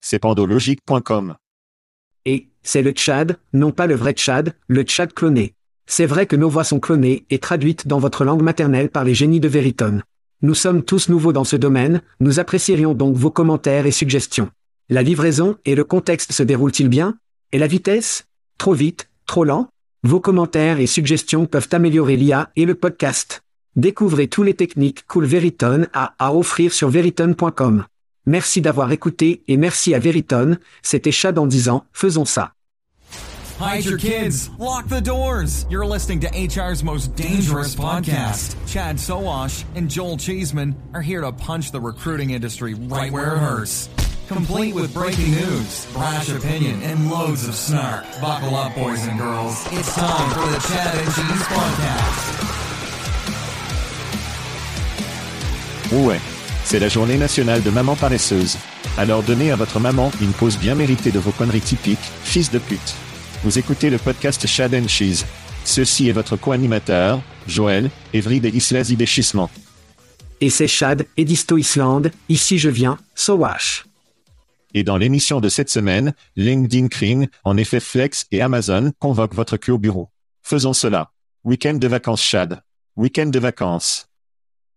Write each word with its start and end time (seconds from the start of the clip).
C'est 0.00 0.18
pandologique.com. 0.18 1.36
Et, 2.24 2.48
c'est 2.62 2.82
le 2.82 2.92
Tchad, 2.92 3.38
non 3.52 3.70
pas 3.70 3.86
le 3.86 3.94
vrai 3.94 4.12
Tchad, 4.12 4.54
le 4.66 4.82
Tchad 4.82 5.12
cloné. 5.12 5.54
C'est 5.86 6.06
vrai 6.06 6.26
que 6.26 6.36
nos 6.36 6.48
voix 6.48 6.64
sont 6.64 6.80
clonées 6.80 7.26
et 7.30 7.38
traduites 7.38 7.88
dans 7.88 7.98
votre 7.98 8.24
langue 8.24 8.42
maternelle 8.42 8.90
par 8.90 9.04
les 9.04 9.14
génies 9.14 9.40
de 9.40 9.48
Veritone. 9.48 10.02
Nous 10.42 10.54
sommes 10.54 10.82
tous 10.82 11.08
nouveaux 11.08 11.32
dans 11.32 11.44
ce 11.44 11.56
domaine, 11.56 12.02
nous 12.20 12.38
apprécierions 12.38 12.94
donc 12.94 13.16
vos 13.16 13.30
commentaires 13.30 13.86
et 13.86 13.90
suggestions. 13.90 14.50
La 14.88 15.02
livraison 15.02 15.56
et 15.64 15.74
le 15.74 15.84
contexte 15.84 16.32
se 16.32 16.42
déroulent-ils 16.42 16.88
bien? 16.88 17.18
Et 17.52 17.58
la 17.58 17.66
vitesse? 17.66 18.24
Trop 18.58 18.72
vite? 18.72 19.10
Trop 19.26 19.44
lent? 19.44 19.68
Vos 20.02 20.20
commentaires 20.20 20.80
et 20.80 20.86
suggestions 20.86 21.46
peuvent 21.46 21.68
améliorer 21.72 22.16
l'IA 22.16 22.50
et 22.56 22.64
le 22.64 22.74
podcast. 22.74 23.42
Découvrez 23.76 24.28
tous 24.28 24.42
les 24.42 24.54
techniques 24.54 25.06
Cool 25.06 25.26
Veritone 25.26 25.88
a 25.92 26.14
à 26.18 26.34
offrir 26.34 26.72
sur 26.72 26.88
veritone.com. 26.88 27.84
Merci 28.26 28.60
d'avoir 28.60 28.92
écouté 28.92 29.42
et 29.48 29.56
merci 29.56 29.94
à 29.94 29.98
Veritone, 29.98 30.58
c'était 30.82 31.12
Chad 31.12 31.38
en 31.38 31.46
disant, 31.46 31.84
faisons 31.92 32.24
ça. 32.24 32.52
Hide 33.60 33.84
your 33.84 33.98
kids. 33.98 34.48
Lock 34.58 34.88
the 34.88 35.02
doors. 35.02 35.66
You're 35.68 35.84
listening 35.84 36.20
to 36.20 36.28
HR's 36.28 36.82
most 36.82 37.14
dangerous 37.14 37.74
podcast. 37.74 38.56
Chad 38.66 38.98
Soash 38.98 39.66
and 39.76 39.90
Joel 39.90 40.16
Cheeseman 40.16 40.74
are 40.94 41.02
here 41.02 41.20
to 41.20 41.30
punch 41.30 41.70
the 41.70 41.80
recruiting 41.80 42.30
industry 42.30 42.72
right 42.72 43.12
where 43.12 43.34
it 43.34 43.38
hurts. 43.38 43.90
Complete 44.28 44.74
with 44.74 44.94
breaking 44.94 45.32
news, 45.32 45.86
brash 45.92 46.30
opinion, 46.30 46.80
and 46.82 47.10
loads 47.10 47.46
of 47.46 47.54
snark. 47.54 48.04
Buckle 48.22 48.54
up, 48.54 48.74
boys 48.74 49.06
and 49.06 49.18
girls. 49.18 49.62
It's 49.72 49.94
time 49.94 50.30
for 50.30 50.46
the 50.48 50.58
Chad 50.66 50.94
and 50.96 51.14
Cheese 51.14 51.42
podcast. 51.48 52.60
Ouais. 56.06 56.39
C'est 56.70 56.78
la 56.78 56.88
journée 56.88 57.18
nationale 57.18 57.64
de 57.64 57.70
maman 57.70 57.96
paresseuse. 57.96 58.56
Alors 58.96 59.24
donnez 59.24 59.50
à 59.50 59.56
votre 59.56 59.80
maman 59.80 60.12
une 60.20 60.30
pause 60.30 60.56
bien 60.56 60.76
méritée 60.76 61.10
de 61.10 61.18
vos 61.18 61.32
conneries 61.32 61.60
typiques, 61.60 61.98
fils 62.22 62.52
de 62.52 62.60
pute. 62.60 62.94
Vous 63.42 63.58
écoutez 63.58 63.90
le 63.90 63.98
podcast 63.98 64.46
Chad 64.46 64.72
and 64.72 64.86
Cheese. 64.86 65.24
Ceci 65.64 66.08
est 66.08 66.12
votre 66.12 66.36
co-animateur, 66.36 67.20
Joël, 67.48 67.90
Evry 68.12 68.38
de 68.38 68.48
Islas 68.50 68.90
Idéchissement. 68.90 69.50
Et 70.40 70.48
c'est 70.48 70.68
Chad, 70.68 71.08
Edisto 71.16 71.58
Island, 71.58 72.12
ici 72.28 72.56
je 72.56 72.68
viens, 72.68 72.98
Sowash. 73.16 73.84
Et 74.72 74.84
dans 74.84 74.96
l'émission 74.96 75.40
de 75.40 75.48
cette 75.48 75.70
semaine, 75.70 76.14
LinkedIn 76.36 76.86
Kring, 76.86 77.26
en 77.42 77.56
effet 77.56 77.80
Flex 77.80 78.26
et 78.30 78.42
Amazon 78.42 78.92
convoquent 79.00 79.34
votre 79.34 79.56
queue 79.56 79.72
au 79.72 79.78
bureau. 79.78 80.10
Faisons 80.40 80.72
cela. 80.72 81.10
Week-end 81.42 81.74
de 81.74 81.88
vacances 81.88 82.22
Chad. 82.22 82.62
Week-end 82.94 83.26
de 83.26 83.40
vacances. 83.40 84.06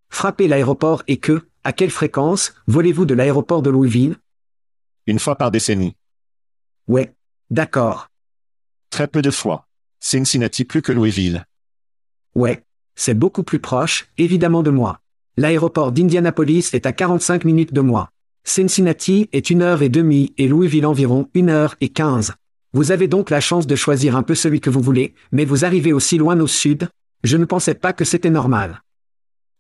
Frappez 0.10 0.48
l'aéroport 0.48 1.04
et 1.08 1.18
que, 1.18 1.44
à 1.64 1.74
quelle 1.74 1.92
fréquence, 1.92 2.54
volez-vous 2.68 3.06
de 3.06 3.14
l'aéroport 3.14 3.62
de 3.62 3.70
Louisville? 3.70 4.18
Une 5.08 5.20
fois 5.20 5.36
par 5.36 5.52
décennie. 5.52 5.96
Ouais. 6.88 7.14
D'accord. 7.50 8.10
Très 8.90 9.08
peu 9.08 9.22
de 9.22 9.32
fois. 9.32 9.68
Cincinnati 10.00 10.66
plus 10.66 10.82
que 10.82 10.92
Louisville. 10.92 11.46
Ouais. 12.36 12.64
C'est 12.96 13.14
beaucoup 13.14 13.44
plus 13.44 13.60
proche, 13.60 14.08
évidemment 14.18 14.62
de 14.62 14.70
moi. 14.70 15.00
L'aéroport 15.36 15.92
d'Indianapolis 15.92 16.74
est 16.74 16.86
à 16.86 16.92
45 16.92 17.44
minutes 17.44 17.74
de 17.74 17.82
moi. 17.82 18.10
Cincinnati 18.44 19.30
est 19.32 19.50
une 19.50 19.62
heure 19.62 19.82
et 19.82 19.90
demie 19.90 20.34
et 20.38 20.48
Louisville 20.48 20.86
environ 20.86 21.30
une 21.34 21.50
heure 21.50 21.76
et 21.82 21.90
quinze. 21.90 22.34
Vous 22.74 22.92
avez 22.92 23.08
donc 23.08 23.30
la 23.30 23.40
chance 23.40 23.68
de 23.68 23.76
choisir 23.76 24.16
un 24.16 24.24
peu 24.24 24.36
celui 24.36 24.60
que 24.60 24.70
vous 24.70 24.82
voulez, 24.82 25.16
mais 25.32 25.46
vous 25.46 25.64
arrivez 25.64 25.94
aussi 25.94 26.18
loin 26.18 26.40
au 26.40 26.48
sud? 26.48 26.90
Je 27.24 27.38
ne 27.38 27.46
pensais 27.46 27.74
pas 27.74 27.94
que 27.94 28.06
c'était 28.06 28.30
normal. 28.30 28.84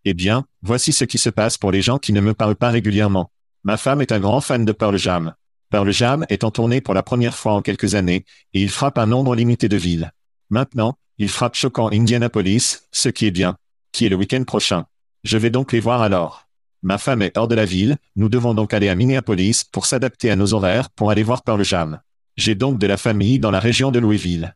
Eh 0.05 0.13
bien, 0.13 0.45
voici 0.61 0.91
ce 0.91 1.05
qui 1.05 1.17
se 1.17 1.29
passe 1.29 1.57
pour 1.57 1.71
les 1.71 1.81
gens 1.81 1.97
qui 1.97 2.13
ne 2.13 2.21
me 2.21 2.33
parlent 2.33 2.55
pas 2.55 2.69
régulièrement. 2.69 3.31
Ma 3.63 3.77
femme 3.77 4.01
est 4.01 4.11
un 4.11 4.19
grand 4.19 4.41
fan 4.41 4.65
de 4.65 4.71
Pearl 4.71 4.97
Jam. 4.97 5.33
Pearl 5.69 5.89
Jam 5.91 6.25
est 6.29 6.43
en 6.43 6.51
tournée 6.51 6.81
pour 6.81 6.93
la 6.93 7.03
première 7.03 7.35
fois 7.35 7.53
en 7.53 7.61
quelques 7.61 7.95
années, 7.95 8.25
et 8.53 8.61
il 8.61 8.69
frappe 8.69 8.97
un 8.97 9.05
nombre 9.05 9.35
limité 9.35 9.69
de 9.69 9.77
villes. 9.77 10.11
Maintenant, 10.49 10.97
il 11.17 11.29
frappe 11.29 11.55
choquant 11.55 11.89
Indianapolis, 11.91 12.83
ce 12.91 13.09
qui 13.09 13.25
est 13.25 13.31
bien, 13.31 13.57
qui 13.91 14.05
est 14.05 14.09
le 14.09 14.15
week-end 14.15 14.43
prochain. 14.43 14.85
Je 15.23 15.37
vais 15.37 15.49
donc 15.49 15.71
les 15.71 15.79
voir 15.79 16.01
alors. 16.01 16.47
Ma 16.81 16.97
femme 16.97 17.21
est 17.21 17.37
hors 17.37 17.47
de 17.47 17.55
la 17.55 17.65
ville, 17.65 17.97
nous 18.17 18.27
devons 18.27 18.53
donc 18.53 18.73
aller 18.73 18.89
à 18.89 18.95
Minneapolis 18.95 19.63
pour 19.63 19.85
s'adapter 19.85 20.29
à 20.29 20.35
nos 20.35 20.53
horaires 20.53 20.89
pour 20.89 21.11
aller 21.11 21.23
voir 21.23 21.43
Pearl 21.43 21.63
Jam. 21.63 22.01
J'ai 22.35 22.55
donc 22.55 22.77
de 22.77 22.87
la 22.87 22.97
famille 22.97 23.39
dans 23.39 23.51
la 23.51 23.59
région 23.59 23.89
de 23.89 23.99
Louisville. 23.99 24.55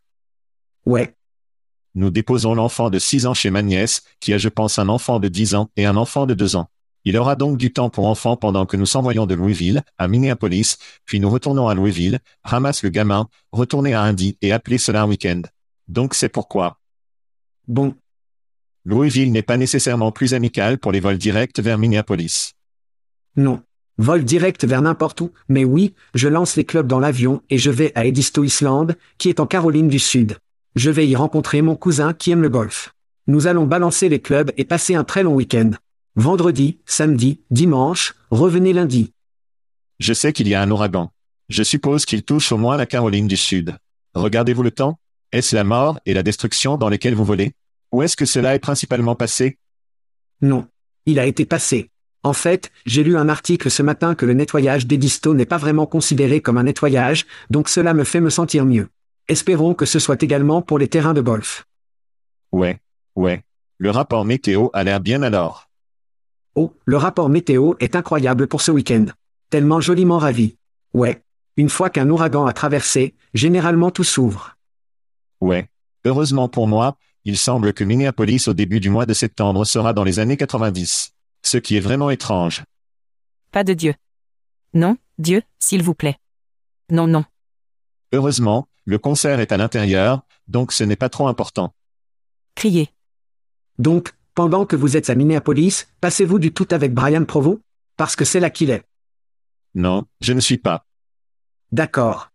Ouais. 0.85 1.16
Nous 1.97 2.11
déposons 2.11 2.53
l'enfant 2.53 2.91
de 2.91 2.99
6 2.99 3.25
ans 3.25 3.33
chez 3.33 3.49
ma 3.49 3.63
nièce, 3.63 4.03
qui 4.19 4.31
a 4.31 4.37
je 4.37 4.49
pense 4.49 4.77
un 4.77 4.87
enfant 4.87 5.19
de 5.19 5.29
10 5.29 5.55
ans 5.55 5.71
et 5.77 5.87
un 5.87 5.97
enfant 5.97 6.27
de 6.27 6.35
2 6.35 6.55
ans. 6.55 6.69
Il 7.05 7.17
aura 7.17 7.35
donc 7.35 7.57
du 7.57 7.73
temps 7.73 7.89
pour 7.89 8.05
enfants 8.05 8.37
pendant 8.37 8.67
que 8.67 8.77
nous 8.77 8.85
s'envoyons 8.85 9.25
de 9.25 9.33
Louisville 9.33 9.81
à 9.97 10.07
Minneapolis, 10.07 10.77
puis 11.05 11.19
nous 11.19 11.31
retournons 11.31 11.67
à 11.67 11.73
Louisville, 11.73 12.19
ramasse 12.43 12.83
le 12.83 12.89
gamin, 12.89 13.27
retourner 13.51 13.95
à 13.95 14.03
Indy 14.03 14.37
et 14.43 14.51
appeler 14.51 14.77
cela 14.77 15.01
un 15.01 15.07
week-end. 15.07 15.41
Donc 15.87 16.13
c'est 16.13 16.29
pourquoi. 16.29 16.77
Bon. 17.67 17.95
Louisville 18.85 19.31
n'est 19.31 19.41
pas 19.41 19.57
nécessairement 19.57 20.11
plus 20.11 20.35
amical 20.35 20.77
pour 20.77 20.91
les 20.91 20.99
vols 20.99 21.17
directs 21.17 21.59
vers 21.59 21.79
Minneapolis. 21.79 22.53
Non. 23.37 23.63
Vol 23.97 24.23
direct 24.23 24.65
vers 24.65 24.83
n'importe 24.83 25.19
où, 25.21 25.31
mais 25.49 25.65
oui, 25.65 25.95
je 26.13 26.27
lance 26.27 26.57
les 26.57 26.63
clubs 26.63 26.85
dans 26.85 26.99
l'avion 26.99 27.41
et 27.49 27.57
je 27.57 27.71
vais 27.71 27.91
à 27.95 28.05
Edisto 28.05 28.43
Island, 28.43 28.95
qui 29.17 29.29
est 29.29 29.39
en 29.39 29.47
Caroline 29.47 29.87
du 29.87 29.97
Sud. 29.97 30.37
Je 30.77 30.91
vais 30.91 31.07
y 31.07 31.15
rencontrer 31.15 31.63
mon 31.63 31.75
cousin 31.75 32.13
qui 32.13 32.29
aime 32.29 32.43
le 32.43 32.49
golf. 32.49 32.93
Nous 33.25 33.47
allons 33.47 33.65
balancer 33.65 34.09
les 34.09 34.21
clubs 34.21 34.51
et 34.57 34.63
passer 34.63 34.93
un 34.93 35.03
très 35.03 35.23
long 35.23 35.33
week-end. 35.33 35.71
Vendredi, 36.15 36.77
samedi, 36.85 37.41
dimanche, 37.49 38.13
revenez 38.29 38.73
lundi. 38.73 39.11
Je 39.97 40.13
sais 40.13 40.33
qu'il 40.33 40.47
y 40.47 40.53
a 40.53 40.61
un 40.61 40.69
ouragan. 40.69 41.11
Je 41.49 41.63
suppose 41.63 42.05
qu'il 42.05 42.21
touche 42.21 42.51
au 42.51 42.57
moins 42.57 42.77
la 42.77 42.85
Caroline 42.85 43.27
du 43.27 43.37
Sud. 43.37 43.75
Regardez-vous 44.13 44.61
le 44.61 44.69
temps 44.69 44.99
Est-ce 45.31 45.55
la 45.55 45.63
mort 45.63 45.99
et 46.05 46.13
la 46.13 46.21
destruction 46.21 46.77
dans 46.77 46.89
lesquelles 46.89 47.15
vous 47.15 47.25
volez? 47.25 47.53
Ou 47.91 48.03
est-ce 48.03 48.15
que 48.15 48.25
cela 48.25 48.53
est 48.53 48.59
principalement 48.59 49.15
passé? 49.15 49.57
Non. 50.43 50.67
Il 51.07 51.17
a 51.17 51.25
été 51.25 51.47
passé. 51.47 51.89
En 52.21 52.33
fait, 52.33 52.71
j'ai 52.85 53.03
lu 53.03 53.17
un 53.17 53.29
article 53.29 53.71
ce 53.71 53.81
matin 53.81 54.13
que 54.13 54.27
le 54.27 54.33
nettoyage 54.33 54.85
des 54.85 54.97
distos 54.97 55.33
n'est 55.33 55.47
pas 55.47 55.57
vraiment 55.57 55.87
considéré 55.87 56.39
comme 56.39 56.59
un 56.59 56.65
nettoyage, 56.65 57.25
donc 57.49 57.67
cela 57.67 57.95
me 57.95 58.03
fait 58.03 58.21
me 58.21 58.29
sentir 58.29 58.63
mieux. 58.63 58.89
Espérons 59.27 59.73
que 59.73 59.85
ce 59.85 59.99
soit 59.99 60.23
également 60.23 60.61
pour 60.61 60.79
les 60.79 60.87
terrains 60.87 61.13
de 61.13 61.21
golf. 61.21 61.65
Ouais, 62.51 62.79
ouais. 63.15 63.43
Le 63.77 63.91
rapport 63.91 64.25
météo 64.25 64.69
a 64.73 64.83
l'air 64.83 64.99
bien 64.99 65.21
alors. 65.21 65.69
Oh, 66.55 66.73
le 66.85 66.97
rapport 66.97 67.29
météo 67.29 67.73
est 67.79 67.95
incroyable 67.95 68.47
pour 68.47 68.61
ce 68.61 68.71
week-end. 68.71 69.05
Tellement 69.49 69.81
joliment 69.81 70.17
ravi. 70.17 70.57
Ouais. 70.93 71.21
Une 71.57 71.69
fois 71.69 71.89
qu'un 71.89 72.09
ouragan 72.09 72.45
a 72.45 72.53
traversé, 72.53 73.15
généralement 73.33 73.91
tout 73.91 74.03
s'ouvre. 74.03 74.55
Ouais. 75.41 75.69
Heureusement 76.05 76.47
pour 76.47 76.67
moi, 76.67 76.97
il 77.25 77.37
semble 77.37 77.73
que 77.73 77.83
Minneapolis 77.83 78.47
au 78.47 78.53
début 78.53 78.79
du 78.79 78.89
mois 78.89 79.05
de 79.05 79.13
septembre 79.13 79.65
sera 79.65 79.93
dans 79.93 80.05
les 80.05 80.19
années 80.19 80.37
90. 80.37 81.11
Ce 81.43 81.57
qui 81.57 81.75
est 81.75 81.81
vraiment 81.81 82.09
étrange. 82.09 82.63
Pas 83.51 83.65
de 83.65 83.73
Dieu. 83.73 83.93
Non, 84.73 84.97
Dieu, 85.17 85.41
s'il 85.59 85.83
vous 85.83 85.93
plaît. 85.93 86.17
Non, 86.89 87.07
non. 87.07 87.25
Heureusement, 88.13 88.67
le 88.85 88.97
concert 88.97 89.39
est 89.39 89.51
à 89.51 89.57
l'intérieur, 89.57 90.21
donc 90.47 90.71
ce 90.71 90.83
n'est 90.83 90.95
pas 90.95 91.09
trop 91.09 91.27
important. 91.27 91.73
Criez. 92.55 92.89
Donc, 93.77 94.13
pendant 94.33 94.65
que 94.65 94.75
vous 94.75 94.97
êtes 94.97 95.09
à 95.09 95.15
Minneapolis, 95.15 95.87
passez-vous 95.99 96.39
du 96.39 96.53
tout 96.53 96.67
avec 96.71 96.93
Brian 96.93 97.25
Provo? 97.25 97.61
Parce 97.97 98.15
que 98.15 98.25
c'est 98.25 98.39
là 98.39 98.49
qu'il 98.49 98.69
est. 98.69 98.83
Non, 99.75 100.05
je 100.21 100.33
ne 100.33 100.39
suis 100.39 100.57
pas. 100.57 100.85
D'accord. 101.71 102.31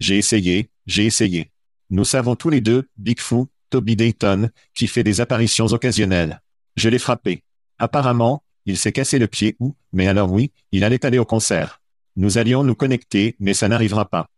J'ai 0.00 0.18
essayé, 0.18 0.70
j'ai 0.86 1.06
essayé. 1.06 1.50
Nous 1.90 2.04
savons 2.04 2.36
tous 2.36 2.50
les 2.50 2.60
deux, 2.60 2.88
Bigfoot, 2.96 3.48
Toby 3.70 3.96
Dayton, 3.96 4.50
qui 4.74 4.86
fait 4.86 5.04
des 5.04 5.20
apparitions 5.20 5.66
occasionnelles. 5.66 6.42
Je 6.76 6.88
l'ai 6.88 6.98
frappé. 6.98 7.42
Apparemment, 7.78 8.44
il 8.66 8.76
s'est 8.76 8.92
cassé 8.92 9.18
le 9.18 9.26
pied 9.26 9.56
ou, 9.60 9.74
mais 9.92 10.06
alors 10.06 10.30
oui, 10.30 10.52
il 10.72 10.84
allait 10.84 11.04
aller 11.04 11.18
au 11.18 11.24
concert. 11.24 11.80
Nous 12.16 12.38
allions 12.38 12.62
nous 12.62 12.74
connecter, 12.74 13.36
mais 13.40 13.54
ça 13.54 13.68
n'arrivera 13.68 14.08
pas. 14.08 14.28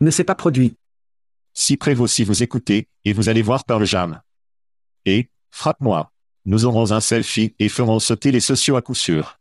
Ne 0.00 0.10
s'est 0.10 0.24
pas 0.24 0.34
produit. 0.34 0.76
Si 1.52 1.76
prévaut 1.76 2.06
si 2.06 2.24
vous 2.24 2.42
écoutez, 2.42 2.88
et 3.04 3.12
vous 3.12 3.28
allez 3.28 3.42
voir 3.42 3.64
Pearl 3.64 3.84
Jam. 3.84 4.20
Et, 5.04 5.28
frappe-moi. 5.50 6.10
Nous 6.46 6.64
aurons 6.64 6.92
un 6.92 7.00
selfie 7.00 7.54
et 7.58 7.68
ferons 7.68 8.00
sauter 8.00 8.32
les 8.32 8.40
sociaux 8.40 8.76
à 8.76 8.82
coup 8.82 8.94
sûr. 8.94 9.38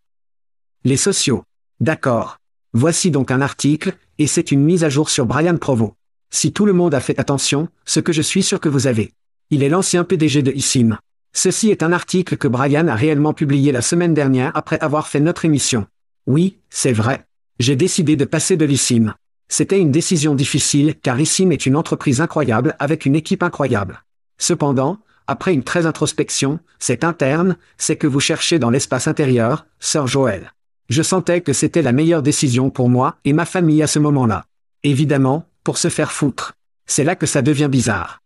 Les 0.83 0.97
sociaux. 0.97 1.43
D'accord. 1.79 2.37
Voici 2.73 3.11
donc 3.11 3.31
un 3.31 3.41
article, 3.41 3.95
et 4.19 4.27
c'est 4.27 4.51
une 4.51 4.63
mise 4.63 4.83
à 4.83 4.89
jour 4.89 5.09
sur 5.09 5.25
Brian 5.25 5.57
Provo. 5.57 5.95
Si 6.29 6.53
tout 6.53 6.65
le 6.65 6.73
monde 6.73 6.93
a 6.93 6.99
fait 6.99 7.19
attention, 7.19 7.67
ce 7.85 7.99
que 7.99 8.13
je 8.13 8.21
suis 8.21 8.43
sûr 8.43 8.59
que 8.59 8.69
vous 8.69 8.87
avez. 8.87 9.13
Il 9.49 9.63
est 9.63 9.69
l'ancien 9.69 10.03
PDG 10.03 10.41
de 10.41 10.51
ISIM. 10.51 10.97
Ceci 11.33 11.71
est 11.71 11.83
un 11.83 11.91
article 11.91 12.37
que 12.37 12.47
Brian 12.47 12.87
a 12.87 12.95
réellement 12.95 13.33
publié 13.33 13.71
la 13.71 13.81
semaine 13.81 14.13
dernière 14.13 14.51
après 14.55 14.79
avoir 14.79 15.07
fait 15.07 15.19
notre 15.19 15.45
émission. 15.45 15.87
Oui, 16.25 16.57
c'est 16.69 16.93
vrai. 16.93 17.25
J'ai 17.59 17.75
décidé 17.75 18.15
de 18.15 18.25
passer 18.25 18.55
de 18.55 18.65
l'ISIM. 18.65 19.15
C'était 19.49 19.79
une 19.79 19.91
décision 19.91 20.35
difficile 20.35 20.95
car 21.01 21.19
ISIM 21.19 21.51
est 21.51 21.65
une 21.65 21.75
entreprise 21.75 22.21
incroyable 22.21 22.75
avec 22.79 23.05
une 23.05 23.15
équipe 23.15 23.43
incroyable. 23.43 24.03
Cependant, 24.37 24.99
après 25.27 25.53
une 25.53 25.63
très 25.63 25.85
introspection, 25.85 26.59
c'est 26.79 27.03
interne, 27.03 27.57
c'est 27.77 27.95
que 27.95 28.07
vous 28.07 28.19
cherchez 28.19 28.59
dans 28.59 28.69
l'espace 28.69 29.07
intérieur, 29.07 29.65
Sœur 29.79 30.07
Joël. 30.07 30.53
Je 30.89 31.01
sentais 31.01 31.41
que 31.41 31.53
c'était 31.53 31.81
la 31.81 31.93
meilleure 31.93 32.21
décision 32.21 32.69
pour 32.69 32.89
moi 32.89 33.15
et 33.23 33.33
ma 33.33 33.45
famille 33.45 33.81
à 33.81 33.87
ce 33.87 33.99
moment-là. 33.99 34.45
Évidemment, 34.83 35.47
pour 35.63 35.77
se 35.77 35.87
faire 35.87 36.11
foutre. 36.11 36.53
C'est 36.85 37.05
là 37.05 37.15
que 37.15 37.25
ça 37.25 37.41
devient 37.41 37.69
bizarre. 37.71 38.21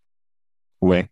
Ouais. 0.81 1.10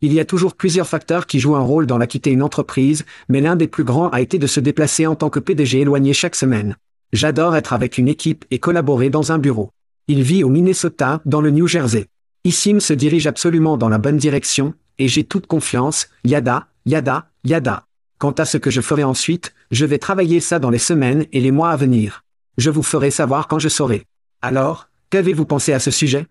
Il 0.00 0.12
y 0.12 0.20
a 0.20 0.24
toujours 0.24 0.54
plusieurs 0.54 0.88
facteurs 0.88 1.26
qui 1.26 1.38
jouent 1.38 1.56
un 1.56 1.60
rôle 1.60 1.86
dans 1.86 1.98
la 1.98 2.06
quitter 2.06 2.30
une 2.30 2.42
entreprise, 2.42 3.04
mais 3.28 3.40
l'un 3.40 3.56
des 3.56 3.68
plus 3.68 3.84
grands 3.84 4.08
a 4.08 4.20
été 4.20 4.38
de 4.38 4.46
se 4.46 4.60
déplacer 4.60 5.06
en 5.06 5.16
tant 5.16 5.30
que 5.30 5.40
PDG 5.40 5.80
éloigné 5.80 6.12
chaque 6.12 6.36
semaine. 6.36 6.76
J'adore 7.12 7.56
être 7.56 7.72
avec 7.72 7.98
une 7.98 8.08
équipe 8.08 8.44
et 8.50 8.58
collaborer 8.58 9.10
dans 9.10 9.32
un 9.32 9.38
bureau. 9.38 9.70
Il 10.08 10.22
vit 10.22 10.44
au 10.44 10.48
Minnesota, 10.48 11.20
dans 11.24 11.40
le 11.40 11.50
New 11.50 11.66
Jersey. 11.66 12.06
Issim 12.44 12.80
se 12.80 12.92
dirige 12.92 13.26
absolument 13.26 13.76
dans 13.76 13.88
la 13.88 13.98
bonne 13.98 14.16
direction, 14.16 14.74
et 14.98 15.08
j'ai 15.08 15.24
toute 15.24 15.46
confiance, 15.46 16.08
yada, 16.24 16.68
yada, 16.84 17.30
yada. 17.44 17.86
Quant 18.18 18.32
à 18.32 18.44
ce 18.44 18.58
que 18.58 18.70
je 18.70 18.80
ferai 18.80 19.04
ensuite, 19.04 19.54
je 19.70 19.86
vais 19.86 19.98
travailler 19.98 20.40
ça 20.40 20.58
dans 20.58 20.70
les 20.70 20.78
semaines 20.78 21.26
et 21.32 21.40
les 21.40 21.50
mois 21.50 21.70
à 21.70 21.76
venir. 21.76 22.24
Je 22.58 22.70
vous 22.70 22.82
ferai 22.82 23.10
savoir 23.10 23.48
quand 23.48 23.58
je 23.58 23.68
saurai. 23.68 24.06
Alors, 24.42 24.88
qu'avez-vous 25.10 25.46
pensé 25.46 25.72
à 25.72 25.78
ce 25.78 25.90
sujet? 25.90 26.26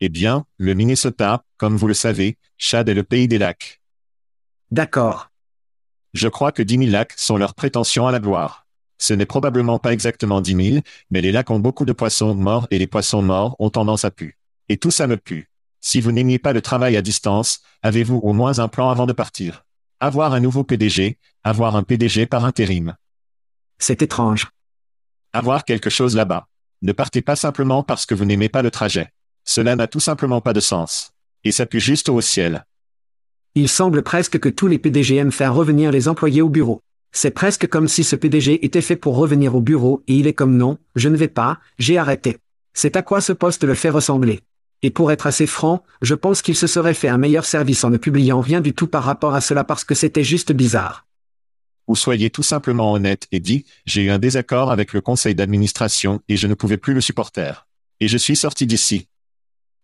Eh 0.00 0.08
bien, 0.08 0.44
le 0.56 0.74
Minnesota, 0.74 1.44
comme 1.58 1.76
vous 1.76 1.86
le 1.86 1.94
savez, 1.94 2.38
Chad 2.58 2.88
est 2.88 2.94
le 2.94 3.02
pays 3.02 3.28
des 3.28 3.38
lacs. 3.38 3.80
D'accord. 4.70 5.30
Je 6.12 6.28
crois 6.28 6.52
que 6.52 6.62
10 6.62 6.78
000 6.78 6.90
lacs 6.90 7.12
sont 7.16 7.36
leurs 7.36 7.54
prétentions 7.54 8.06
à 8.06 8.12
la 8.12 8.18
gloire. 8.18 8.66
Ce 9.00 9.14
n'est 9.14 9.26
probablement 9.26 9.78
pas 9.78 9.94
exactement 9.94 10.42
10 10.42 10.72
000, 10.72 10.84
mais 11.10 11.22
les 11.22 11.32
lacs 11.32 11.50
ont 11.50 11.58
beaucoup 11.58 11.86
de 11.86 11.94
poissons 11.94 12.34
morts 12.34 12.68
et 12.70 12.78
les 12.78 12.86
poissons 12.86 13.22
morts 13.22 13.56
ont 13.58 13.70
tendance 13.70 14.04
à 14.04 14.10
puer. 14.10 14.36
Et 14.68 14.76
tout 14.76 14.90
ça 14.90 15.06
me 15.06 15.16
pue. 15.16 15.50
Si 15.80 16.02
vous 16.02 16.12
n'aimiez 16.12 16.38
pas 16.38 16.52
le 16.52 16.60
travail 16.60 16.98
à 16.98 17.02
distance, 17.02 17.62
avez-vous 17.82 18.18
au 18.18 18.34
moins 18.34 18.58
un 18.58 18.68
plan 18.68 18.90
avant 18.90 19.06
de 19.06 19.14
partir? 19.14 19.64
Avoir 20.00 20.34
un 20.34 20.40
nouveau 20.40 20.64
PDG, 20.64 21.18
avoir 21.42 21.76
un 21.76 21.82
PDG 21.82 22.26
par 22.26 22.44
intérim. 22.44 22.94
C'est 23.78 24.02
étrange. 24.02 24.48
Avoir 25.32 25.64
quelque 25.64 25.88
chose 25.88 26.14
là-bas. 26.14 26.46
Ne 26.82 26.92
partez 26.92 27.22
pas 27.22 27.36
simplement 27.36 27.82
parce 27.82 28.04
que 28.04 28.14
vous 28.14 28.26
n'aimez 28.26 28.50
pas 28.50 28.60
le 28.60 28.70
trajet. 28.70 29.10
Cela 29.46 29.76
n'a 29.76 29.86
tout 29.86 30.00
simplement 30.00 30.42
pas 30.42 30.52
de 30.52 30.60
sens. 30.60 31.12
Et 31.42 31.52
ça 31.52 31.64
pue 31.64 31.80
juste 31.80 32.10
au 32.10 32.20
ciel. 32.20 32.66
Il 33.54 33.70
semble 33.70 34.02
presque 34.02 34.38
que 34.38 34.50
tous 34.50 34.66
les 34.66 34.78
PDG 34.78 35.16
aiment 35.16 35.32
faire 35.32 35.54
revenir 35.54 35.90
les 35.90 36.06
employés 36.06 36.42
au 36.42 36.50
bureau. 36.50 36.82
C'est 37.12 37.32
presque 37.32 37.66
comme 37.66 37.88
si 37.88 38.04
ce 38.04 38.16
PDG 38.16 38.64
était 38.64 38.80
fait 38.80 38.96
pour 38.96 39.16
revenir 39.16 39.54
au 39.54 39.60
bureau 39.60 40.02
et 40.06 40.14
il 40.14 40.26
est 40.26 40.32
comme 40.32 40.56
non, 40.56 40.78
je 40.94 41.08
ne 41.08 41.16
vais 41.16 41.28
pas, 41.28 41.58
j'ai 41.78 41.98
arrêté. 41.98 42.38
C'est 42.72 42.96
à 42.96 43.02
quoi 43.02 43.20
ce 43.20 43.32
poste 43.32 43.64
le 43.64 43.74
fait 43.74 43.90
ressembler. 43.90 44.40
Et 44.82 44.90
pour 44.90 45.12
être 45.12 45.26
assez 45.26 45.46
franc, 45.46 45.82
je 46.00 46.14
pense 46.14 46.40
qu'il 46.40 46.56
se 46.56 46.66
serait 46.66 46.94
fait 46.94 47.08
un 47.08 47.18
meilleur 47.18 47.44
service 47.44 47.84
en 47.84 47.90
ne 47.90 47.98
publiant 47.98 48.40
rien 48.40 48.60
du 48.60 48.72
tout 48.72 48.86
par 48.86 49.04
rapport 49.04 49.34
à 49.34 49.40
cela 49.40 49.64
parce 49.64 49.84
que 49.84 49.94
c'était 49.94 50.24
juste 50.24 50.52
bizarre. 50.52 51.06
Ou 51.88 51.96
soyez 51.96 52.30
tout 52.30 52.44
simplement 52.44 52.92
honnête 52.92 53.26
et 53.32 53.40
dit, 53.40 53.64
j'ai 53.84 54.02
eu 54.02 54.10
un 54.10 54.18
désaccord 54.18 54.70
avec 54.70 54.92
le 54.92 55.00
conseil 55.00 55.34
d'administration 55.34 56.20
et 56.28 56.36
je 56.36 56.46
ne 56.46 56.54
pouvais 56.54 56.76
plus 56.76 56.94
le 56.94 57.00
supporter. 57.00 57.66
Et 57.98 58.08
je 58.08 58.16
suis 58.16 58.36
sorti 58.36 58.66
d'ici. 58.66 59.08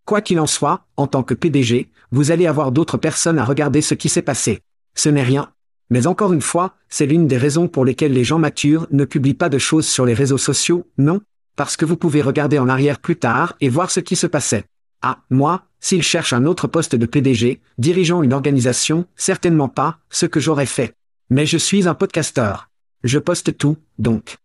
Quoi 0.06 0.20
qu'il 0.20 0.38
en 0.38 0.46
soit, 0.46 0.86
en 0.96 1.08
tant 1.08 1.24
que 1.24 1.34
PDG, 1.34 1.90
vous 2.12 2.30
allez 2.30 2.46
avoir 2.46 2.70
d'autres 2.70 2.96
personnes 2.96 3.40
à 3.40 3.44
regarder 3.44 3.82
ce 3.82 3.94
qui 3.94 4.08
s'est 4.08 4.22
passé. 4.22 4.60
Ce 4.94 5.08
n'est 5.08 5.24
rien. 5.24 5.50
Mais 5.90 6.06
encore 6.06 6.32
une 6.32 6.42
fois, 6.42 6.74
c'est 6.88 7.06
l'une 7.06 7.28
des 7.28 7.36
raisons 7.36 7.68
pour 7.68 7.84
lesquelles 7.84 8.12
les 8.12 8.24
gens 8.24 8.38
matures 8.38 8.86
ne 8.90 9.04
publient 9.04 9.34
pas 9.34 9.48
de 9.48 9.58
choses 9.58 9.86
sur 9.86 10.04
les 10.04 10.14
réseaux 10.14 10.38
sociaux, 10.38 10.86
non? 10.98 11.20
Parce 11.54 11.76
que 11.76 11.84
vous 11.84 11.96
pouvez 11.96 12.22
regarder 12.22 12.58
en 12.58 12.68
arrière 12.68 12.98
plus 12.98 13.16
tard 13.16 13.54
et 13.60 13.68
voir 13.68 13.90
ce 13.90 14.00
qui 14.00 14.16
se 14.16 14.26
passait. 14.26 14.64
Ah, 15.02 15.22
moi, 15.30 15.66
s'il 15.80 16.02
cherche 16.02 16.32
un 16.32 16.46
autre 16.46 16.66
poste 16.66 16.96
de 16.96 17.06
PDG, 17.06 17.60
dirigeant 17.78 18.22
une 18.22 18.32
organisation, 18.32 19.06
certainement 19.14 19.68
pas, 19.68 19.98
ce 20.10 20.26
que 20.26 20.40
j'aurais 20.40 20.66
fait. 20.66 20.94
Mais 21.30 21.46
je 21.46 21.58
suis 21.58 21.86
un 21.86 21.94
podcasteur. 21.94 22.68
Je 23.04 23.18
poste 23.18 23.56
tout, 23.56 23.76
donc. 23.98 24.38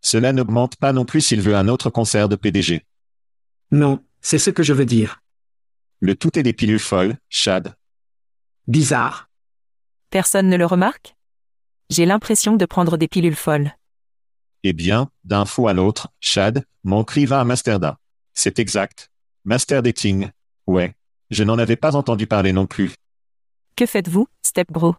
Cela 0.00 0.32
n'augmente 0.32 0.76
pas 0.76 0.92
non 0.92 1.04
plus 1.04 1.20
s'il 1.20 1.40
veut 1.40 1.56
un 1.56 1.68
autre 1.68 1.90
concert 1.90 2.28
de 2.28 2.36
PDG. 2.36 2.84
Non, 3.70 4.02
c'est 4.20 4.38
ce 4.38 4.50
que 4.50 4.62
je 4.62 4.72
veux 4.72 4.86
dire. 4.86 5.20
Le 6.00 6.14
tout 6.14 6.38
est 6.38 6.42
des 6.42 6.52
pilules 6.52 6.78
folles, 6.78 7.16
Chad. 7.28 7.74
Bizarre. 8.66 9.25
Personne 10.10 10.48
ne 10.48 10.56
le 10.56 10.66
remarque? 10.66 11.16
J'ai 11.90 12.06
l'impression 12.06 12.54
de 12.54 12.64
prendre 12.64 12.96
des 12.96 13.08
pilules 13.08 13.34
folles. 13.34 13.72
Eh 14.62 14.72
bien, 14.72 15.10
d'un 15.24 15.44
fou 15.44 15.66
à 15.66 15.72
l'autre, 15.72 16.08
Chad, 16.20 16.64
mon 16.84 17.02
cri 17.02 17.26
va 17.26 17.40
à 17.40 17.44
Masterda. 17.44 17.98
C'est 18.32 18.60
exact. 18.60 19.10
Master 19.44 19.82
Dating. 19.82 20.30
Ouais. 20.66 20.94
Je 21.30 21.42
n'en 21.42 21.58
avais 21.58 21.74
pas 21.76 21.96
entendu 21.96 22.28
parler 22.28 22.52
non 22.52 22.66
plus. 22.66 22.94
Que 23.74 23.84
faites-vous, 23.84 24.28
Step 24.44 24.70
Bro? 24.70 24.94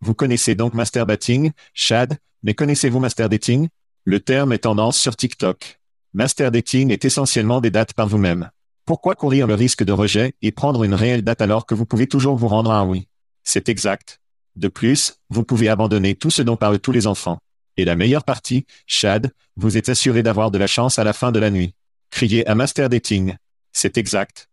Vous 0.00 0.14
connaissez 0.14 0.56
donc 0.56 0.74
Master 0.74 1.06
Dating, 1.06 1.52
Chad, 1.72 2.18
mais 2.42 2.54
connaissez-vous 2.54 2.98
Master 2.98 3.28
Dating? 3.28 3.68
Le 4.04 4.18
terme 4.18 4.52
est 4.52 4.58
tendance 4.58 4.98
sur 4.98 5.14
TikTok. 5.14 5.80
Master 6.12 6.50
Dating 6.50 6.90
est 6.90 7.04
essentiellement 7.04 7.60
des 7.60 7.70
dates 7.70 7.92
par 7.92 8.08
vous-même. 8.08 8.50
Pourquoi 8.84 9.14
courir 9.14 9.46
le 9.46 9.54
risque 9.54 9.84
de 9.84 9.92
rejet 9.92 10.34
et 10.42 10.50
prendre 10.50 10.82
une 10.82 10.94
réelle 10.94 11.22
date 11.22 11.40
alors 11.40 11.66
que 11.66 11.74
vous 11.74 11.86
pouvez 11.86 12.08
toujours 12.08 12.36
vous 12.36 12.48
rendre 12.48 12.72
à 12.72 12.78
un 12.78 12.86
oui? 12.86 13.06
C'est 13.50 13.70
exact. 13.70 14.20
De 14.56 14.68
plus, 14.68 15.14
vous 15.30 15.42
pouvez 15.42 15.70
abandonner 15.70 16.14
tout 16.14 16.28
ce 16.28 16.42
dont 16.42 16.58
parlent 16.58 16.80
tous 16.80 16.92
les 16.92 17.06
enfants. 17.06 17.38
Et 17.78 17.86
la 17.86 17.96
meilleure 17.96 18.24
partie, 18.24 18.66
Chad, 18.86 19.32
vous 19.56 19.78
êtes 19.78 19.88
assuré 19.88 20.22
d'avoir 20.22 20.50
de 20.50 20.58
la 20.58 20.66
chance 20.66 20.98
à 20.98 21.04
la 21.04 21.14
fin 21.14 21.32
de 21.32 21.38
la 21.38 21.48
nuit. 21.48 21.72
Criez 22.10 22.46
à 22.46 22.54
Master 22.54 22.90
Dating. 22.90 23.36
C'est 23.72 23.96
exact. 23.96 24.50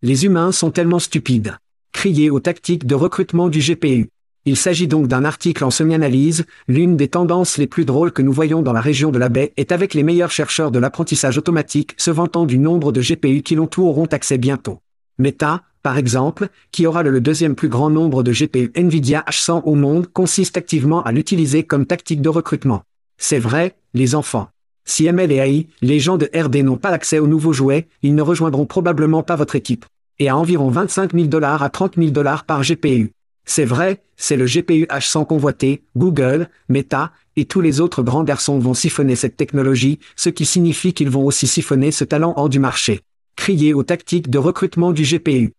Les 0.00 0.26
humains 0.26 0.52
sont 0.52 0.70
tellement 0.70 1.00
stupides. 1.00 1.56
Crier 1.90 2.30
aux 2.30 2.38
tactiques 2.38 2.86
de 2.86 2.94
recrutement 2.94 3.48
du 3.48 3.58
GPU. 3.58 4.10
Il 4.44 4.56
s'agit 4.56 4.86
donc 4.86 5.08
d'un 5.08 5.24
article 5.24 5.64
en 5.64 5.72
semi-analyse, 5.72 6.46
l'une 6.68 6.96
des 6.96 7.08
tendances 7.08 7.58
les 7.58 7.66
plus 7.66 7.84
drôles 7.84 8.12
que 8.12 8.22
nous 8.22 8.32
voyons 8.32 8.62
dans 8.62 8.72
la 8.72 8.80
région 8.80 9.10
de 9.10 9.18
la 9.18 9.28
baie 9.28 9.52
est 9.56 9.72
avec 9.72 9.92
les 9.92 10.04
meilleurs 10.04 10.30
chercheurs 10.30 10.70
de 10.70 10.78
l'apprentissage 10.78 11.36
automatique 11.36 11.94
se 11.96 12.12
vantant 12.12 12.46
du 12.46 12.58
nombre 12.58 12.92
de 12.92 13.00
GPU 13.00 13.42
qui 13.42 13.58
auront 13.58 14.06
accès 14.06 14.38
bientôt. 14.38 14.83
Meta, 15.18 15.62
par 15.82 15.98
exemple, 15.98 16.48
qui 16.72 16.86
aura 16.86 17.02
le 17.02 17.20
deuxième 17.20 17.54
plus 17.54 17.68
grand 17.68 17.90
nombre 17.90 18.22
de 18.22 18.32
GPU 18.32 18.72
Nvidia 18.74 19.24
H100 19.28 19.62
au 19.64 19.74
monde, 19.74 20.06
consiste 20.06 20.56
activement 20.56 21.02
à 21.02 21.12
l'utiliser 21.12 21.62
comme 21.62 21.86
tactique 21.86 22.22
de 22.22 22.28
recrutement. 22.28 22.82
C'est 23.18 23.38
vrai, 23.38 23.76
les 23.92 24.14
enfants. 24.14 24.48
Si 24.86 25.06
ML 25.06 25.32
et 25.32 25.36
AI, 25.36 25.66
les 25.82 26.00
gens 26.00 26.16
de 26.16 26.30
RD 26.34 26.56
n'ont 26.56 26.76
pas 26.76 26.90
accès 26.90 27.18
aux 27.18 27.26
nouveaux 27.26 27.52
jouets, 27.52 27.86
ils 28.02 28.14
ne 28.14 28.22
rejoindront 28.22 28.66
probablement 28.66 29.22
pas 29.22 29.36
votre 29.36 29.56
équipe. 29.56 29.86
Et 30.18 30.28
à 30.28 30.36
environ 30.36 30.68
25 30.68 31.12
000 31.12 31.26
dollars 31.26 31.62
à 31.62 31.70
30 31.70 31.96
000 31.96 32.10
dollars 32.10 32.44
par 32.44 32.62
GPU. 32.62 33.12
C'est 33.46 33.64
vrai, 33.64 34.02
c'est 34.16 34.36
le 34.36 34.46
GPU 34.46 34.86
H100 34.86 35.26
convoité, 35.26 35.82
Google, 35.96 36.48
Meta, 36.68 37.12
et 37.36 37.44
tous 37.44 37.60
les 37.60 37.80
autres 37.80 38.02
grands 38.02 38.24
garçons 38.24 38.58
vont 38.58 38.74
siphonner 38.74 39.16
cette 39.16 39.36
technologie, 39.36 39.98
ce 40.16 40.30
qui 40.30 40.46
signifie 40.46 40.94
qu'ils 40.94 41.10
vont 41.10 41.24
aussi 41.24 41.46
siphonner 41.46 41.90
ce 41.90 42.04
talent 42.04 42.32
hors 42.36 42.48
du 42.48 42.58
marché. 42.58 43.00
Crier 43.36 43.74
aux 43.74 43.82
tactiques 43.82 44.30
de 44.30 44.38
recrutement 44.38 44.92
du 44.92 45.02
GPU. 45.02 45.52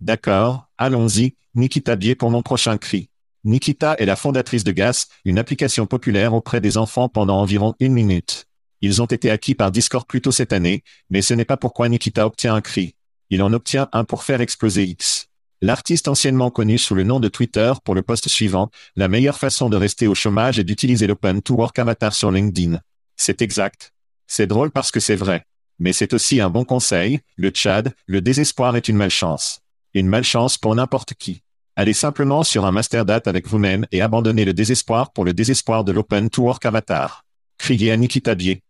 D'accord, 0.00 0.68
allons-y, 0.76 1.34
Nikita 1.54 1.96
Bier 1.96 2.14
pour 2.14 2.30
mon 2.30 2.42
prochain 2.42 2.76
cri. 2.76 3.08
Nikita 3.44 3.94
est 3.98 4.04
la 4.04 4.16
fondatrice 4.16 4.64
de 4.64 4.72
GAS, 4.72 5.06
une 5.24 5.38
application 5.38 5.86
populaire 5.86 6.34
auprès 6.34 6.60
des 6.60 6.76
enfants 6.76 7.08
pendant 7.08 7.40
environ 7.40 7.74
une 7.80 7.92
minute. 7.92 8.46
Ils 8.80 9.00
ont 9.00 9.06
été 9.06 9.30
acquis 9.30 9.54
par 9.54 9.70
Discord 9.70 10.06
plus 10.06 10.20
tôt 10.20 10.32
cette 10.32 10.52
année, 10.52 10.82
mais 11.10 11.22
ce 11.22 11.34
n'est 11.34 11.44
pas 11.44 11.56
pourquoi 11.56 11.88
Nikita 11.88 12.26
obtient 12.26 12.54
un 12.54 12.60
cri. 12.60 12.94
Il 13.30 13.42
en 13.42 13.52
obtient 13.52 13.88
un 13.92 14.04
pour 14.04 14.22
faire 14.22 14.40
exploser 14.40 14.84
X. 14.84 15.28
L'artiste 15.60 16.06
anciennement 16.06 16.50
connu 16.50 16.78
sous 16.78 16.94
le 16.94 17.02
nom 17.02 17.18
de 17.18 17.28
Twitter 17.28 17.72
pour 17.84 17.94
le 17.94 18.02
poste 18.02 18.28
suivant, 18.28 18.70
la 18.94 19.08
meilleure 19.08 19.38
façon 19.38 19.68
de 19.68 19.76
rester 19.76 20.06
au 20.06 20.14
chômage 20.14 20.58
est 20.58 20.64
d'utiliser 20.64 21.06
l'Open 21.06 21.42
to 21.42 21.54
Work 21.54 21.78
Avatar 21.78 22.12
sur 22.12 22.30
LinkedIn. 22.30 22.80
C'est 23.16 23.42
exact. 23.42 23.92
C'est 24.28 24.46
drôle 24.46 24.70
parce 24.70 24.92
que 24.92 25.00
c'est 25.00 25.16
vrai. 25.16 25.44
Mais 25.78 25.92
c'est 25.92 26.12
aussi 26.12 26.40
un 26.40 26.50
bon 26.50 26.64
conseil, 26.64 27.20
le 27.36 27.50
Tchad, 27.50 27.94
le 28.06 28.20
désespoir 28.20 28.76
est 28.76 28.88
une 28.88 28.96
malchance. 28.96 29.60
Une 29.94 30.08
malchance 30.08 30.58
pour 30.58 30.74
n'importe 30.74 31.14
qui. 31.14 31.42
Allez 31.76 31.92
simplement 31.92 32.42
sur 32.42 32.66
un 32.66 32.72
master 32.72 33.04
date 33.04 33.28
avec 33.28 33.46
vous-même 33.46 33.86
et 33.92 34.02
abandonnez 34.02 34.44
le 34.44 34.52
désespoir 34.52 35.12
pour 35.12 35.24
le 35.24 35.32
désespoir 35.32 35.84
de 35.84 35.92
l'Open 35.92 36.28
to 36.28 36.42
Work 36.42 36.66
Avatar. 36.66 37.24
Criez 37.58 37.92
à 37.92 37.96
Nikita 37.96 38.34
Bier. 38.34 38.62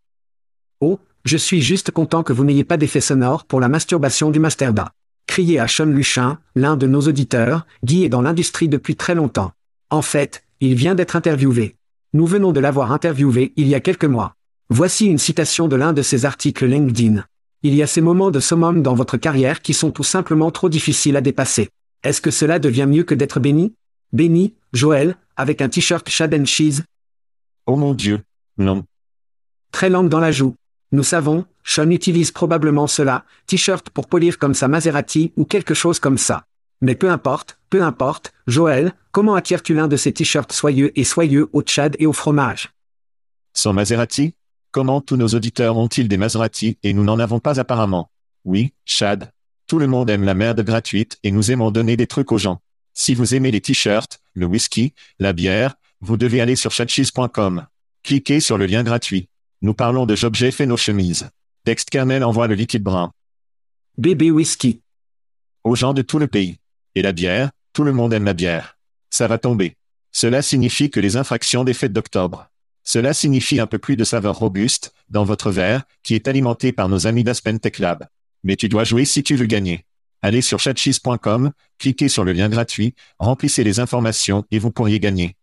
Oh, 0.81 0.99
je 1.25 1.37
suis 1.37 1.63
juste 1.63 1.91
content 1.91 2.23
que 2.23 2.33
vous 2.33 2.45
n'ayez 2.45 2.65
pas 2.65 2.77
d'effet 2.77 3.01
sonore 3.01 3.45
pour 3.45 3.61
la 3.61 3.69
masturbation 3.69 4.31
du 4.31 4.41
Masterda. 4.41 4.93
Criez 5.27 5.59
à 5.59 5.69
Sean 5.69 5.87
Luchin, 5.87 6.39
l'un 6.55 6.77
de 6.77 6.87
nos 6.87 7.01
auditeurs, 7.03 7.67
Guy 7.85 8.05
est 8.05 8.09
dans 8.09 8.23
l'industrie 8.23 8.69
depuis 8.69 8.97
très 8.97 9.15
longtemps. 9.15 9.53
En 9.91 10.03
fait, 10.03 10.43
il 10.61 10.75
vient 10.75 10.95
d'être 10.95 11.17
interviewé. 11.17 11.77
Nous 12.13 12.27
venons 12.27 12.53
de 12.53 12.61
l'avoir 12.61 12.93
interviewé 12.93 13.53
il 13.57 13.69
y 13.69 13.75
a 13.75 13.81
quelques 13.81 14.05
mois. 14.05 14.35
Voici 14.71 15.07
une 15.07 15.17
citation 15.17 15.67
de 15.67 15.77
l'un 15.77 15.95
de 15.95 16.03
ses 16.03 16.27
articles 16.27 16.67
LinkedIn. 16.67 17.25
Il 17.63 17.75
y 17.75 17.83
a 17.83 17.87
ces 17.87 18.03
moments 18.03 18.31
de 18.31 18.39
summum 18.39 18.83
dans 18.83 18.95
votre 18.95 19.17
carrière 19.17 19.63
qui 19.63 19.73
sont 19.73 19.91
tout 19.91 20.05
simplement 20.05 20.51
trop 20.51 20.69
difficiles 20.69 21.17
à 21.17 21.23
dépasser. 21.23 21.71
Est-ce 22.03 22.21
que 22.21 22.31
cela 22.31 22.59
devient 22.59 22.87
mieux 22.87 23.05
que 23.05 23.15
d'être 23.15 23.41
béni? 23.41 23.73
Béni, 24.13 24.55
Joël, 24.75 25.17
avec 25.37 25.63
un 25.63 25.71
t-shirt 25.71 26.07
Shad 26.11 26.35
and 26.35 26.45
Cheese? 26.45 26.83
Oh 27.65 27.77
mon 27.77 27.95
Dieu. 27.95 28.21
Non. 28.59 28.85
Très 29.73 29.89
lente 29.89 30.11
dans 30.11 30.21
la 30.21 30.33
joue. 30.33 30.55
Nous 30.93 31.03
savons, 31.03 31.47
Sean 31.65 31.91
utilise 31.91 32.31
probablement 32.31 32.87
cela, 32.87 33.25
t-shirt 33.47 33.89
pour 33.89 34.07
polir 34.07 34.39
comme 34.39 34.55
sa 34.55 34.69
Maserati 34.69 35.33
ou 35.37 35.47
quelque 35.47 35.75
chose 35.75 35.99
comme 35.99 36.19
ça. 36.19 36.45
Mais 36.83 36.95
peu 36.95 37.11
importe, 37.11 37.59
peu 37.71 37.83
importe, 37.83 38.35
Joël, 38.47 38.93
comment 39.13 39.35
attires-tu 39.35 39.73
l'un 39.73 39.89
de 39.89 39.97
ces 39.97 40.13
t-shirts 40.13 40.53
soyeux 40.53 40.93
et 40.95 41.05
soyeux 41.05 41.49
au 41.55 41.63
Tchad 41.63 41.97
et 41.99 42.07
au 42.07 42.13
fromage? 42.13 42.71
Son 43.55 43.73
Maserati? 43.73 44.35
Comment 44.79 45.01
tous 45.01 45.17
nos 45.17 45.27
auditeurs 45.27 45.77
ont-ils 45.77 46.07
des 46.07 46.17
Maserati 46.17 46.79
et 46.85 46.93
nous 46.93 47.03
n'en 47.03 47.19
avons 47.19 47.41
pas 47.41 47.59
apparemment 47.59 48.13
Oui, 48.45 48.75
Chad. 48.85 49.33
Tout 49.67 49.81
le 49.81 49.89
monde 49.89 50.09
aime 50.09 50.23
la 50.23 50.35
merde 50.35 50.63
gratuite 50.63 51.19
et 51.25 51.33
nous 51.33 51.51
aimons 51.51 51.73
donner 51.73 51.97
des 51.97 52.07
trucs 52.07 52.31
aux 52.31 52.39
gens. 52.39 52.61
Si 52.95 53.13
vous 53.13 53.35
aimez 53.35 53.51
les 53.51 53.61
t-shirts, 53.61 54.21
le 54.35 54.47
whisky, 54.47 54.95
la 55.19 55.33
bière, 55.33 55.75
vous 56.01 56.17
devez 56.17 56.41
aller 56.41 56.55
sur 56.55 56.71
chatcheese.com. 56.71 57.67
Cliquez 58.05 58.39
sur 58.39 58.57
le 58.57 58.67
lien 58.67 58.85
gratuit. 58.85 59.29
Nous 59.63 59.75
parlons 59.75 60.07
de 60.07 60.15
fait 60.15 60.67
nos 60.67 60.77
chemises. 60.77 61.29
Texte 61.65 61.91
kernel 61.91 62.23
envoie 62.23 62.47
le 62.47 62.55
liquide 62.55 62.85
brun. 62.85 63.11
Bébé 63.97 64.31
whisky. 64.31 64.83
Aux 65.65 65.75
gens 65.75 65.93
de 65.93 66.03
tout 66.03 66.21
le 66.21 66.29
pays. 66.29 66.59
Et 66.95 67.03
la 67.03 67.11
bière, 67.11 67.51
tout 67.73 67.83
le 67.83 67.93
monde 67.93 68.13
aime 68.13 68.27
la 68.27 68.33
bière. 68.33 68.79
Ça 69.11 69.27
va 69.27 69.39
tomber. 69.39 69.75
Cela 70.13 70.41
signifie 70.41 70.89
que 70.89 71.01
les 71.01 71.17
infractions 71.17 71.65
des 71.65 71.75
fêtes 71.75 71.93
d'octobre. 71.93 72.49
Cela 72.89 73.13
signifie 73.13 73.61
un 73.61 73.67
peu 73.67 73.77
plus 73.77 73.97
de 73.97 74.05
saveur 74.05 74.39
robuste, 74.39 74.95
dans 75.11 75.23
votre 75.23 75.51
verre, 75.51 75.83
qui 76.03 76.15
est 76.15 76.27
alimenté 76.27 76.73
par 76.73 76.89
nos 76.89 77.07
amis 77.07 77.23
d'Aspen 77.23 77.61
Tech 77.61 77.81
Lab. 77.81 78.07
Mais 78.45 78.57
tu 78.57 78.71
dois 78.71 78.85
jouer 78.85 79.05
si 79.05 79.23
tu 79.23 79.37
veux 79.37 79.45
gagner. 79.45 79.85
Allez 80.23 80.41
sur 80.41 80.59
chatcheese.com, 80.59 81.53
cliquez 81.79 82.09
sur 82.09 82.25
le 82.25 82.33
lien 82.33 82.49
gratuit, 82.49 82.95
remplissez 83.19 83.63
les 83.63 83.79
informations 83.79 84.47
et 84.51 84.59
vous 84.59 84.71
pourriez 84.71 85.01
gagner. 85.01 85.37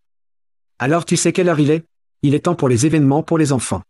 Alors 0.79 1.05
tu 1.05 1.17
sais 1.17 1.33
quelle 1.33 1.47
heure 1.47 1.59
il 1.59 1.69
est? 1.69 1.85
Il 2.23 2.33
est 2.33 2.45
temps 2.45 2.55
pour 2.55 2.67
les 2.67 2.87
événements 2.87 3.21
pour 3.21 3.37
les 3.37 3.53
enfants. 3.53 3.83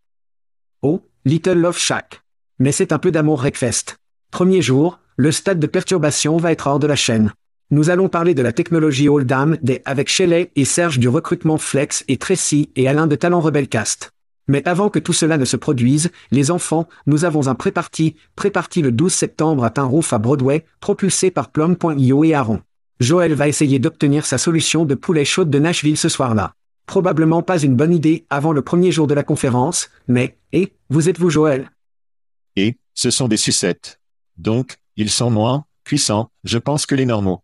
Oh, 0.82 1.08
Little 1.24 1.54
Love 1.54 1.78
Shack. 1.78 2.24
Mais 2.60 2.74
c'est 2.74 2.92
un 2.92 3.00
peu 3.00 3.10
d'amour 3.10 3.40
Wreckfest. 3.40 3.96
Premier 4.32 4.62
jour, 4.62 5.00
le 5.16 5.32
stade 5.32 5.62
de 5.62 5.68
perturbation 5.68 6.36
va 6.36 6.52
être 6.52 6.68
hors 6.68 6.80
de 6.80 6.88
la 6.88 6.98
chaîne. 6.98 7.32
Nous 7.72 7.90
allons 7.90 8.10
parler 8.10 8.36
de 8.36 8.44
la 8.44 8.54
technologie 8.54 9.10
Oldham 9.10 9.58
des 9.64 9.82
avec 9.86 10.08
Shelley 10.08 10.52
et 10.56 10.66
Serge 10.66 11.00
du 11.00 11.10
recrutement 11.10 11.58
Flex 11.58 12.06
et 12.08 12.18
Tracy 12.18 12.70
et 12.76 12.88
Alain 12.88 13.08
de 13.08 13.16
Talent 13.16 13.40
Rebelcast. 13.40 14.12
Mais 14.48 14.68
avant 14.68 14.92
que 14.92 15.00
tout 15.00 15.14
cela 15.14 15.40
ne 15.40 15.46
se 15.46 15.58
produise, 15.58 16.12
les 16.30 16.52
enfants, 16.52 16.88
nous 17.08 17.26
avons 17.26 17.48
un 17.48 17.56
pré-party, 17.56 18.16
pré-party 18.36 18.84
le 18.84 18.92
12 18.92 19.12
septembre 19.12 19.64
à 19.64 19.72
Tinroof 19.72 20.14
à 20.14 20.20
Broadway, 20.20 20.64
propulsé 20.80 21.32
par 21.32 21.50
Plum.io 21.50 22.24
et 22.24 22.36
Aaron. 22.36 22.62
Joël 23.00 23.34
va 23.34 23.48
essayer 23.48 23.80
d'obtenir 23.80 24.28
sa 24.28 24.38
solution 24.38 24.86
de 24.86 24.94
poulet 24.94 25.26
chaude 25.26 25.50
de 25.50 25.58
Nashville 25.58 25.98
ce 25.98 26.08
soir-là. 26.08 26.54
Probablement 26.86 27.42
pas 27.42 27.58
une 27.58 27.76
bonne 27.76 27.94
idée 27.96 28.28
avant 28.30 28.52
le 28.52 28.62
premier 28.62 28.92
jour 28.92 29.08
de 29.08 29.16
la 29.16 29.24
conférence, 29.24 29.90
mais, 30.08 30.38
et, 30.54 30.72
vous 30.92 31.10
êtes-vous 31.10 31.32
Joël? 31.32 31.72
Et, 32.56 32.78
ce 32.94 33.10
sont 33.10 33.28
des 33.28 33.38
sucettes. 33.38 34.00
Donc, 34.38 34.78
ils 34.98 35.10
sont 35.10 35.32
moins, 35.32 35.66
puissants, 35.84 36.30
je 36.44 36.60
pense 36.60 36.86
que 36.86 36.94
les 36.94 37.08
normaux. 37.08 37.42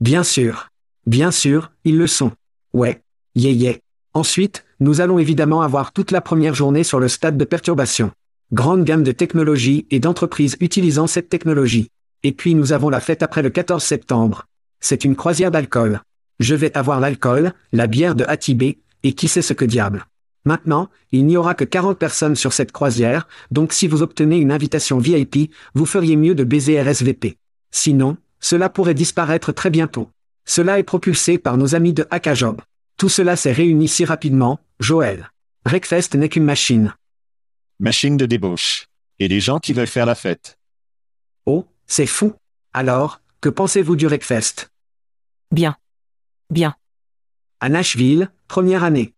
Bien 0.00 0.24
sûr. 0.24 0.68
Bien 1.06 1.30
sûr, 1.30 1.72
ils 1.84 1.96
le 1.96 2.06
sont. 2.06 2.32
Ouais. 2.74 3.02
Yeah 3.34 3.52
yeah. 3.52 3.76
Ensuite, 4.12 4.66
nous 4.78 5.00
allons 5.00 5.18
évidemment 5.18 5.62
avoir 5.62 5.92
toute 5.92 6.10
la 6.10 6.20
première 6.20 6.54
journée 6.54 6.84
sur 6.84 7.00
le 7.00 7.08
stade 7.08 7.38
de 7.38 7.44
perturbation. 7.46 8.10
Grande 8.52 8.84
gamme 8.84 9.02
de 9.02 9.12
technologies 9.12 9.86
et 9.90 9.98
d'entreprises 9.98 10.56
utilisant 10.60 11.06
cette 11.06 11.30
technologie. 11.30 11.88
Et 12.22 12.32
puis 12.32 12.54
nous 12.54 12.74
avons 12.74 12.90
la 12.90 13.00
fête 13.00 13.22
après 13.22 13.40
le 13.40 13.48
14 13.48 13.82
septembre. 13.82 14.44
C'est 14.80 15.04
une 15.04 15.16
croisière 15.16 15.50
d'alcool. 15.50 16.02
Je 16.40 16.54
vais 16.54 16.76
avoir 16.76 17.00
l'alcool, 17.00 17.54
la 17.72 17.86
bière 17.86 18.14
de 18.14 18.24
Hatibé, 18.28 18.78
et 19.02 19.14
qui 19.14 19.28
sait 19.28 19.40
ce 19.40 19.54
que 19.54 19.64
diable. 19.64 20.04
Maintenant, 20.44 20.90
il 21.10 21.24
n'y 21.24 21.38
aura 21.38 21.54
que 21.54 21.64
40 21.64 21.98
personnes 21.98 22.36
sur 22.36 22.52
cette 22.52 22.72
croisière, 22.72 23.26
donc 23.50 23.72
si 23.72 23.88
vous 23.88 24.02
obtenez 24.02 24.36
une 24.36 24.52
invitation 24.52 24.98
VIP, 24.98 25.50
vous 25.74 25.86
feriez 25.86 26.16
mieux 26.16 26.34
de 26.34 26.44
baiser 26.44 26.80
RSVP. 26.80 27.38
Sinon, 27.70 28.18
cela 28.46 28.68
pourrait 28.68 28.94
disparaître 28.94 29.50
très 29.50 29.70
bientôt. 29.70 30.08
Cela 30.44 30.78
est 30.78 30.84
propulsé 30.84 31.36
par 31.36 31.56
nos 31.56 31.74
amis 31.74 31.92
de 31.92 32.06
Hackajob. 32.12 32.62
Tout 32.96 33.08
cela 33.08 33.34
s'est 33.34 33.50
réuni 33.50 33.88
si 33.88 34.04
rapidement, 34.04 34.60
Joël. 34.78 35.32
Breakfast 35.64 36.14
n'est 36.14 36.28
qu'une 36.28 36.44
machine. 36.44 36.94
Machine 37.80 38.16
de 38.16 38.24
débauche. 38.24 38.86
Et 39.18 39.26
les 39.26 39.40
gens 39.40 39.58
qui 39.58 39.72
veulent 39.72 39.88
faire 39.88 40.06
la 40.06 40.14
fête. 40.14 40.60
Oh, 41.44 41.66
c'est 41.88 42.06
fou. 42.06 42.34
Alors, 42.72 43.20
que 43.40 43.48
pensez-vous 43.48 43.96
du 43.96 44.06
Breakfast? 44.06 44.70
Bien. 45.50 45.76
Bien. 46.48 46.76
À 47.58 47.68
Nashville, 47.68 48.30
première 48.46 48.84
année. 48.84 49.12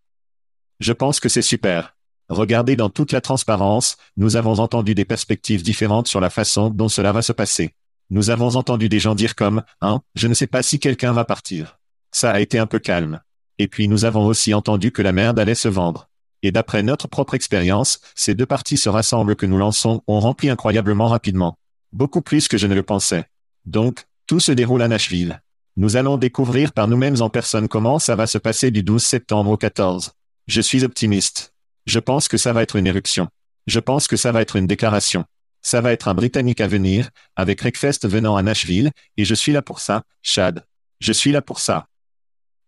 Je 0.81 0.95
pense 0.95 1.21
que 1.21 1.29
c'est 1.29 1.43
super. 1.43 1.95
Regardez 2.31 2.77
dans 2.77 2.89
toute 2.89 3.13
la 3.13 3.21
transparence, 3.21 3.99
nous 4.17 4.37
avons 4.37 4.59
entendu 4.59 4.95
des 4.95 5.05
perspectives 5.05 5.63
différentes 5.63 6.09
sur 6.09 6.21
la 6.21 6.31
façon 6.31 6.71
dont 6.71 6.89
cela 6.89 7.13
va 7.13 7.21
se 7.21 7.33
passer. 7.33 7.75
Nous 8.11 8.31
avons 8.31 8.57
entendu 8.57 8.89
des 8.89 9.01
gens 9.01 9.15
dire 9.15 9.35
comme, 9.35 9.63
hein, 9.81 10.01
je 10.15 10.29
ne 10.29 10.35
sais 10.35 10.47
pas 10.47 10.63
si 10.63 10.79
quelqu'un 10.79 11.13
va 11.13 11.25
partir. 11.25 11.79
Ça 12.11 12.31
a 12.31 12.41
été 12.41 12.59
un 12.59 12.67
peu 12.67 12.79
calme. 12.79 13.21
Et 13.59 13.69
puis 13.69 13.87
nous 13.89 14.05
avons 14.05 14.25
aussi 14.25 14.55
entendu 14.55 14.93
que 14.93 15.03
la 15.03 15.13
merde 15.13 15.39
allait 15.39 15.55
se 15.55 15.69
vendre. 15.69 16.09
Et 16.43 16.53
d'après 16.53 16.83
notre 16.83 17.09
propre 17.09 17.35
expérience, 17.35 18.01
ces 18.15 18.35
deux 18.35 18.47
parties 18.47 18.77
se 18.77 18.89
rassemblent 18.89 19.37
que 19.37 19.47
nous 19.47 19.59
lançons 19.59 20.03
ont 20.07 20.21
rempli 20.21 20.49
incroyablement 20.49 21.09
rapidement. 21.09 21.59
Beaucoup 21.93 22.23
plus 22.23 22.49
que 22.49 22.57
je 22.57 22.67
ne 22.67 22.75
le 22.75 22.83
pensais. 22.83 23.27
Donc, 23.67 24.07
tout 24.27 24.41
se 24.41 24.53
déroule 24.53 24.83
à 24.83 24.89
Nashville. 24.89 25.43
Nous 25.77 25.97
allons 25.97 26.17
découvrir 26.17 26.73
par 26.73 26.89
nous-mêmes 26.89 27.21
en 27.21 27.31
personne 27.31 27.69
comment 27.69 27.99
ça 27.99 28.17
va 28.17 28.27
se 28.27 28.39
passer 28.39 28.71
du 28.71 28.83
12 28.83 29.03
septembre 29.03 29.51
au 29.51 29.57
14. 29.57 30.13
Je 30.47 30.61
suis 30.61 30.85
optimiste. 30.85 31.55
Je 31.87 31.99
pense 31.99 32.29
que 32.29 32.37
ça 32.37 32.53
va 32.53 32.63
être 32.63 32.77
une 32.77 32.87
éruption. 32.87 33.29
Je 33.67 33.81
pense 33.81 34.07
que 34.07 34.17
ça 34.17 34.33
va 34.33 34.41
être 34.41 34.57
une 34.57 34.67
déclaration. 34.67 35.25
Ça 35.63 35.81
va 35.81 35.93
être 35.93 36.09
un 36.09 36.15
Britannique 36.15 36.61
à 36.61 36.69
venir, 36.69 37.11
avec 37.37 37.61
Wreckfest 37.61 38.09
venant 38.09 38.37
à 38.37 38.43
Nashville, 38.43 38.91
et 39.17 39.25
je 39.25 39.35
suis 39.35 39.53
là 39.53 39.63
pour 39.63 39.81
ça, 39.81 40.03
Chad. 40.23 40.65
Je 41.01 41.13
suis 41.13 41.33
là 41.33 41.43
pour 41.43 41.61
ça. 41.61 41.87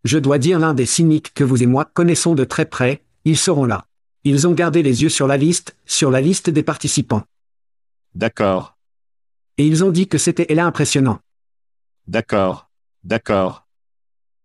Je 0.05 0.19
dois 0.19 0.39
dire 0.39 0.59
l'un 0.59 0.75
des 0.75 0.87
cyniques 0.87 1.35
que 1.35 1.45
vous 1.45 1.63
et 1.63 1.67
moi 1.67 1.85
connaissons 1.85 2.35
de 2.35 2.45
très 2.45 2.65
près, 2.65 3.03
ils 3.25 3.37
seront 3.37 3.65
là. 3.65 3.87
Ils 4.25 4.47
ont 4.47 4.53
gardé 4.53 4.83
les 4.83 5.03
yeux 5.03 5.09
sur 5.09 5.27
la 5.27 5.37
liste, 5.37 5.77
sur 5.87 6.11
la 6.11 6.21
liste 6.21 6.51
des 6.51 6.63
participants. 6.63 7.23
D'accord. 8.15 8.77
Et 9.59 9.67
ils 9.67 9.85
ont 9.85 9.91
dit 9.91 10.09
que 10.09 10.19
c'était 10.19 10.53
là 10.55 10.67
impressionnant. 10.67 11.21
D'accord. 12.07 12.71
D'accord. 13.05 13.67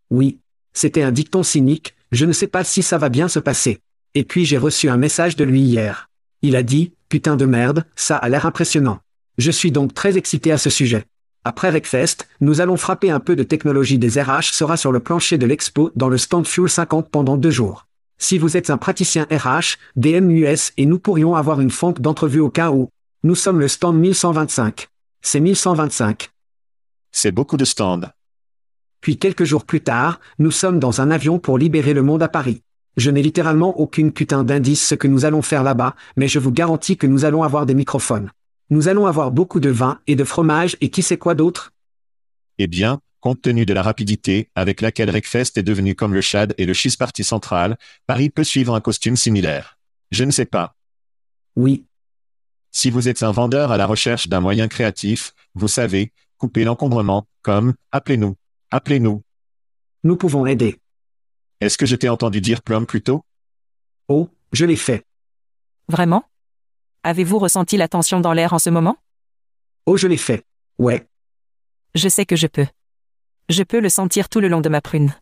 Oui. 0.10 0.40
C'était 0.74 1.04
un 1.04 1.12
dicton 1.12 1.44
cynique, 1.44 1.96
je 2.12 2.25
ne 2.25 2.34
sais 2.34 2.48
pas 2.48 2.64
si 2.64 2.84
ça 2.84 2.98
va 2.98 3.10
bien 3.10 3.28
se 3.28 3.40
passer. 3.40 3.80
Et 4.14 4.24
puis 4.24 4.46
j'ai 4.46 4.58
reçu 4.58 4.90
un 4.90 4.98
message 4.98 5.36
de 5.36 5.44
lui 5.44 5.62
hier. 5.62 6.10
Il 6.42 6.56
a 6.56 6.64
dit, 6.64 6.94
putain 7.10 7.36
de 7.36 7.46
merde, 7.46 7.86
ça 7.96 8.18
a 8.18 8.30
l'air 8.30 8.46
impressionnant. 8.46 9.00
Je 9.38 9.52
suis 9.52 9.72
donc 9.72 9.94
très 9.94 10.18
excité 10.18 10.52
à 10.52 10.58
ce 10.58 10.70
sujet. 10.70 11.06
Après 11.44 11.70
Recfest, 11.70 12.28
nous 12.42 12.60
allons 12.60 12.78
frapper 12.78 13.12
un 13.12 13.20
peu 13.20 13.36
de 13.36 13.44
technologie 13.44 14.00
des 14.00 14.20
RH 14.20 14.54
sera 14.54 14.78
sur 14.78 14.92
le 14.92 15.00
plancher 15.00 15.38
de 15.38 15.46
l'expo 15.46 15.92
dans 15.96 16.10
le 16.10 16.18
stand 16.18 16.48
Fuel 16.48 16.70
50 16.70 17.10
pendant 17.10 17.38
deux 17.38 17.52
jours. 17.52 17.86
Si 18.18 18.38
vous 18.38 18.58
êtes 18.58 18.70
un 18.70 18.78
praticien 18.78 19.28
RH, 19.30 19.78
DMUS 19.96 20.72
et 20.78 20.86
nous 20.86 21.00
pourrions 21.00 21.36
avoir 21.36 21.62
une 21.62 21.70
fonte 21.70 22.02
d'entrevue 22.02 22.40
au 22.40 22.50
cas 22.50 22.72
où. 22.72 22.90
Nous 23.24 23.36
sommes 23.36 23.60
le 23.60 23.68
stand 23.68 23.98
1125. 23.98 24.88
C'est 25.22 25.40
1125. 25.40 26.30
C'est 27.12 27.32
beaucoup 27.32 27.58
de 27.58 27.66
stands. 27.66 28.10
Puis 29.02 29.18
quelques 29.18 29.44
jours 29.44 29.66
plus 29.66 29.82
tard, 29.82 30.20
nous 30.40 30.52
sommes 30.52 30.80
dans 30.80 31.02
un 31.02 31.12
avion 31.12 31.38
pour 31.38 31.60
libérer 31.60 31.94
le 31.94 32.02
monde 32.02 32.24
à 32.24 32.28
Paris. 32.28 32.64
Je 32.98 33.12
n'ai 33.12 33.22
littéralement 33.22 33.78
aucune 33.80 34.12
putain 34.12 34.44
d'indice 34.44 34.86
ce 34.86 34.96
que 34.96 35.08
nous 35.08 35.25
allons 35.25 35.42
faire 35.42 35.64
là-bas, 35.64 35.96
mais 36.16 36.28
je 36.28 36.40
vous 36.40 36.52
garantis 36.52 36.98
que 36.98 37.08
nous 37.08 37.25
allons 37.25 37.44
avoir 37.44 37.66
des 37.66 37.74
microphones. 37.74 38.32
Nous 38.70 38.88
allons 38.88 39.06
avoir 39.06 39.32
beaucoup 39.32 39.60
de 39.60 39.70
vin 39.70 40.00
et 40.08 40.16
de 40.16 40.24
fromage 40.24 40.78
et 40.82 40.90
qui 40.90 41.04
sait 41.04 41.18
quoi 41.18 41.36
d'autre? 41.36 41.74
Eh 42.58 42.68
bien, 42.68 43.00
compte 43.20 43.42
tenu 43.42 43.66
de 43.66 43.74
la 43.74 43.82
rapidité 43.82 44.50
avec 44.56 44.82
laquelle 44.82 45.10
Wreckfest 45.10 45.58
est 45.58 45.64
devenu 45.64 45.94
comme 45.94 46.14
le 46.14 46.22
Chad 46.22 46.54
et 46.58 46.66
le 46.66 46.74
Cheese 46.74 46.96
Party 46.98 47.24
central, 47.24 47.78
Paris 48.08 48.30
peut 48.30 48.44
suivre 48.44 48.74
un 48.74 48.82
costume 48.82 49.18
similaire. 49.18 49.78
Je 50.12 50.24
ne 50.24 50.32
sais 50.32 50.46
pas. 50.46 50.75
Oui. 51.56 51.86
Si 52.72 52.90
vous 52.90 53.08
êtes 53.10 53.24
un 53.24 53.32
vendeur 53.32 53.72
à 53.72 53.78
la 53.78 53.86
recherche 53.86 54.30
d'un 54.30 54.42
moyen 54.42 54.68
créatif, 54.68 55.34
vous 55.54 55.68
savez, 55.68 56.14
couper 56.38 56.64
l'encombrement, 56.64 57.28
comme, 57.42 57.74
appelez-nous. 57.92 58.36
Appelez-nous. 58.72 59.22
Nous 60.04 60.16
pouvons 60.16 60.46
aider. 60.46 60.78
Est-ce 61.62 61.78
que 61.78 61.86
je 61.86 61.96
t'ai 61.96 62.10
entendu 62.10 62.42
dire 62.42 62.62
plum 62.62 62.86
plus 62.86 63.02
tôt? 63.02 63.24
Oh, 64.08 64.30
je 64.52 64.66
l'ai 64.66 64.76
fait. 64.76 65.06
Vraiment? 65.88 66.24
Avez-vous 67.04 67.40
ressenti 67.40 67.78
la 67.78 67.88
tension 67.88 68.20
dans 68.20 68.34
l'air 68.34 68.54
en 68.54 68.60
ce 68.60 68.70
moment? 68.70 68.98
Oh, 69.86 69.98
je 69.98 70.08
l'ai 70.08 70.18
fait. 70.18 70.44
Ouais. 70.78 71.08
Je 71.94 72.10
sais 72.10 72.26
que 72.26 72.36
je 72.36 72.48
peux. 72.48 72.68
Je 73.50 73.64
peux 73.64 73.80
le 73.80 73.90
sentir 73.90 74.28
tout 74.28 74.40
le 74.40 74.48
long 74.48 74.62
de 74.62 74.70
ma 74.70 74.82
prune. 74.82 75.14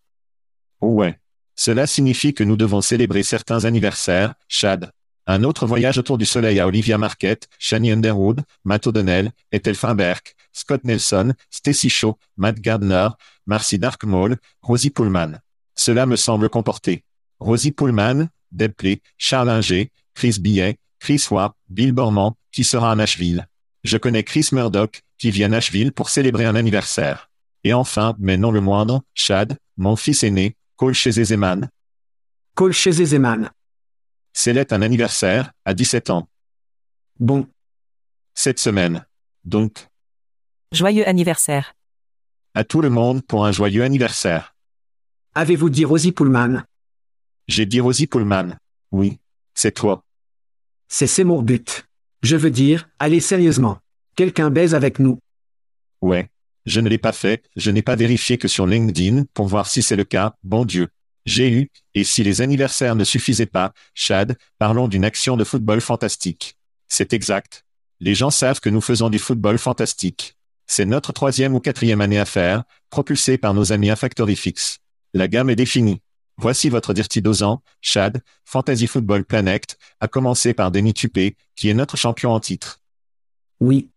Oh 0.81 0.87
ouais. 0.87 1.19
Cela 1.55 1.85
signifie 1.85 2.33
que 2.33 2.43
nous 2.43 2.57
devons 2.57 2.81
célébrer 2.81 3.21
certains 3.21 3.65
anniversaires, 3.65 4.33
Chad. 4.47 4.91
Un 5.27 5.43
autre 5.43 5.65
voyage 5.65 5.97
autour 5.97 6.17
du 6.17 6.25
soleil 6.25 6.59
à 6.59 6.67
Olivia 6.67 6.97
Marquette, 6.97 7.47
Shani 7.59 7.91
Underwood, 7.91 8.43
Matt 8.65 8.87
O'Donnell, 8.87 9.31
Ethel 9.51 9.75
Feinberg, 9.75 10.21
Scott 10.51 10.83
Nelson, 10.83 11.33
Stacy 11.49 11.89
Shaw, 11.89 12.17
Matt 12.35 12.59
Gardner, 12.59 13.09
Marcy 13.45 13.77
Darkmall, 13.77 14.37
Rosie 14.61 14.89
Pullman. 14.89 15.39
Cela 15.85 16.05
me 16.05 16.15
semble 16.15 16.47
comporter. 16.47 17.03
Rosie 17.41 17.73
Pullman, 17.73 18.29
Deb 18.53 18.71
Play, 18.71 19.01
Charles 19.17 19.49
Inger, 19.49 19.91
Chris 20.13 20.37
Billet, 20.39 20.77
Chris 20.97 21.27
Watt, 21.29 21.51
Bill 21.67 21.91
Borman, 21.91 22.31
qui 22.53 22.63
sera 22.63 22.93
à 22.93 22.95
Nashville. 22.95 23.45
Je 23.83 23.97
connais 23.97 24.23
Chris 24.23 24.47
Murdoch, 24.53 25.01
qui 25.17 25.29
vient 25.29 25.47
à 25.47 25.49
Nashville 25.49 25.91
pour 25.91 26.09
célébrer 26.09 26.45
un 26.45 26.55
anniversaire. 26.55 27.29
Et 27.65 27.73
enfin, 27.73 28.15
mais 28.17 28.37
non 28.37 28.51
le 28.51 28.61
moindre, 28.61 29.01
Chad, 29.13 29.57
mon 29.75 29.97
fils 29.97 30.23
aîné, 30.23 30.55
Cole 30.77 30.93
chez 30.93 31.11
Zeman. 31.11 31.69
Cole 32.55 32.71
chez 32.71 32.93
Zeman. 32.93 33.51
Célèbre 34.31 34.73
un 34.73 34.83
anniversaire, 34.83 35.51
à 35.65 35.73
17 35.73 36.11
ans. 36.11 36.29
Bon. 37.19 37.45
Cette 38.35 38.59
semaine. 38.59 39.05
Donc, 39.43 39.89
Joyeux 40.71 41.05
anniversaire. 41.05 41.75
à 42.53 42.63
tout 42.63 42.79
le 42.79 42.89
monde 42.89 43.21
pour 43.21 43.45
un 43.45 43.51
joyeux 43.51 43.83
anniversaire. 43.83 44.52
Avez-vous 45.35 45.71
dit 45.71 45.83
Rosie 45.83 46.11
Pullman? 46.11 46.61
J'ai 47.47 47.65
dit 47.65 47.79
Rosie 47.79 48.05
Pullman. 48.05 48.55
Oui. 48.91 49.17
C'est 49.55 49.71
toi. 49.71 50.03
C'est 50.87 51.07
c'est 51.07 51.23
mon 51.23 51.41
but. 51.41 51.87
Je 52.21 52.35
veux 52.35 52.51
dire, 52.51 52.87
allez 52.99 53.19
sérieusement. 53.19 53.79
Quelqu'un 54.15 54.51
baise 54.51 54.75
avec 54.75 54.99
nous. 54.99 55.17
Ouais. 56.01 56.29
Je 56.67 56.79
ne 56.79 56.87
l'ai 56.87 56.99
pas 56.99 57.11
fait, 57.11 57.43
je 57.55 57.71
n'ai 57.71 57.81
pas 57.81 57.95
vérifié 57.95 58.37
que 58.37 58.47
sur 58.47 58.67
LinkedIn 58.67 59.23
pour 59.33 59.47
voir 59.47 59.67
si 59.67 59.81
c'est 59.81 59.95
le 59.95 60.03
cas, 60.03 60.35
bon 60.43 60.65
Dieu. 60.65 60.89
J'ai 61.25 61.51
eu, 61.51 61.71
et 61.95 62.03
si 62.03 62.23
les 62.23 62.41
anniversaires 62.41 62.95
ne 62.95 63.03
suffisaient 63.03 63.47
pas, 63.47 63.73
Chad, 63.95 64.37
parlons 64.59 64.87
d'une 64.87 65.03
action 65.03 65.35
de 65.35 65.43
football 65.43 65.81
fantastique. 65.81 66.57
C'est 66.87 67.11
exact. 67.11 67.65
Les 67.99 68.13
gens 68.13 68.29
savent 68.29 68.59
que 68.59 68.69
nous 68.69 68.81
faisons 68.81 69.09
du 69.09 69.17
football 69.17 69.57
fantastique. 69.57 70.35
C'est 70.67 70.85
notre 70.85 71.11
troisième 71.11 71.55
ou 71.55 71.59
quatrième 71.59 72.01
année 72.01 72.19
à 72.19 72.25
faire, 72.25 72.63
propulsé 72.91 73.37
par 73.39 73.53
nos 73.53 73.71
amis 73.71 73.89
à 73.89 73.95
Factory 73.95 74.35
Fix. 74.35 74.79
La 75.13 75.27
gamme 75.27 75.49
est 75.49 75.55
définie. 75.55 76.01
Voici 76.37 76.69
votre 76.69 76.93
Dirty 76.93 77.21
Dozan, 77.21 77.61
Chad, 77.81 78.23
Fantasy 78.45 78.87
Football 78.87 79.23
Planet, 79.23 79.77
à 79.99 80.07
commencer 80.07 80.53
par 80.53 80.71
Denis 80.71 80.93
Tupé, 80.93 81.37
qui 81.55 81.69
est 81.69 81.75
notre 81.75 81.97
champion 81.97 82.31
en 82.31 82.39
titre. 82.39 82.81
Oui. 83.59 83.89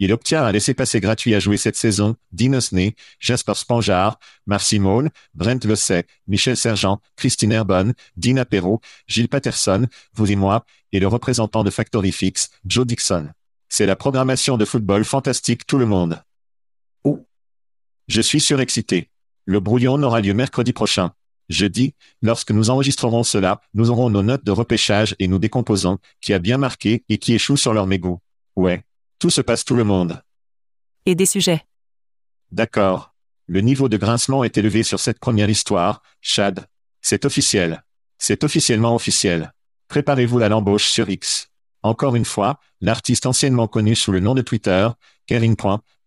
Il 0.00 0.12
obtient 0.12 0.44
un 0.44 0.50
laissez-passer 0.50 0.98
gratuit 0.98 1.36
à 1.36 1.38
jouer 1.38 1.56
cette 1.56 1.76
saison, 1.76 2.16
Dean 2.32 2.54
Osney, 2.54 2.96
Jasper 3.20 3.54
Spanjar, 3.54 4.18
Marcy 4.46 4.80
Maul, 4.80 5.08
Brent 5.34 5.64
Lessay, 5.64 6.04
Michel 6.26 6.56
Sergent, 6.56 7.00
Christine 7.14 7.52
Herbonne, 7.52 7.94
Dina 8.16 8.44
Perrault, 8.44 8.80
Gilles 9.06 9.28
Patterson, 9.28 9.86
vous 10.14 10.32
et 10.32 10.36
moi, 10.36 10.66
et 10.90 10.98
le 10.98 11.06
représentant 11.06 11.62
de 11.62 11.70
Factory 11.70 12.10
Fix, 12.10 12.50
Joe 12.66 12.84
Dixon. 12.84 13.30
C'est 13.68 13.86
la 13.86 13.96
programmation 13.96 14.56
de 14.56 14.64
football 14.64 15.04
fantastique 15.04 15.66
tout 15.66 15.78
le 15.78 15.86
monde. 15.86 16.20
Oh. 17.04 17.24
Je 18.08 18.20
suis 18.20 18.40
surexcité. 18.40 19.10
Le 19.46 19.60
brouillon 19.60 20.02
aura 20.02 20.20
lieu 20.20 20.34
mercredi 20.34 20.72
prochain. 20.72 21.12
Jeudi, 21.48 21.94
lorsque 22.22 22.50
nous 22.50 22.70
enregistrerons 22.70 23.22
cela, 23.22 23.60
nous 23.74 23.90
aurons 23.90 24.08
nos 24.08 24.22
notes 24.22 24.44
de 24.44 24.50
repêchage 24.50 25.14
et 25.18 25.28
nous 25.28 25.38
décomposons, 25.38 25.98
qui 26.20 26.32
a 26.32 26.38
bien 26.38 26.56
marqué 26.56 27.04
et 27.08 27.18
qui 27.18 27.34
échoue 27.34 27.56
sur 27.56 27.74
leur 27.74 27.86
mégot. 27.86 28.20
Ouais. 28.56 28.82
Tout 29.18 29.30
se 29.30 29.40
passe 29.40 29.64
tout 29.64 29.74
le 29.74 29.84
monde. 29.84 30.22
Et 31.06 31.14
des 31.14 31.26
sujets. 31.26 31.64
D'accord. 32.50 33.14
Le 33.46 33.60
niveau 33.60 33.90
de 33.90 33.98
grincement 33.98 34.42
est 34.42 34.56
élevé 34.56 34.82
sur 34.82 35.00
cette 35.00 35.18
première 35.18 35.50
histoire, 35.50 36.02
Chad. 36.22 36.66
C'est 37.02 37.26
officiel. 37.26 37.84
C'est 38.16 38.42
officiellement 38.42 38.94
officiel. 38.94 39.52
Préparez-vous 39.88 40.40
à 40.40 40.48
l'embauche 40.48 40.88
sur 40.88 41.10
X. 41.10 41.50
Encore 41.82 42.16
une 42.16 42.24
fois, 42.24 42.58
l'artiste 42.80 43.26
anciennement 43.26 43.68
connu 43.68 43.94
sous 43.94 44.12
le 44.12 44.20
nom 44.20 44.34
de 44.34 44.40
Twitter, 44.40 44.88
Kering. 45.26 45.56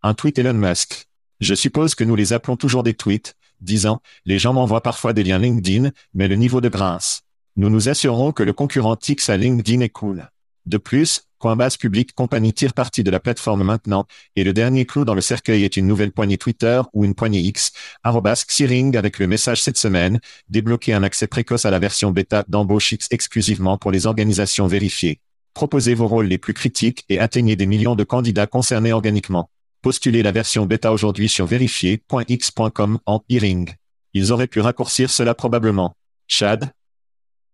Un 0.01 0.13
tweet 0.15 0.39
Elon 0.39 0.55
Musk. 0.55 1.06
Je 1.39 1.53
suppose 1.53 1.93
que 1.93 2.03
nous 2.03 2.15
les 2.15 2.33
appelons 2.33 2.57
toujours 2.57 2.83
des 2.83 2.95
tweets, 2.95 3.35
disant, 3.61 4.01
les 4.25 4.39
gens 4.39 4.53
m'envoient 4.53 4.81
parfois 4.81 5.13
des 5.13 5.23
liens 5.23 5.37
LinkedIn, 5.37 5.91
mais 6.13 6.27
le 6.27 6.35
niveau 6.35 6.61
de 6.61 6.69
grince. 6.69 7.21
Nous 7.55 7.69
nous 7.69 7.89
assurons 7.89 8.31
que 8.31 8.43
le 8.43 8.53
concurrent 8.53 8.97
X 9.07 9.29
à 9.29 9.37
LinkedIn 9.37 9.81
est 9.81 9.89
cool. 9.89 10.29
De 10.65 10.77
plus, 10.77 11.21
Coinbase 11.39 11.77
Public 11.77 12.13
Company 12.13 12.51
tire 12.51 12.73
parti 12.73 13.03
de 13.03 13.11
la 13.11 13.19
plateforme 13.19 13.63
maintenant, 13.63 14.05
et 14.35 14.43
le 14.43 14.53
dernier 14.53 14.85
clou 14.85 15.05
dans 15.05 15.13
le 15.13 15.21
cercueil 15.21 15.63
est 15.63 15.77
une 15.77 15.87
nouvelle 15.87 16.11
poignée 16.11 16.37
Twitter 16.37 16.81
ou 16.93 17.05
une 17.05 17.13
poignée 17.13 17.39
X, 17.41 17.71
arrobas 18.03 18.43
Xiring 18.47 18.97
avec 18.97 19.19
le 19.19 19.27
message 19.27 19.61
cette 19.61 19.77
semaine, 19.77 20.19
débloquer 20.49 20.93
un 20.93 21.03
accès 21.03 21.27
précoce 21.27 21.65
à 21.65 21.71
la 21.71 21.79
version 21.79 22.11
bêta 22.11 22.43
d'embauche 22.47 22.91
X 22.91 23.07
exclusivement 23.11 23.77
pour 23.77 23.91
les 23.91 24.07
organisations 24.07 24.67
vérifiées. 24.67 25.19
Proposez 25.53 25.93
vos 25.93 26.07
rôles 26.07 26.27
les 26.27 26.37
plus 26.37 26.53
critiques 26.53 27.05
et 27.09 27.19
atteignez 27.19 27.55
des 27.55 27.67
millions 27.67 27.95
de 27.95 28.03
candidats 28.03 28.47
concernés 28.47 28.93
organiquement. 28.93 29.49
Postulez 29.81 30.23
la 30.23 30.31
version 30.31 30.65
bêta 30.65 30.91
aujourd'hui 30.91 31.29
sur 31.29 31.45
vérifier.x.com 31.45 32.99
en 33.05 33.23
e-ring. 33.31 33.75
Ils 34.13 34.31
auraient 34.31 34.47
pu 34.47 34.59
raccourcir 34.59 35.09
cela 35.09 35.35
probablement. 35.35 35.93
Chad, 36.27 36.71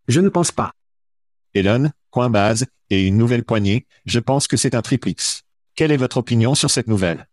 Je 0.07 0.21
ne 0.21 0.29
pense 0.29 0.51
pas. 0.51 0.71
Elon, 1.53 1.91
Coinbase, 2.12 2.65
et 2.89 3.07
une 3.07 3.17
nouvelle 3.17 3.43
poignée, 3.43 3.86
je 4.05 4.19
pense 4.19 4.47
que 4.47 4.57
c'est 4.57 4.75
un 4.75 4.81
triple 4.81 5.09
X. 5.09 5.43
Quelle 5.75 5.91
est 5.91 5.97
votre 5.97 6.17
opinion 6.17 6.55
sur 6.55 6.69
cette 6.71 6.88
nouvelle? 6.88 7.27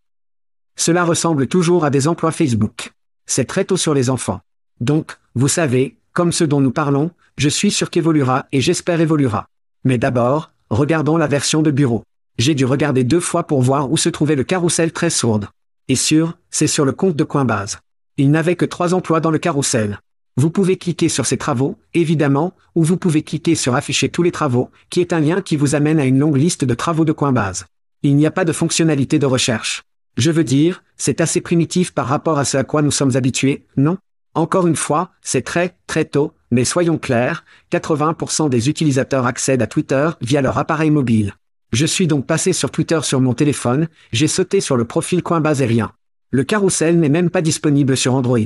Cela 0.76 1.04
ressemble 1.04 1.46
toujours 1.46 1.84
à 1.84 1.90
des 1.90 2.08
emplois 2.08 2.32
Facebook. 2.32 2.92
C'est 3.26 3.44
très 3.44 3.64
tôt 3.64 3.76
sur 3.76 3.94
les 3.94 4.10
enfants. 4.10 4.40
Donc, 4.80 5.18
vous 5.34 5.48
savez, 5.48 5.98
comme 6.12 6.32
ce 6.32 6.44
dont 6.44 6.60
nous 6.60 6.72
parlons, 6.72 7.10
je 7.36 7.48
suis 7.48 7.70
sûr 7.70 7.90
qu'évoluera 7.90 8.46
et 8.52 8.60
j'espère 8.60 9.00
évoluera. 9.00 9.46
Mais 9.84 9.98
d'abord, 9.98 10.50
regardons 10.68 11.16
la 11.16 11.26
version 11.26 11.62
de 11.62 11.70
bureau. 11.70 12.02
J'ai 12.40 12.54
dû 12.54 12.64
regarder 12.64 13.04
deux 13.04 13.20
fois 13.20 13.46
pour 13.46 13.60
voir 13.60 13.92
où 13.92 13.98
se 13.98 14.08
trouvait 14.08 14.34
le 14.34 14.44
carrousel 14.44 14.92
très 14.92 15.10
sourde. 15.10 15.48
Et 15.88 15.94
sûr, 15.94 16.38
c'est 16.50 16.66
sur 16.66 16.86
le 16.86 16.92
compte 16.92 17.14
de 17.14 17.22
Coinbase. 17.22 17.80
Il 18.16 18.30
n'avait 18.30 18.56
que 18.56 18.64
trois 18.64 18.94
emplois 18.94 19.20
dans 19.20 19.30
le 19.30 19.38
carrousel. 19.38 20.00
Vous 20.38 20.48
pouvez 20.48 20.78
cliquer 20.78 21.10
sur 21.10 21.26
ces 21.26 21.36
travaux, 21.36 21.76
évidemment, 21.92 22.54
ou 22.74 22.82
vous 22.82 22.96
pouvez 22.96 23.20
cliquer 23.22 23.54
sur 23.54 23.74
afficher 23.74 24.08
tous 24.08 24.22
les 24.22 24.30
travaux, 24.30 24.70
qui 24.88 25.02
est 25.02 25.12
un 25.12 25.20
lien 25.20 25.42
qui 25.42 25.56
vous 25.56 25.74
amène 25.74 26.00
à 26.00 26.06
une 26.06 26.18
longue 26.18 26.38
liste 26.38 26.64
de 26.64 26.72
travaux 26.72 27.04
de 27.04 27.12
Coinbase. 27.12 27.66
Il 28.02 28.16
n'y 28.16 28.24
a 28.24 28.30
pas 28.30 28.46
de 28.46 28.52
fonctionnalité 28.52 29.18
de 29.18 29.26
recherche. 29.26 29.82
Je 30.16 30.30
veux 30.30 30.42
dire, 30.42 30.82
c'est 30.96 31.20
assez 31.20 31.42
primitif 31.42 31.92
par 31.92 32.06
rapport 32.06 32.38
à 32.38 32.46
ce 32.46 32.56
à 32.56 32.64
quoi 32.64 32.80
nous 32.80 32.90
sommes 32.90 33.16
habitués, 33.16 33.66
non? 33.76 33.98
Encore 34.32 34.66
une 34.66 34.76
fois, 34.76 35.10
c'est 35.20 35.44
très, 35.44 35.76
très 35.86 36.06
tôt, 36.06 36.32
mais 36.50 36.64
soyons 36.64 36.96
clairs, 36.96 37.44
80% 37.70 38.48
des 38.48 38.70
utilisateurs 38.70 39.26
accèdent 39.26 39.60
à 39.60 39.66
Twitter 39.66 40.08
via 40.22 40.40
leur 40.40 40.56
appareil 40.56 40.90
mobile. 40.90 41.34
Je 41.72 41.86
suis 41.86 42.08
donc 42.08 42.26
passé 42.26 42.52
sur 42.52 42.70
Twitter 42.70 42.98
sur 43.02 43.20
mon 43.20 43.32
téléphone, 43.32 43.88
j'ai 44.12 44.26
sauté 44.26 44.60
sur 44.60 44.76
le 44.76 44.84
profil 44.84 45.22
Coinbase 45.22 45.62
et 45.62 45.66
rien. 45.66 45.92
Le 46.30 46.42
carrousel 46.42 46.98
n'est 46.98 47.08
même 47.08 47.30
pas 47.30 47.42
disponible 47.42 47.96
sur 47.96 48.14
Android. 48.14 48.38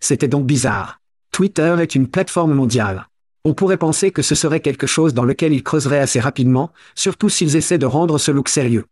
C'était 0.00 0.28
donc 0.28 0.46
bizarre. 0.46 1.00
Twitter 1.32 1.76
est 1.80 1.94
une 1.94 2.08
plateforme 2.08 2.52
mondiale. 2.52 3.08
On 3.44 3.54
pourrait 3.54 3.76
penser 3.76 4.10
que 4.10 4.22
ce 4.22 4.34
serait 4.34 4.60
quelque 4.60 4.86
chose 4.86 5.14
dans 5.14 5.24
lequel 5.24 5.52
ils 5.52 5.62
creuseraient 5.62 6.00
assez 6.00 6.20
rapidement, 6.20 6.70
surtout 6.94 7.28
s'ils 7.28 7.56
essaient 7.56 7.78
de 7.78 7.86
rendre 7.86 8.18
ce 8.18 8.30
look 8.30 8.48
sérieux. 8.48 8.84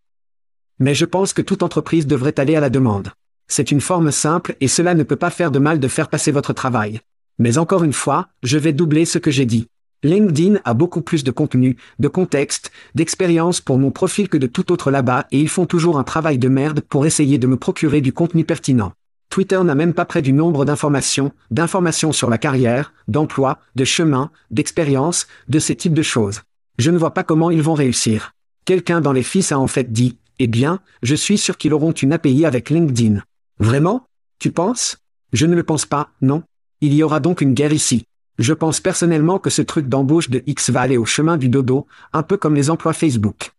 Mais 0.78 0.94
je 0.94 1.04
pense 1.04 1.32
que 1.32 1.42
toute 1.42 1.62
entreprise 1.62 2.06
devrait 2.06 2.38
aller 2.40 2.56
à 2.56 2.60
la 2.60 2.70
demande. 2.70 3.10
C'est 3.48 3.70
une 3.70 3.80
forme 3.82 4.10
simple 4.10 4.56
et 4.60 4.68
cela 4.68 4.94
ne 4.94 5.02
peut 5.02 5.16
pas 5.16 5.30
faire 5.30 5.50
de 5.50 5.58
mal 5.58 5.78
de 5.78 5.88
faire 5.88 6.08
passer 6.08 6.32
votre 6.32 6.52
travail. 6.52 7.00
Mais 7.38 7.58
encore 7.58 7.84
une 7.84 7.92
fois, 7.92 8.28
je 8.42 8.56
vais 8.56 8.72
doubler 8.72 9.04
ce 9.04 9.18
que 9.18 9.30
j'ai 9.30 9.46
dit. 9.46 9.66
LinkedIn 10.04 10.60
a 10.64 10.74
beaucoup 10.74 11.00
plus 11.00 11.24
de 11.24 11.30
contenu, 11.30 11.78
de 11.98 12.08
contexte, 12.08 12.70
d'expérience 12.94 13.62
pour 13.62 13.78
mon 13.78 13.90
profil 13.90 14.28
que 14.28 14.36
de 14.36 14.46
tout 14.46 14.70
autre 14.70 14.90
là-bas 14.90 15.26
et 15.32 15.40
ils 15.40 15.48
font 15.48 15.64
toujours 15.64 15.98
un 15.98 16.04
travail 16.04 16.36
de 16.36 16.48
merde 16.48 16.82
pour 16.82 17.06
essayer 17.06 17.38
de 17.38 17.46
me 17.46 17.56
procurer 17.56 18.02
du 18.02 18.12
contenu 18.12 18.44
pertinent. 18.44 18.92
Twitter 19.30 19.60
n'a 19.64 19.74
même 19.74 19.94
pas 19.94 20.04
près 20.04 20.20
du 20.20 20.34
nombre 20.34 20.66
d'informations, 20.66 21.32
d'informations 21.50 22.12
sur 22.12 22.28
la 22.28 22.36
carrière, 22.36 22.92
d'emploi, 23.08 23.58
de 23.74 23.84
chemin, 23.84 24.30
d'expérience, 24.50 25.26
de 25.48 25.58
ces 25.58 25.74
types 25.74 25.94
de 25.94 26.02
choses. 26.02 26.42
Je 26.78 26.90
ne 26.90 26.98
vois 26.98 27.14
pas 27.14 27.24
comment 27.24 27.50
ils 27.50 27.62
vont 27.62 27.74
réussir. 27.74 28.32
Quelqu'un 28.66 29.00
dans 29.00 29.12
les 29.12 29.22
fils 29.22 29.52
a 29.52 29.58
en 29.58 29.66
fait 29.66 29.90
dit, 29.90 30.18
eh 30.38 30.46
bien, 30.46 30.80
je 31.02 31.14
suis 31.14 31.38
sûr 31.38 31.56
qu'ils 31.56 31.72
auront 31.72 31.92
une 31.92 32.12
API 32.12 32.44
avec 32.44 32.68
LinkedIn. 32.68 33.22
Vraiment? 33.58 34.06
Tu 34.38 34.50
penses? 34.50 34.98
Je 35.32 35.46
ne 35.46 35.54
le 35.54 35.62
pense 35.62 35.86
pas, 35.86 36.10
non. 36.20 36.42
Il 36.80 36.92
y 36.92 37.02
aura 37.02 37.20
donc 37.20 37.40
une 37.40 37.54
guerre 37.54 37.72
ici. 37.72 38.04
Je 38.38 38.52
pense 38.52 38.80
personnellement 38.80 39.38
que 39.38 39.50
ce 39.50 39.62
truc 39.62 39.88
d'embauche 39.88 40.28
de 40.28 40.42
X 40.46 40.70
va 40.70 40.80
aller 40.80 40.96
au 40.96 41.04
chemin 41.04 41.36
du 41.36 41.48
dodo, 41.48 41.86
un 42.12 42.22
peu 42.22 42.36
comme 42.36 42.54
les 42.54 42.68
emplois 42.70 42.92
Facebook. 42.92 43.52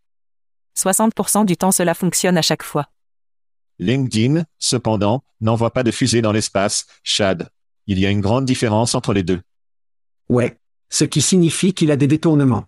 60% 0.77 1.45
du 1.45 1.55
temps 1.55 1.71
cela 1.71 1.93
fonctionne 1.93 2.38
à 2.38 2.41
chaque 2.41 2.63
fois. 2.63 2.89
LinkedIn, 3.79 4.43
cependant, 4.57 5.23
n'envoie 5.41 5.71
pas 5.71 5.83
de 5.83 5.91
fusée 5.91 6.21
dans 6.21 6.31
l'espace, 6.31 6.88
Chad. 7.03 7.49
Il 7.88 7.99
y 7.99 8.05
a 8.05 8.09
une 8.09 8.21
grande 8.21 8.45
différence 8.45 8.95
entre 8.95 9.13
les 9.13 9.23
deux. 9.23 9.41
Ouais. 10.29 10.57
Ce 10.89 11.03
qui 11.03 11.21
signifie 11.21 11.73
qu'il 11.73 11.91
a 11.91 11.97
des 11.97 12.07
détournements. 12.07 12.65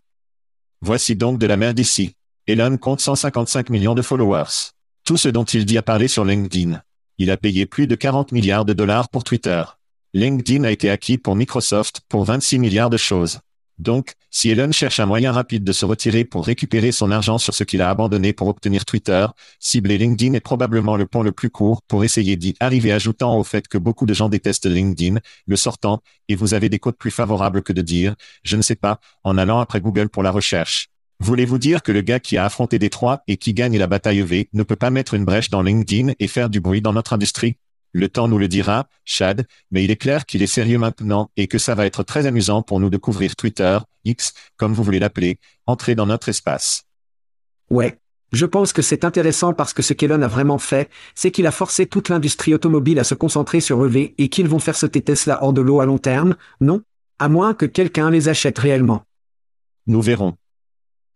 Voici 0.81 1.15
donc 1.15 1.39
de 1.39 1.47
la 1.47 1.57
merde 1.57 1.79
ici. 1.79 2.15
Elon 2.45 2.77
compte 2.77 3.01
155 3.01 3.69
millions 3.69 3.95
de 3.95 4.01
followers. 4.01 4.71
Tout 5.03 5.17
ce 5.17 5.29
dont 5.29 5.43
il 5.43 5.65
dit 5.65 5.77
a 5.77 5.81
parlé 5.81 6.07
sur 6.07 6.25
LinkedIn. 6.25 6.81
Il 7.17 7.31
a 7.31 7.37
payé 7.37 7.65
plus 7.65 7.87
de 7.87 7.95
40 7.95 8.31
milliards 8.31 8.65
de 8.65 8.73
dollars 8.73 9.09
pour 9.09 9.23
Twitter. 9.23 9.63
LinkedIn 10.13 10.63
a 10.63 10.71
été 10.71 10.89
acquis 10.89 11.17
pour 11.17 11.35
Microsoft 11.35 12.01
pour 12.07 12.23
26 12.23 12.59
milliards 12.59 12.89
de 12.89 12.97
choses. 12.97 13.39
Donc, 13.77 14.13
si 14.31 14.49
Elon 14.49 14.71
cherche 14.71 14.99
un 14.99 15.05
moyen 15.05 15.31
rapide 15.31 15.63
de 15.63 15.71
se 15.71 15.85
retirer 15.85 16.23
pour 16.23 16.45
récupérer 16.45 16.91
son 16.91 17.11
argent 17.11 17.37
sur 17.37 17.53
ce 17.53 17.63
qu'il 17.63 17.81
a 17.81 17.89
abandonné 17.89 18.33
pour 18.33 18.47
obtenir 18.47 18.85
Twitter, 18.85 19.27
cibler 19.59 19.97
LinkedIn 19.97 20.33
est 20.33 20.39
probablement 20.39 20.95
le 20.95 21.05
pont 21.05 21.21
le 21.21 21.31
plus 21.31 21.49
court 21.49 21.81
pour 21.87 22.03
essayer 22.03 22.37
d'y 22.37 22.55
arriver 22.59 22.91
ajoutant 22.91 23.37
au 23.37 23.43
fait 23.43 23.67
que 23.67 23.77
beaucoup 23.77 24.05
de 24.05 24.13
gens 24.13 24.29
détestent 24.29 24.65
LinkedIn, 24.65 25.19
le 25.45 25.55
sortant, 25.55 26.01
et 26.27 26.35
vous 26.35 26.53
avez 26.53 26.69
des 26.69 26.79
codes 26.79 26.97
plus 26.97 27.11
favorables 27.11 27.61
que 27.61 27.73
de 27.73 27.81
dire, 27.81 28.15
je 28.43 28.55
ne 28.55 28.61
sais 28.61 28.75
pas, 28.75 28.99
en 29.23 29.37
allant 29.37 29.59
après 29.59 29.81
Google 29.81 30.09
pour 30.09 30.23
la 30.23 30.31
recherche. 30.31 30.87
Voulez-vous 31.19 31.57
dire 31.57 31.83
que 31.83 31.91
le 31.91 32.01
gars 32.01 32.19
qui 32.19 32.37
a 32.37 32.45
affronté 32.45 32.79
Détroit 32.79 33.23
et 33.27 33.37
qui 33.37 33.53
gagne 33.53 33.77
la 33.77 33.87
bataille 33.87 34.19
EV 34.19 34.47
ne 34.53 34.63
peut 34.63 34.75
pas 34.75 34.89
mettre 34.89 35.13
une 35.13 35.25
brèche 35.25 35.49
dans 35.49 35.61
LinkedIn 35.61 36.13
et 36.19 36.27
faire 36.27 36.49
du 36.49 36.61
bruit 36.61 36.81
dans 36.81 36.93
notre 36.93 37.13
industrie? 37.13 37.57
Le 37.97 38.09
temps 38.09 38.27
nous 38.27 38.37
le 38.37 38.47
dira, 38.47 38.87
Chad, 39.05 39.47
mais 39.71 39.83
il 39.83 39.89
est 39.89 39.95
clair 39.95 40.27
qu'il 40.27 40.43
est 40.43 40.45
sérieux 40.45 40.77
maintenant 40.77 41.31
et 41.35 41.47
que 41.47 41.57
ça 41.57 41.73
va 41.73 41.87
être 41.87 42.03
très 42.03 42.27
amusant 42.27 42.61
pour 42.61 42.79
nous 42.79 42.91
de 42.91 42.97
couvrir 42.97 43.35
Twitter, 43.35 43.79
X, 44.05 44.33
comme 44.55 44.71
vous 44.71 44.83
voulez 44.83 44.99
l'appeler, 44.99 45.39
entrer 45.65 45.95
dans 45.95 46.05
notre 46.05 46.29
espace. 46.29 46.83
Ouais. 47.71 47.97
Je 48.31 48.45
pense 48.45 48.71
que 48.71 48.83
c'est 48.83 49.03
intéressant 49.03 49.51
parce 49.53 49.73
que 49.73 49.81
ce 49.81 49.93
qu'Elon 49.93 50.21
a 50.21 50.27
vraiment 50.27 50.59
fait, 50.59 50.91
c'est 51.15 51.31
qu'il 51.31 51.47
a 51.47 51.51
forcé 51.51 51.87
toute 51.87 52.09
l'industrie 52.09 52.53
automobile 52.53 52.99
à 52.99 53.03
se 53.03 53.15
concentrer 53.15 53.61
sur 53.61 53.83
EV 53.83 54.13
et 54.19 54.29
qu'ils 54.29 54.47
vont 54.47 54.59
faire 54.59 54.75
sauter 54.75 55.01
Tesla 55.01 55.43
hors 55.43 55.53
de 55.53 55.61
l'eau 55.61 55.79
à 55.79 55.87
long 55.87 55.97
terme, 55.97 56.35
non? 56.61 56.83
À 57.17 57.29
moins 57.29 57.55
que 57.55 57.65
quelqu'un 57.65 58.11
les 58.11 58.29
achète 58.29 58.59
réellement. 58.59 59.05
Nous 59.87 60.03
verrons. 60.03 60.35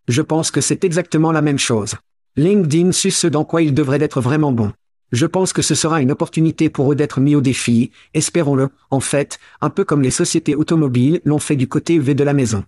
Je 0.08 0.24
pense 0.24 0.50
que 0.50 0.62
c'est 0.62 0.84
exactement 0.84 1.32
la 1.32 1.44
même 1.44 1.60
chose. 1.60 1.94
LinkedIn 2.38 2.92
suit 2.92 3.12
ce 3.12 3.28
dans 3.28 3.46
quoi 3.46 3.62
il 3.62 3.76
devrait 3.76 4.02
être 4.02 4.20
vraiment 4.20 4.52
bon. 4.52 4.74
Je 5.12 5.26
pense 5.26 5.52
que 5.52 5.62
ce 5.62 5.76
sera 5.76 6.02
une 6.02 6.12
opportunité 6.12 6.70
pour 6.70 6.92
eux 6.92 6.96
d'être 6.96 7.20
mis 7.20 7.36
au 7.36 7.42
défi, 7.42 7.92
espérons-le, 8.14 8.70
en 8.90 9.02
fait, 9.02 9.40
un 9.60 9.70
peu 9.70 9.84
comme 9.84 10.02
les 10.02 10.12
sociétés 10.12 10.56
automobiles 10.56 11.22
l'ont 11.26 11.40
fait 11.40 11.58
du 11.58 11.68
côté 11.68 11.96
EV 11.96 12.16
de 12.16 12.24
la 12.24 12.34
maison. 12.34 12.64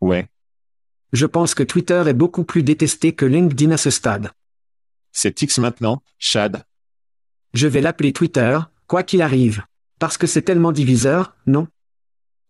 Ouais. 0.00 0.28
Je 1.12 1.24
pense 1.24 1.54
que 1.54 1.62
Twitter 1.62 2.02
est 2.06 2.14
beaucoup 2.14 2.44
plus 2.44 2.62
détesté 2.62 3.14
que 3.14 3.24
LinkedIn 3.24 3.70
à 3.70 3.78
ce 3.78 3.90
stade. 3.90 4.32
C'est 5.12 5.40
X 5.40 5.58
maintenant, 5.58 6.02
Chad. 6.18 6.64
Je 7.54 7.68
vais 7.68 7.80
l'appeler 7.80 8.12
Twitter, 8.12 8.58
quoi 8.86 9.02
qu'il 9.02 9.22
arrive. 9.22 9.62
Parce 9.98 10.18
que 10.18 10.26
c'est 10.26 10.42
tellement 10.42 10.72
diviseur, 10.72 11.34
non? 11.46 11.68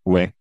Ouais. 0.05 0.33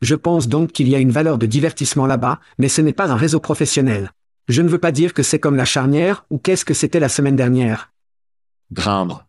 Je 0.00 0.14
pense 0.14 0.46
donc 0.46 0.70
qu'il 0.70 0.88
y 0.88 0.94
a 0.94 1.00
une 1.00 1.10
valeur 1.10 1.38
de 1.38 1.46
divertissement 1.46 2.06
là-bas, 2.06 2.38
mais 2.58 2.68
ce 2.68 2.82
n'est 2.82 2.92
pas 2.92 3.10
un 3.10 3.16
réseau 3.16 3.40
professionnel. 3.40 4.12
Je 4.50 4.62
ne 4.62 4.68
veux 4.68 4.78
pas 4.78 4.90
dire 4.90 5.14
que 5.14 5.22
c'est 5.22 5.38
comme 5.38 5.54
la 5.54 5.64
charnière, 5.64 6.26
ou 6.28 6.38
qu'est-ce 6.38 6.64
que 6.64 6.74
c'était 6.74 6.98
la 6.98 7.08
semaine 7.08 7.36
dernière. 7.36 7.92
Grindre. 8.72 9.28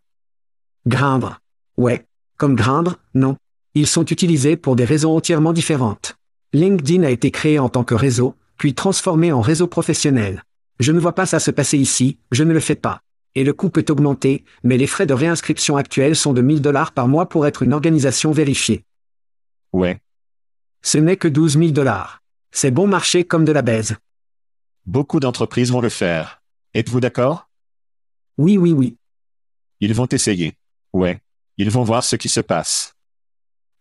Grindre. 0.87 1.41
Ouais. 1.77 2.07
Comme 2.37 2.55
grindre, 2.55 2.97
non. 3.13 3.37
Ils 3.75 3.85
sont 3.85 4.05
utilisés 4.05 4.57
pour 4.57 4.75
des 4.75 4.83
raisons 4.83 5.15
entièrement 5.15 5.53
différentes. 5.53 6.17
LinkedIn 6.53 7.03
a 7.03 7.11
été 7.11 7.29
créé 7.29 7.59
en 7.59 7.69
tant 7.69 7.83
que 7.83 7.93
réseau, 7.93 8.35
puis 8.57 8.73
transformé 8.73 9.31
en 9.31 9.41
réseau 9.41 9.67
professionnel. 9.67 10.43
Je 10.79 10.91
ne 10.91 10.99
vois 10.99 11.13
pas 11.13 11.27
ça 11.27 11.39
se 11.39 11.51
passer 11.51 11.77
ici, 11.77 12.17
je 12.31 12.43
ne 12.43 12.51
le 12.51 12.59
fais 12.59 12.73
pas. 12.73 13.01
Et 13.35 13.43
le 13.43 13.53
coût 13.53 13.69
peut 13.69 13.85
augmenter, 13.89 14.43
mais 14.63 14.77
les 14.77 14.87
frais 14.87 15.05
de 15.05 15.13
réinscription 15.13 15.77
actuels 15.77 16.15
sont 16.15 16.33
de 16.33 16.41
1000 16.41 16.63
dollars 16.63 16.93
par 16.93 17.07
mois 17.07 17.29
pour 17.29 17.45
être 17.45 17.61
une 17.61 17.73
organisation 17.73 18.31
vérifiée. 18.31 18.85
Ouais. 19.71 20.01
Ce 20.81 20.97
n'est 20.97 21.17
que 21.17 21.27
12 21.27 21.59
000 21.59 21.71
dollars. 21.73 22.23
C'est 22.49 22.71
bon 22.71 22.87
marché 22.87 23.23
comme 23.23 23.45
de 23.45 23.51
la 23.51 23.61
baise. 23.61 23.97
Beaucoup 24.85 25.19
d'entreprises 25.19 25.71
vont 25.71 25.81
le 25.81 25.89
faire. 25.89 26.41
Êtes-vous 26.73 26.99
d'accord? 26.99 27.49
Oui, 28.37 28.57
oui, 28.57 28.71
oui. 28.71 28.97
Ils 29.79 29.93
vont 29.93 30.07
essayer. 30.07 30.53
Ouais. 30.93 31.21
Ils 31.57 31.69
vont 31.69 31.83
voir 31.83 32.03
ce 32.03 32.15
qui 32.15 32.29
se 32.29 32.39
passe. 32.39 32.95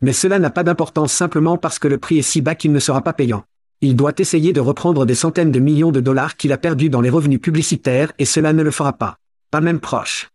Mais 0.02 0.12
cela 0.12 0.38
n'a 0.38 0.50
pas 0.50 0.62
d'importance 0.62 1.12
simplement 1.12 1.56
parce 1.56 1.78
que 1.78 1.88
le 1.88 1.98
prix 1.98 2.18
est 2.18 2.22
si 2.22 2.42
bas 2.42 2.54
qu'il 2.54 2.72
ne 2.72 2.78
sera 2.80 3.02
pas 3.02 3.12
payant. 3.12 3.44
Il 3.80 3.96
doit 3.96 4.12
essayer 4.18 4.52
de 4.52 4.60
reprendre 4.60 5.06
des 5.06 5.14
centaines 5.14 5.52
de 5.52 5.58
millions 5.58 5.90
de 5.90 6.00
dollars 6.00 6.36
qu'il 6.36 6.52
a 6.52 6.58
perdus 6.58 6.90
dans 6.90 7.00
les 7.00 7.08
revenus 7.08 7.40
publicitaires 7.40 8.12
et 8.18 8.26
cela 8.26 8.52
ne 8.52 8.62
le 8.62 8.70
fera 8.70 8.92
pas. 8.92 9.18
Pas 9.50 9.62
même 9.62 9.80
proche. 9.80 10.30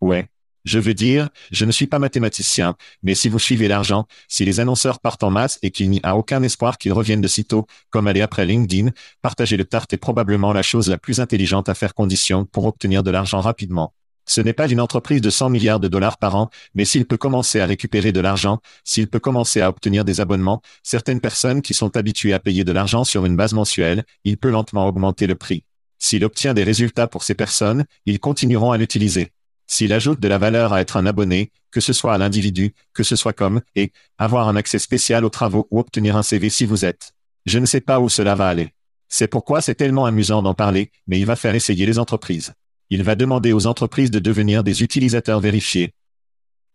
Ouais. 0.00 0.28
Je 0.64 0.78
veux 0.78 0.94
dire, 0.94 1.28
je 1.50 1.64
ne 1.64 1.72
suis 1.72 1.88
pas 1.88 1.98
mathématicien, 1.98 2.76
mais 3.02 3.16
si 3.16 3.28
vous 3.28 3.40
suivez 3.40 3.66
l'argent, 3.66 4.06
si 4.28 4.44
les 4.44 4.60
annonceurs 4.60 5.00
partent 5.00 5.24
en 5.24 5.30
masse 5.30 5.58
et 5.62 5.72
qu'il 5.72 5.90
n'y 5.90 6.00
a 6.04 6.16
aucun 6.16 6.42
espoir 6.44 6.78
qu'ils 6.78 6.92
reviennent 6.92 7.20
de 7.20 7.28
sitôt, 7.28 7.66
comme 7.90 8.06
aller 8.06 8.20
après 8.20 8.46
LinkedIn, 8.46 8.90
partager 9.22 9.56
le 9.56 9.64
tarte 9.64 9.92
est 9.92 9.96
probablement 9.96 10.52
la 10.52 10.62
chose 10.62 10.88
la 10.88 10.98
plus 10.98 11.18
intelligente 11.18 11.68
à 11.68 11.74
faire 11.74 11.94
condition 11.94 12.44
pour 12.44 12.66
obtenir 12.66 13.02
de 13.02 13.10
l'argent 13.10 13.40
rapidement. 13.40 13.92
Ce 14.24 14.40
n'est 14.40 14.52
pas 14.52 14.70
une 14.70 14.80
entreprise 14.80 15.20
de 15.20 15.30
100 15.30 15.50
milliards 15.50 15.80
de 15.80 15.88
dollars 15.88 16.16
par 16.16 16.36
an, 16.36 16.48
mais 16.74 16.84
s'il 16.84 17.06
peut 17.06 17.16
commencer 17.16 17.58
à 17.58 17.66
récupérer 17.66 18.12
de 18.12 18.20
l'argent, 18.20 18.60
s'il 18.84 19.08
peut 19.08 19.18
commencer 19.18 19.60
à 19.60 19.68
obtenir 19.68 20.04
des 20.04 20.20
abonnements, 20.20 20.62
certaines 20.84 21.20
personnes 21.20 21.60
qui 21.60 21.74
sont 21.74 21.96
habituées 21.96 22.34
à 22.34 22.38
payer 22.38 22.62
de 22.62 22.70
l'argent 22.70 23.02
sur 23.02 23.26
une 23.26 23.36
base 23.36 23.52
mensuelle, 23.52 24.04
il 24.22 24.36
peut 24.38 24.50
lentement 24.50 24.86
augmenter 24.86 25.26
le 25.26 25.34
prix. 25.34 25.64
S'il 25.98 26.24
obtient 26.24 26.54
des 26.54 26.62
résultats 26.62 27.08
pour 27.08 27.24
ces 27.24 27.34
personnes, 27.34 27.84
ils 28.06 28.20
continueront 28.20 28.70
à 28.70 28.78
l'utiliser. 28.78 29.32
S'il 29.72 29.94
ajoute 29.94 30.20
de 30.20 30.28
la 30.28 30.36
valeur 30.36 30.74
à 30.74 30.82
être 30.82 30.98
un 30.98 31.06
abonné, 31.06 31.50
que 31.70 31.80
ce 31.80 31.94
soit 31.94 32.12
à 32.12 32.18
l'individu, 32.18 32.74
que 32.92 33.02
ce 33.02 33.16
soit 33.16 33.32
comme, 33.32 33.62
et, 33.74 33.90
avoir 34.18 34.46
un 34.46 34.54
accès 34.54 34.78
spécial 34.78 35.24
aux 35.24 35.30
travaux 35.30 35.66
ou 35.70 35.80
obtenir 35.80 36.14
un 36.14 36.22
CV 36.22 36.50
si 36.50 36.66
vous 36.66 36.84
êtes. 36.84 37.12
Je 37.46 37.58
ne 37.58 37.64
sais 37.64 37.80
pas 37.80 37.98
où 37.98 38.10
cela 38.10 38.34
va 38.34 38.50
aller. 38.50 38.74
C'est 39.08 39.28
pourquoi 39.28 39.62
c'est 39.62 39.74
tellement 39.74 40.04
amusant 40.04 40.42
d'en 40.42 40.52
parler, 40.52 40.90
mais 41.06 41.18
il 41.18 41.24
va 41.24 41.36
faire 41.36 41.54
essayer 41.54 41.86
les 41.86 41.98
entreprises. 41.98 42.52
Il 42.90 43.02
va 43.02 43.14
demander 43.14 43.54
aux 43.54 43.66
entreprises 43.66 44.10
de 44.10 44.18
devenir 44.18 44.62
des 44.62 44.82
utilisateurs 44.82 45.40
vérifiés. 45.40 45.94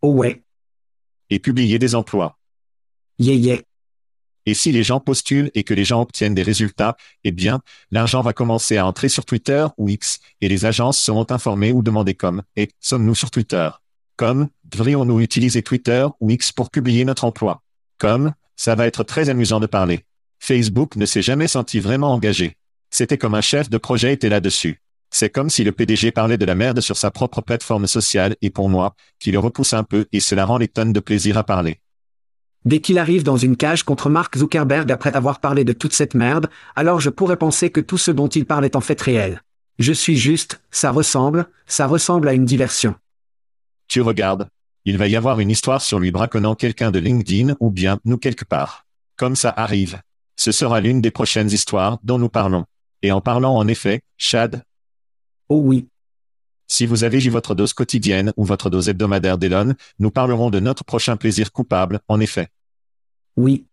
Oh 0.01 0.13
ouais. 0.13 0.41
Et 1.29 1.38
publier 1.38 1.77
des 1.77 1.93
emplois. 1.93 2.39
Yeah 3.19 3.36
yeah. 3.36 3.62
Et 4.47 4.53
si 4.53 4.71
les 4.71 4.81
gens 4.81 5.01
postulent 5.01 5.51
et 5.55 5.65
que 5.65 5.73
les 5.73 5.83
gens 5.83 6.01
obtiennent 6.01 6.33
des 6.33 6.41
résultats, 6.41 6.95
eh 7.25 7.33
bien, 7.33 7.60
l'argent 7.91 8.21
va 8.21 8.31
commencer 8.31 8.77
à 8.77 8.88
entrer 8.88 9.10
sur 9.10 9.25
Twitter 9.25 9.67
ou 9.77 9.89
X, 9.89 10.19
et 10.39 10.47
les 10.47 10.65
agences 10.65 10.97
seront 10.97 11.27
informées 11.29 11.73
ou 11.73 11.83
demandées 11.83 12.13
comme, 12.13 12.43
et, 12.55 12.69
sommes-nous 12.79 13.13
sur 13.13 13.29
Twitter? 13.29 13.69
Comme, 14.15 14.47
devrions-nous 14.63 15.19
utiliser 15.19 15.63
Twitter 15.63 16.07
ou 16.21 16.29
X 16.29 16.53
pour 16.53 16.69
publier 16.69 17.03
notre 17.03 17.25
emploi? 17.25 17.62
Comme, 17.97 18.33
ça 18.55 18.73
va 18.75 18.88
être 18.88 19.03
très 19.03 19.27
amusant 19.27 19.60
de 19.60 19.65
parler. 19.65 20.05
Facebook 20.39 20.95
ne 20.95 21.05
s'est 21.05 21.21
jamais 21.21 21.49
senti 21.49 21.81
vraiment 21.81 22.13
engagé. 22.13 22.55
C'était 22.89 23.17
comme 23.17 23.36
un 23.36 23.41
chef 23.41 23.69
de 23.69 23.77
projet 23.77 24.13
était 24.13 24.29
là-dessus. 24.29 24.81
C'est 25.10 25.29
comme 25.29 25.49
si 25.49 25.65
le 25.65 25.73
PDG 25.73 26.13
parlait 26.13 26.38
de 26.38 26.45
la 26.45 26.55
merde 26.55 26.79
sur 26.79 26.95
sa 26.95 27.12
propre 27.12 27.41
plateforme 27.41 27.86
sociale 27.86 28.38
et 28.41 28.49
pour 28.49 28.69
moi, 28.69 28.95
qui 29.19 29.33
le 29.33 29.39
repousse 29.39 29.73
un 29.73 29.83
peu 29.83 30.05
et 30.13 30.21
cela 30.21 30.45
rend 30.45 30.57
les 30.57 30.69
tonnes 30.69 30.93
de 30.93 31.01
plaisir 31.01 31.38
à 31.38 31.43
parler. 31.43 31.81
Dès 32.67 32.82
qu'il 32.82 32.99
arrive 32.99 33.23
dans 33.23 33.38
une 33.38 33.56
cage 33.56 33.84
contre 33.84 34.10
Mark 34.10 34.38
Zuckerberg 34.38 34.91
après 34.91 35.15
avoir 35.15 35.39
parlé 35.39 35.63
de 35.63 35.71
toute 35.71 35.93
cette 35.93 36.15
merde, 36.15 36.49
alors 36.75 36.99
je 36.99 37.10
pourrais 37.10 37.38
penser 37.38 37.69
que 37.69 37.80
tout 37.80 37.97
ce 37.97 38.12
dont 38.12 38.27
il 38.27 38.45
parle 38.45 38.65
est 38.65 38.75
en 38.75 38.82
fait 38.82 38.99
réel. 38.99 39.41
Je 39.80 39.93
suis 39.93 40.17
juste, 40.17 40.60
ça 40.69 40.91
ressemble, 40.91 41.47
ça 41.65 41.88
ressemble 41.88 42.27
à 42.27 42.34
une 42.34 42.43
diversion. 42.43 42.93
Tu 43.88 44.01
regardes. 44.01 44.49
Il 44.84 44.97
va 44.97 45.08
y 45.08 45.15
avoir 45.15 45.39
une 45.39 45.49
histoire 45.49 45.82
sur 45.82 45.97
lui 45.97 46.12
braconnant 46.12 46.56
quelqu'un 46.56 46.91
de 46.91 46.99
LinkedIn 46.99 47.56
ou 47.62 47.71
bien 47.71 47.99
nous 48.03 48.17
quelque 48.17 48.43
part. 48.43 48.86
Comme 49.15 49.38
ça 49.38 49.53
arrive. 49.56 50.01
Ce 50.36 50.51
sera 50.51 50.82
l'une 50.82 50.99
des 50.99 51.12
prochaines 51.12 51.49
histoires 51.49 51.99
dont 52.03 52.19
nous 52.19 52.27
parlons. 52.27 52.65
Et 53.01 53.13
en 53.13 53.21
parlant 53.21 53.56
en 53.56 53.65
effet, 53.69 54.01
Chad. 54.17 54.62
Oh 55.47 55.62
oui. 55.63 55.88
Si 56.67 56.86
vous 56.86 57.06
avez 57.06 57.23
eu 57.23 57.30
votre 57.30 57.56
dose 57.56 57.71
quotidienne 57.71 58.34
ou 58.36 58.43
votre 58.43 58.69
dose 58.69 58.89
hebdomadaire 58.89 59.38
d'Elon, 59.38 59.73
nous 59.99 60.12
parlerons 60.12 60.49
de 60.49 60.60
notre 60.60 60.84
prochain 60.84 61.15
plaisir 61.15 61.53
coupable, 61.53 62.01
en 62.10 62.19
effet. 62.19 62.49
Oui. 63.38 63.65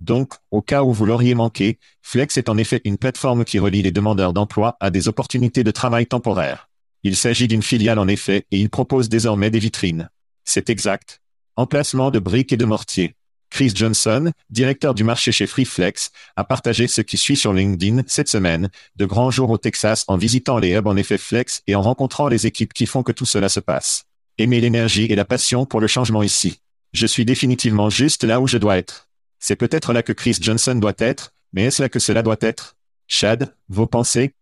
Donc, 0.00 0.34
au 0.50 0.60
cas 0.60 0.82
où 0.82 0.92
vous 0.92 1.06
l'auriez 1.06 1.34
manqué, 1.34 1.78
Flex 2.02 2.36
est 2.36 2.48
en 2.48 2.58
effet 2.58 2.80
une 2.84 2.98
plateforme 2.98 3.44
qui 3.44 3.60
relie 3.60 3.82
les 3.82 3.92
demandeurs 3.92 4.32
d'emploi 4.32 4.76
à 4.80 4.90
des 4.90 5.06
opportunités 5.06 5.62
de 5.62 5.70
travail 5.70 6.06
temporaires. 6.06 6.68
Il 7.04 7.16
s'agit 7.16 7.46
d'une 7.46 7.62
filiale 7.62 8.00
en 8.00 8.08
effet 8.08 8.44
et 8.50 8.60
il 8.60 8.68
propose 8.68 9.08
désormais 9.08 9.50
des 9.50 9.60
vitrines. 9.60 10.10
C'est 10.44 10.70
exact. 10.70 11.20
Emplacement 11.56 12.10
de 12.10 12.18
briques 12.18 12.52
et 12.52 12.56
de 12.56 12.64
mortiers. 12.64 13.14
Chris 13.50 13.72
Johnson, 13.74 14.32
directeur 14.50 14.94
du 14.94 15.04
marché 15.04 15.30
chez 15.30 15.46
FreeFlex, 15.46 16.10
a 16.36 16.42
partagé 16.42 16.88
ce 16.88 17.02
qui 17.02 17.18
suit 17.18 17.36
sur 17.36 17.52
LinkedIn 17.52 18.02
cette 18.06 18.28
semaine, 18.28 18.70
de 18.96 19.04
grands 19.04 19.30
jours 19.30 19.50
au 19.50 19.58
Texas 19.58 20.04
en 20.08 20.16
visitant 20.16 20.58
les 20.58 20.72
hubs 20.74 20.86
en 20.86 20.96
effet 20.96 21.18
Flex 21.18 21.62
et 21.66 21.74
en 21.74 21.82
rencontrant 21.82 22.28
les 22.28 22.46
équipes 22.46 22.72
qui 22.72 22.86
font 22.86 23.02
que 23.02 23.12
tout 23.12 23.26
cela 23.26 23.48
se 23.48 23.60
passe. 23.60 24.04
Aimer 24.38 24.60
l'énergie 24.60 25.04
et 25.04 25.16
la 25.16 25.26
passion 25.26 25.66
pour 25.66 25.80
le 25.80 25.86
changement 25.86 26.22
ici. 26.22 26.61
Je 26.92 27.06
suis 27.06 27.24
définitivement 27.24 27.88
juste 27.88 28.22
là 28.22 28.38
où 28.38 28.46
je 28.46 28.58
dois 28.58 28.76
être. 28.76 29.08
C'est 29.38 29.56
peut-être 29.56 29.94
là 29.94 30.02
que 30.02 30.12
Chris 30.12 30.36
Johnson 30.38 30.74
doit 30.74 30.92
être, 30.98 31.32
mais 31.54 31.64
est-ce 31.64 31.82
là 31.82 31.88
que 31.88 31.98
cela 31.98 32.22
doit 32.22 32.36
être? 32.40 32.76
Chad, 33.08 33.54
vos 33.70 33.86
pensées? 33.86 34.34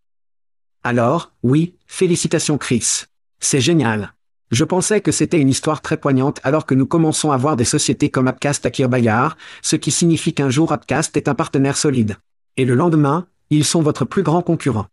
Alors, 0.82 1.32
oui, 1.44 1.76
félicitations 1.86 2.58
Chris. 2.58 3.04
C'est 3.38 3.60
génial. 3.60 4.14
Je 4.50 4.64
pensais 4.64 5.00
que 5.00 5.12
c'était 5.12 5.40
une 5.40 5.48
histoire 5.48 5.80
très 5.80 5.96
poignante 5.96 6.40
alors 6.42 6.66
que 6.66 6.74
nous 6.74 6.86
commençons 6.86 7.30
à 7.30 7.36
voir 7.36 7.54
des 7.54 7.64
sociétés 7.64 8.10
comme 8.10 8.26
Upcast 8.26 8.66
à 8.66 8.70
Kirbayar, 8.72 9.36
ce 9.62 9.76
qui 9.76 9.92
signifie 9.92 10.34
qu'un 10.34 10.50
jour 10.50 10.72
Upcast 10.72 11.16
est 11.16 11.28
un 11.28 11.36
partenaire 11.36 11.76
solide. 11.76 12.16
Et 12.56 12.64
le 12.64 12.74
lendemain, 12.74 13.28
ils 13.50 13.64
sont 13.64 13.80
votre 13.80 14.04
plus 14.04 14.24
grand 14.24 14.42
concurrent. 14.42 14.88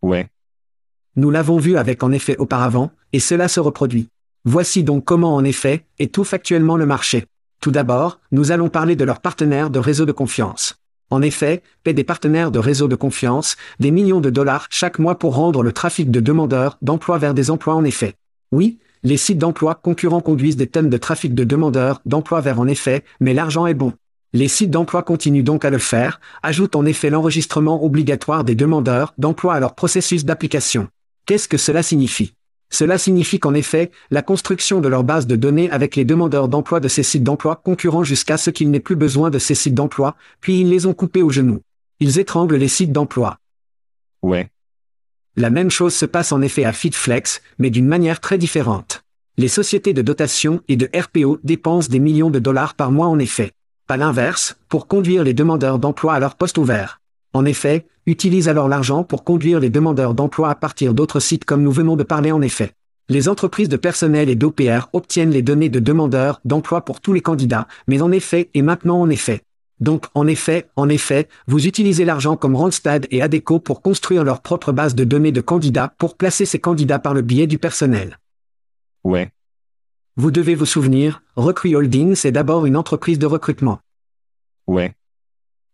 Ouais. 0.00 0.28
Nous 1.16 1.30
l'avons 1.30 1.58
vu 1.58 1.76
avec 1.76 2.04
en 2.04 2.12
effet 2.12 2.36
auparavant, 2.36 2.92
et 3.12 3.18
cela 3.18 3.48
se 3.48 3.58
reproduit. 3.58 4.08
Voici 4.44 4.84
donc 4.84 5.04
comment 5.04 5.34
en 5.34 5.44
effet 5.44 5.84
étouffe 5.98 6.32
actuellement 6.32 6.76
le 6.76 6.86
marché. 6.86 7.26
Tout 7.60 7.70
d'abord, 7.70 8.20
nous 8.30 8.52
allons 8.52 8.68
parler 8.68 8.96
de 8.96 9.04
leurs 9.04 9.20
partenaires 9.20 9.70
de 9.70 9.78
réseau 9.78 10.06
de 10.06 10.12
confiance. 10.12 10.76
En 11.10 11.22
effet, 11.22 11.62
paient 11.82 11.94
des 11.94 12.04
partenaires 12.04 12.50
de 12.50 12.58
réseau 12.58 12.86
de 12.86 12.94
confiance 12.94 13.56
des 13.80 13.90
millions 13.90 14.20
de 14.20 14.30
dollars 14.30 14.66
chaque 14.70 14.98
mois 14.98 15.18
pour 15.18 15.34
rendre 15.34 15.62
le 15.62 15.72
trafic 15.72 16.10
de 16.10 16.20
demandeurs 16.20 16.78
d'emploi 16.82 17.18
vers 17.18 17.34
des 17.34 17.50
emplois 17.50 17.74
en 17.74 17.84
effet. 17.84 18.14
Oui, 18.52 18.78
les 19.02 19.16
sites 19.16 19.38
d'emploi 19.38 19.74
concurrents 19.74 20.20
conduisent 20.20 20.56
des 20.56 20.66
tonnes 20.66 20.90
de 20.90 20.96
trafic 20.98 21.34
de 21.34 21.44
demandeurs 21.44 22.00
d'emploi 22.04 22.40
vers 22.40 22.60
en 22.60 22.66
effet, 22.66 23.04
mais 23.20 23.34
l'argent 23.34 23.66
est 23.66 23.74
bon. 23.74 23.92
Les 24.32 24.48
sites 24.48 24.70
d'emploi 24.70 25.02
continuent 25.02 25.44
donc 25.44 25.64
à 25.64 25.70
le 25.70 25.78
faire, 25.78 26.20
ajoutent 26.42 26.76
en 26.76 26.84
effet 26.84 27.08
l'enregistrement 27.08 27.82
obligatoire 27.82 28.44
des 28.44 28.54
demandeurs 28.54 29.14
d'emploi 29.16 29.54
à 29.54 29.60
leur 29.60 29.74
processus 29.74 30.24
d'application. 30.24 30.88
Qu'est-ce 31.24 31.48
que 31.48 31.56
cela 31.56 31.82
signifie? 31.82 32.34
Cela 32.70 32.98
signifie 32.98 33.38
qu'en 33.38 33.54
effet, 33.54 33.90
la 34.10 34.22
construction 34.22 34.80
de 34.80 34.88
leur 34.88 35.04
base 35.04 35.26
de 35.26 35.36
données 35.36 35.70
avec 35.70 35.96
les 35.96 36.04
demandeurs 36.04 36.48
d'emploi 36.48 36.80
de 36.80 36.88
ces 36.88 37.02
sites 37.02 37.22
d'emploi 37.22 37.56
concurrents 37.56 38.04
jusqu'à 38.04 38.36
ce 38.36 38.50
qu'il 38.50 38.70
n'ait 38.70 38.80
plus 38.80 38.96
besoin 38.96 39.30
de 39.30 39.38
ces 39.38 39.54
sites 39.54 39.74
d'emploi, 39.74 40.16
puis 40.40 40.60
ils 40.60 40.68
les 40.68 40.86
ont 40.86 40.94
coupés 40.94 41.22
au 41.22 41.30
genou. 41.30 41.60
Ils 42.00 42.18
étranglent 42.18 42.56
les 42.56 42.68
sites 42.68 42.92
d'emploi. 42.92 43.38
Ouais. 44.22 44.50
La 45.36 45.50
même 45.50 45.70
chose 45.70 45.94
se 45.94 46.04
passe 46.04 46.32
en 46.32 46.42
effet 46.42 46.64
à 46.64 46.72
FitFlex, 46.72 47.40
mais 47.58 47.70
d'une 47.70 47.86
manière 47.86 48.20
très 48.20 48.38
différente. 48.38 49.04
Les 49.36 49.48
sociétés 49.48 49.94
de 49.94 50.02
dotation 50.02 50.60
et 50.66 50.76
de 50.76 50.90
RPO 50.92 51.38
dépensent 51.44 51.88
des 51.88 52.00
millions 52.00 52.30
de 52.30 52.40
dollars 52.40 52.74
par 52.74 52.90
mois 52.90 53.06
en 53.06 53.18
effet. 53.18 53.52
Pas 53.86 53.96
l'inverse, 53.96 54.58
pour 54.68 54.88
conduire 54.88 55.22
les 55.22 55.34
demandeurs 55.34 55.78
d'emploi 55.78 56.14
à 56.14 56.20
leur 56.20 56.34
poste 56.34 56.58
ouvert. 56.58 57.00
En 57.32 57.44
effet, 57.44 57.86
utilisent 58.08 58.48
alors 58.48 58.68
l'argent 58.68 59.04
pour 59.04 59.22
conduire 59.22 59.60
les 59.60 59.70
demandeurs 59.70 60.14
d'emploi 60.14 60.50
à 60.50 60.54
partir 60.54 60.94
d'autres 60.94 61.20
sites 61.20 61.44
comme 61.44 61.62
nous 61.62 61.70
venons 61.70 61.94
de 61.94 62.02
parler 62.02 62.32
en 62.32 62.40
effet. 62.40 62.72
Les 63.10 63.28
entreprises 63.28 63.68
de 63.68 63.76
personnel 63.76 64.28
et 64.28 64.34
d'OPR 64.34 64.88
obtiennent 64.92 65.30
les 65.30 65.42
données 65.42 65.68
de 65.68 65.78
demandeurs 65.78 66.40
d'emploi 66.44 66.84
pour 66.84 67.00
tous 67.00 67.12
les 67.12 67.20
candidats, 67.20 67.68
mais 67.86 68.02
en 68.02 68.10
effet 68.10 68.50
et 68.54 68.62
maintenant 68.62 69.00
en 69.00 69.08
effet. 69.08 69.42
Donc, 69.80 70.06
en 70.14 70.26
effet, 70.26 70.68
en 70.74 70.88
effet, 70.88 71.28
vous 71.46 71.66
utilisez 71.66 72.04
l'argent 72.04 72.36
comme 72.36 72.56
Randstad 72.56 73.06
et 73.10 73.22
Adeco 73.22 73.60
pour 73.60 73.80
construire 73.80 74.24
leur 74.24 74.40
propre 74.40 74.72
base 74.72 74.94
de 74.94 75.04
données 75.04 75.32
de 75.32 75.40
candidats 75.40 75.94
pour 75.98 76.16
placer 76.16 76.46
ces 76.46 76.58
candidats 76.58 76.98
par 76.98 77.14
le 77.14 77.22
biais 77.22 77.46
du 77.46 77.58
personnel. 77.58 78.18
Ouais. 79.04 79.30
Vous 80.16 80.32
devez 80.32 80.56
vous 80.56 80.66
souvenir, 80.66 81.22
Recruit 81.36 81.76
Holdings 81.76 82.26
est 82.26 82.32
d'abord 82.32 82.66
une 82.66 82.76
entreprise 82.76 83.20
de 83.20 83.26
recrutement. 83.26 83.78
Ouais. 84.66 84.94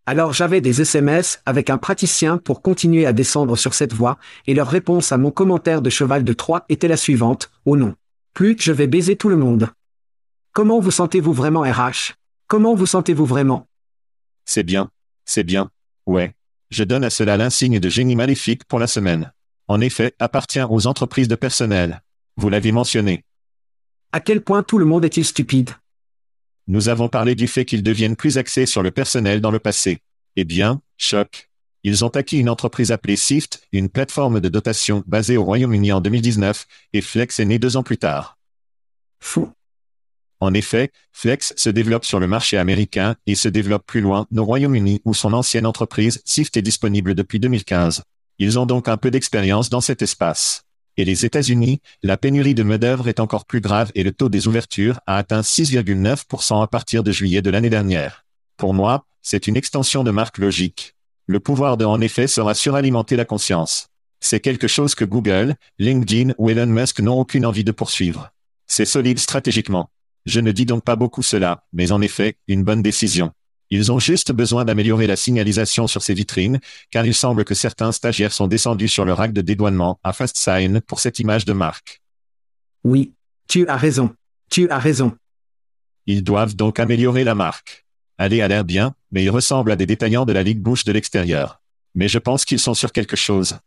Alors 0.06 0.34
j'avais 0.34 0.60
des 0.60 0.82
SMS 0.82 1.40
avec 1.46 1.70
un 1.70 1.78
praticien 1.78 2.36
pour 2.36 2.60
continuer 2.60 3.06
à 3.06 3.14
descendre 3.14 3.56
sur 3.56 3.72
cette 3.72 3.94
voie, 3.94 4.18
et 4.46 4.54
leur 4.54 4.68
réponse 4.68 5.12
à 5.12 5.16
mon 5.16 5.30
commentaire 5.30 5.80
de 5.80 5.88
cheval 5.88 6.24
de 6.24 6.32
Troie 6.34 6.66
était 6.68 6.88
la 6.88 6.98
suivante, 6.98 7.50
oh 7.64 7.76
non. 7.76 7.94
Plus 8.34 8.56
je 8.58 8.72
vais 8.72 8.86
baiser 8.86 9.16
tout 9.16 9.30
le 9.30 9.36
monde. 9.36 9.70
Comment 10.52 10.78
vous 10.78 10.90
sentez-vous 10.90 11.32
vraiment 11.32 11.62
RH 11.62 12.14
Comment 12.48 12.74
vous 12.74 12.86
sentez-vous 12.86 13.24
vraiment? 13.24 13.66
C'est 14.44 14.62
bien. 14.62 14.90
C'est 15.24 15.42
bien. 15.42 15.70
Ouais. 16.06 16.34
Je 16.70 16.84
donne 16.84 17.04
à 17.04 17.10
cela 17.10 17.36
l'insigne 17.36 17.80
de 17.80 17.88
génie 17.88 18.16
maléfique 18.16 18.64
pour 18.64 18.78
la 18.78 18.86
semaine. 18.86 19.32
En 19.68 19.80
effet, 19.80 20.14
appartient 20.18 20.62
aux 20.68 20.86
entreprises 20.86 21.28
de 21.28 21.34
personnel. 21.34 22.02
Vous 22.36 22.50
l'avez 22.50 22.72
mentionné. 22.72 23.24
À 24.12 24.20
quel 24.20 24.42
point 24.42 24.62
tout 24.62 24.76
le 24.76 24.84
monde 24.84 25.04
est-il 25.04 25.24
stupide? 25.24 25.70
Nous 26.66 26.88
avons 26.88 27.08
parlé 27.08 27.34
du 27.34 27.46
fait 27.46 27.64
qu'ils 27.64 27.82
deviennent 27.82 28.16
plus 28.16 28.38
axés 28.38 28.66
sur 28.66 28.82
le 28.82 28.90
personnel 28.90 29.40
dans 29.40 29.50
le 29.50 29.58
passé. 29.58 29.98
Eh 30.36 30.44
bien, 30.44 30.80
choc. 30.96 31.50
Ils 31.82 32.04
ont 32.04 32.08
acquis 32.08 32.38
une 32.38 32.48
entreprise 32.48 32.90
appelée 32.90 33.16
Sift, 33.16 33.66
une 33.72 33.90
plateforme 33.90 34.40
de 34.40 34.48
dotation 34.48 35.04
basée 35.06 35.36
au 35.36 35.44
Royaume-Uni 35.44 35.92
en 35.92 36.00
2019, 36.00 36.66
et 36.94 37.02
Flex 37.02 37.38
est 37.38 37.44
né 37.44 37.58
deux 37.58 37.76
ans 37.76 37.82
plus 37.82 37.98
tard. 37.98 38.38
Fou. 39.20 39.50
En 40.40 40.54
effet, 40.54 40.90
Flex 41.12 41.52
se 41.56 41.68
développe 41.68 42.06
sur 42.06 42.20
le 42.20 42.26
marché 42.26 42.56
américain 42.56 43.16
et 43.26 43.34
se 43.34 43.48
développe 43.48 43.86
plus 43.86 44.00
loin 44.00 44.26
au 44.34 44.44
Royaume-Uni 44.44 45.02
où 45.04 45.12
son 45.12 45.34
ancienne 45.34 45.66
entreprise 45.66 46.22
Sift 46.24 46.56
est 46.56 46.62
disponible 46.62 47.14
depuis 47.14 47.38
2015. 47.38 48.02
Ils 48.38 48.58
ont 48.58 48.66
donc 48.66 48.88
un 48.88 48.96
peu 48.96 49.10
d'expérience 49.10 49.70
dans 49.70 49.80
cet 49.80 50.02
espace. 50.02 50.63
Et 50.96 51.04
les 51.04 51.24
États-Unis, 51.24 51.80
la 52.02 52.16
pénurie 52.16 52.54
de 52.54 52.62
main-d'œuvre 52.62 53.08
est 53.08 53.20
encore 53.20 53.46
plus 53.46 53.60
grave 53.60 53.90
et 53.94 54.04
le 54.04 54.12
taux 54.12 54.28
des 54.28 54.46
ouvertures 54.46 55.00
a 55.06 55.16
atteint 55.16 55.40
6,9% 55.40 56.62
à 56.62 56.66
partir 56.68 57.02
de 57.02 57.10
juillet 57.10 57.42
de 57.42 57.50
l'année 57.50 57.70
dernière. 57.70 58.24
Pour 58.56 58.74
moi, 58.74 59.04
c'est 59.20 59.48
une 59.48 59.56
extension 59.56 60.04
de 60.04 60.10
marque 60.10 60.38
logique. 60.38 60.94
Le 61.26 61.40
pouvoir 61.40 61.76
de 61.76 61.84
en 61.84 62.00
effet 62.00 62.26
sera 62.26 62.54
suralimenter 62.54 63.16
la 63.16 63.24
conscience. 63.24 63.88
C'est 64.20 64.40
quelque 64.40 64.68
chose 64.68 64.94
que 64.94 65.04
Google, 65.04 65.54
LinkedIn 65.78 66.32
ou 66.38 66.50
Elon 66.50 66.66
Musk 66.66 67.00
n'ont 67.00 67.18
aucune 67.18 67.44
envie 67.44 67.64
de 67.64 67.72
poursuivre. 67.72 68.30
C'est 68.66 68.84
solide 68.84 69.18
stratégiquement. 69.18 69.90
Je 70.26 70.40
ne 70.40 70.52
dis 70.52 70.64
donc 70.64 70.84
pas 70.84 70.96
beaucoup 70.96 71.22
cela, 71.22 71.64
mais 71.72 71.92
en 71.92 72.00
effet, 72.00 72.36
une 72.46 72.62
bonne 72.62 72.82
décision. 72.82 73.32
Ils 73.74 73.90
ont 73.90 73.98
juste 73.98 74.30
besoin 74.30 74.64
d'améliorer 74.64 75.08
la 75.08 75.16
signalisation 75.16 75.88
sur 75.88 76.00
ces 76.00 76.14
vitrines, 76.14 76.60
car 76.92 77.04
il 77.04 77.12
semble 77.12 77.44
que 77.44 77.56
certains 77.56 77.90
stagiaires 77.90 78.32
sont 78.32 78.46
descendus 78.46 78.86
sur 78.86 79.04
le 79.04 79.12
rack 79.12 79.32
de 79.32 79.40
dédouanement 79.40 79.98
à 80.04 80.12
Fast 80.12 80.36
Sign 80.36 80.80
pour 80.80 81.00
cette 81.00 81.18
image 81.18 81.44
de 81.44 81.52
marque. 81.52 82.00
Oui, 82.84 83.14
tu 83.48 83.66
as 83.66 83.76
raison. 83.76 84.14
Tu 84.48 84.68
as 84.68 84.78
raison. 84.78 85.16
Ils 86.06 86.22
doivent 86.22 86.54
donc 86.54 86.78
améliorer 86.78 87.24
la 87.24 87.34
marque. 87.34 87.84
Allez 88.16 88.42
a 88.42 88.46
l'air 88.46 88.64
bien, 88.64 88.94
mais 89.10 89.24
ils 89.24 89.30
ressemblent 89.30 89.72
à 89.72 89.76
des 89.76 89.86
détaillants 89.86 90.24
de 90.24 90.32
la 90.32 90.44
Ligue 90.44 90.62
Bush 90.62 90.84
de 90.84 90.92
l'extérieur. 90.92 91.60
Mais 91.96 92.06
je 92.06 92.20
pense 92.20 92.44
qu'ils 92.44 92.60
sont 92.60 92.74
sur 92.74 92.92
quelque 92.92 93.16
chose. 93.16 93.58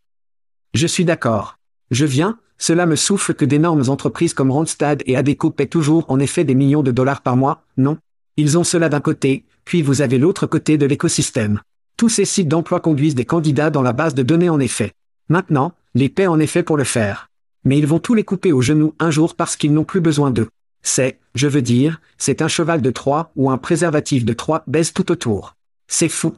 Je 0.74 0.88
suis 0.88 1.04
d'accord. 1.04 1.58
Je 1.92 2.06
viens, 2.06 2.40
cela 2.58 2.86
me 2.86 2.96
souffle 2.96 3.34
que 3.34 3.44
d'énormes 3.44 3.90
entreprises 3.90 4.34
comme 4.34 4.52
Randstad 4.52 5.04
et 5.06 5.18
Adeco 5.18 5.52
paient 5.52 5.66
toujours 5.66 6.06
en 6.08 6.22
effet 6.22 6.46
des 6.46 6.56
millions 6.56 6.82
de 6.82 6.92
dollars 6.92 7.24
par 7.24 7.36
mois, 7.36 7.66
non? 7.76 7.98
Ils 8.38 8.58
ont 8.58 8.64
cela 8.64 8.88
d'un 8.88 9.02
côté, 9.02 9.44
puis 9.68 9.82
vous 9.82 10.02
avez 10.02 10.18
l'autre 10.18 10.48
côté 10.48 10.78
de 10.78 10.86
l'écosystème. 10.86 11.60
Tous 11.98 12.08
ces 12.08 12.24
sites 12.24 12.48
d'emploi 12.48 12.80
conduisent 12.80 13.16
des 13.16 13.26
candidats 13.26 13.70
dans 13.70 13.82
la 13.82 13.92
base 13.92 14.16
de 14.16 14.24
données 14.24 14.48
en 14.48 14.62
effet. 14.62 14.94
Maintenant, 15.28 15.74
les 15.94 16.08
paient 16.08 16.28
en 16.28 16.40
effet 16.40 16.64
pour 16.64 16.78
le 16.78 16.86
faire. 16.86 17.30
Mais 17.66 17.78
ils 17.78 17.86
vont 17.86 18.00
tous 18.00 18.14
les 18.14 18.24
couper 18.24 18.54
au 18.54 18.62
genou 18.62 18.96
un 18.98 19.12
jour 19.12 19.36
parce 19.36 19.58
qu'ils 19.58 19.74
n'ont 19.74 19.84
plus 19.84 20.00
besoin 20.00 20.32
d'eux. 20.32 20.48
C'est, 20.84 21.20
je 21.36 21.50
veux 21.50 21.62
dire, 21.62 22.00
c'est 22.18 22.42
un 22.42 22.48
cheval 22.48 22.82
de 22.82 22.92
Troie 22.92 23.34
ou 23.36 23.52
un 23.52 23.58
préservatif 23.58 24.24
de 24.24 24.32
Troie 24.32 24.64
baise 24.68 24.94
tout 24.94 25.12
autour. 25.12 25.58
C'est 25.90 26.08
fou. 26.08 26.34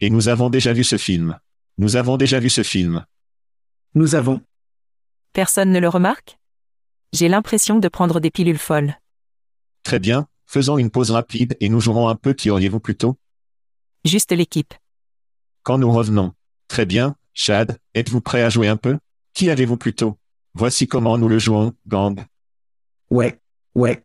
Et 0.00 0.10
nous 0.10 0.28
avons 0.28 0.50
déjà 0.50 0.72
vu 0.72 0.82
ce 0.82 0.98
film. 0.98 1.38
Nous 1.78 1.94
avons 1.94 2.16
déjà 2.16 2.40
vu 2.40 2.50
ce 2.50 2.64
film. 2.64 3.04
Nous 3.94 4.16
avons. 4.16 4.40
Personne 5.32 5.70
ne 5.70 5.78
le 5.78 5.88
remarque? 5.88 6.40
J'ai 7.12 7.28
l'impression 7.28 7.78
de 7.78 7.86
prendre 7.86 8.18
des 8.18 8.32
pilules 8.32 8.58
folles. 8.58 8.96
Très 9.84 10.00
bien, 10.00 10.26
faisons 10.50 10.78
une 10.78 10.90
pause 10.90 11.12
rapide 11.12 11.56
et 11.60 11.68
nous 11.68 11.80
jouerons 11.80 12.08
un 12.08 12.16
peu 12.16 12.32
qui 12.32 12.50
auriez-vous 12.50 12.80
plutôt? 12.80 13.16
Juste 14.04 14.32
l'équipe. 14.32 14.74
Quand 15.62 15.78
nous 15.78 15.92
revenons. 15.92 16.32
Très 16.66 16.86
bien, 16.86 17.14
Chad, 17.34 17.78
êtes-vous 17.94 18.20
prêt 18.20 18.42
à 18.42 18.50
jouer 18.50 18.66
un 18.66 18.76
peu? 18.76 18.98
Qui 19.32 19.48
avez-vous 19.48 19.76
plutôt? 19.76 20.18
Voici 20.54 20.88
comment 20.88 21.18
nous 21.18 21.28
le 21.28 21.38
jouons, 21.38 21.72
gang. 21.86 22.24
Ouais, 23.10 23.38
ouais. 23.76 24.02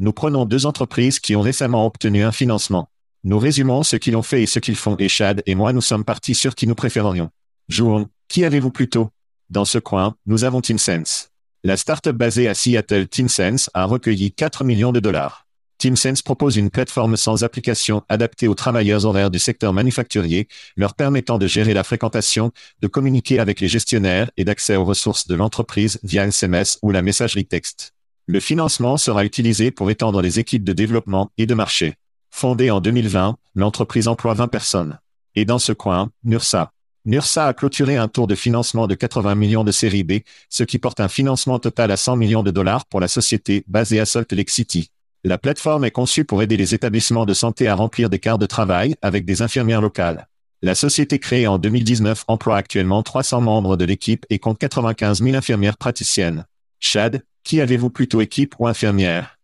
Nous 0.00 0.12
prenons 0.12 0.46
deux 0.46 0.66
entreprises 0.66 1.20
qui 1.20 1.36
ont 1.36 1.40
récemment 1.40 1.86
obtenu 1.86 2.24
un 2.24 2.32
financement. 2.32 2.90
Nous 3.22 3.38
résumons 3.38 3.84
ce 3.84 3.94
qu'ils 3.94 4.16
ont 4.16 4.22
fait 4.22 4.42
et 4.42 4.46
ce 4.46 4.58
qu'ils 4.58 4.74
font 4.74 4.96
et 4.96 5.08
Chad 5.08 5.44
et 5.46 5.54
moi 5.54 5.72
nous 5.72 5.80
sommes 5.80 6.04
partis 6.04 6.34
sur 6.34 6.56
qui 6.56 6.66
nous 6.66 6.74
préférerions. 6.74 7.30
Jouons. 7.68 8.08
Qui 8.26 8.44
avez-vous 8.44 8.72
plutôt? 8.72 9.10
Dans 9.48 9.64
ce 9.64 9.78
coin, 9.78 10.16
nous 10.26 10.42
avons 10.42 10.60
TeamSense. 10.60 11.30
La 11.62 11.76
start-up 11.76 12.16
basée 12.16 12.48
à 12.48 12.54
Seattle 12.54 13.06
TeamSense 13.06 13.70
a 13.74 13.84
recueilli 13.84 14.32
4 14.32 14.64
millions 14.64 14.90
de 14.90 14.98
dollars. 14.98 15.41
TeamSense 15.82 16.22
propose 16.22 16.56
une 16.56 16.70
plateforme 16.70 17.16
sans 17.16 17.42
application 17.42 18.04
adaptée 18.08 18.46
aux 18.46 18.54
travailleurs 18.54 19.04
horaires 19.04 19.32
du 19.32 19.40
secteur 19.40 19.72
manufacturier, 19.72 20.46
leur 20.76 20.94
permettant 20.94 21.38
de 21.38 21.48
gérer 21.48 21.74
la 21.74 21.82
fréquentation, 21.82 22.52
de 22.80 22.86
communiquer 22.86 23.40
avec 23.40 23.58
les 23.58 23.66
gestionnaires 23.66 24.30
et 24.36 24.44
d'accès 24.44 24.76
aux 24.76 24.84
ressources 24.84 25.26
de 25.26 25.34
l'entreprise 25.34 25.98
via 26.04 26.24
SMS 26.24 26.78
ou 26.82 26.92
la 26.92 27.02
messagerie 27.02 27.46
texte. 27.46 27.94
Le 28.26 28.38
financement 28.38 28.96
sera 28.96 29.24
utilisé 29.24 29.72
pour 29.72 29.90
étendre 29.90 30.22
les 30.22 30.38
équipes 30.38 30.62
de 30.62 30.72
développement 30.72 31.32
et 31.36 31.46
de 31.46 31.54
marché. 31.54 31.94
Fondée 32.30 32.70
en 32.70 32.80
2020, 32.80 33.36
l'entreprise 33.56 34.06
emploie 34.06 34.34
20 34.34 34.46
personnes. 34.46 35.00
Et 35.34 35.44
dans 35.44 35.58
ce 35.58 35.72
coin, 35.72 36.12
NURSA. 36.22 36.70
NURSA 37.06 37.48
a 37.48 37.54
clôturé 37.54 37.96
un 37.96 38.06
tour 38.06 38.28
de 38.28 38.36
financement 38.36 38.86
de 38.86 38.94
80 38.94 39.34
millions 39.34 39.64
de 39.64 39.72
série 39.72 40.04
B, 40.04 40.20
ce 40.48 40.62
qui 40.62 40.78
porte 40.78 41.00
un 41.00 41.08
financement 41.08 41.58
total 41.58 41.90
à 41.90 41.96
100 41.96 42.14
millions 42.14 42.44
de 42.44 42.52
dollars 42.52 42.86
pour 42.86 43.00
la 43.00 43.08
société 43.08 43.64
basée 43.66 43.98
à 43.98 44.06
Salt 44.06 44.32
Lake 44.32 44.50
City. 44.50 44.92
La 45.24 45.38
plateforme 45.38 45.84
est 45.84 45.92
conçue 45.92 46.24
pour 46.24 46.42
aider 46.42 46.56
les 46.56 46.74
établissements 46.74 47.26
de 47.26 47.32
santé 47.32 47.68
à 47.68 47.76
remplir 47.76 48.10
des 48.10 48.18
quarts 48.18 48.38
de 48.38 48.46
travail 48.46 48.96
avec 49.02 49.24
des 49.24 49.40
infirmières 49.40 49.80
locales. 49.80 50.26
La 50.62 50.74
société 50.74 51.20
créée 51.20 51.46
en 51.46 51.58
2019 51.58 52.24
emploie 52.26 52.56
actuellement 52.56 53.04
300 53.04 53.40
membres 53.40 53.76
de 53.76 53.84
l'équipe 53.84 54.26
et 54.30 54.40
compte 54.40 54.58
95 54.58 55.22
000 55.22 55.36
infirmières 55.36 55.76
praticiennes. 55.76 56.44
Chad, 56.80 57.22
qui 57.44 57.60
avez-vous 57.60 57.88
plutôt 57.88 58.20
équipe 58.20 58.56
ou 58.58 58.66
infirmière? 58.66 59.38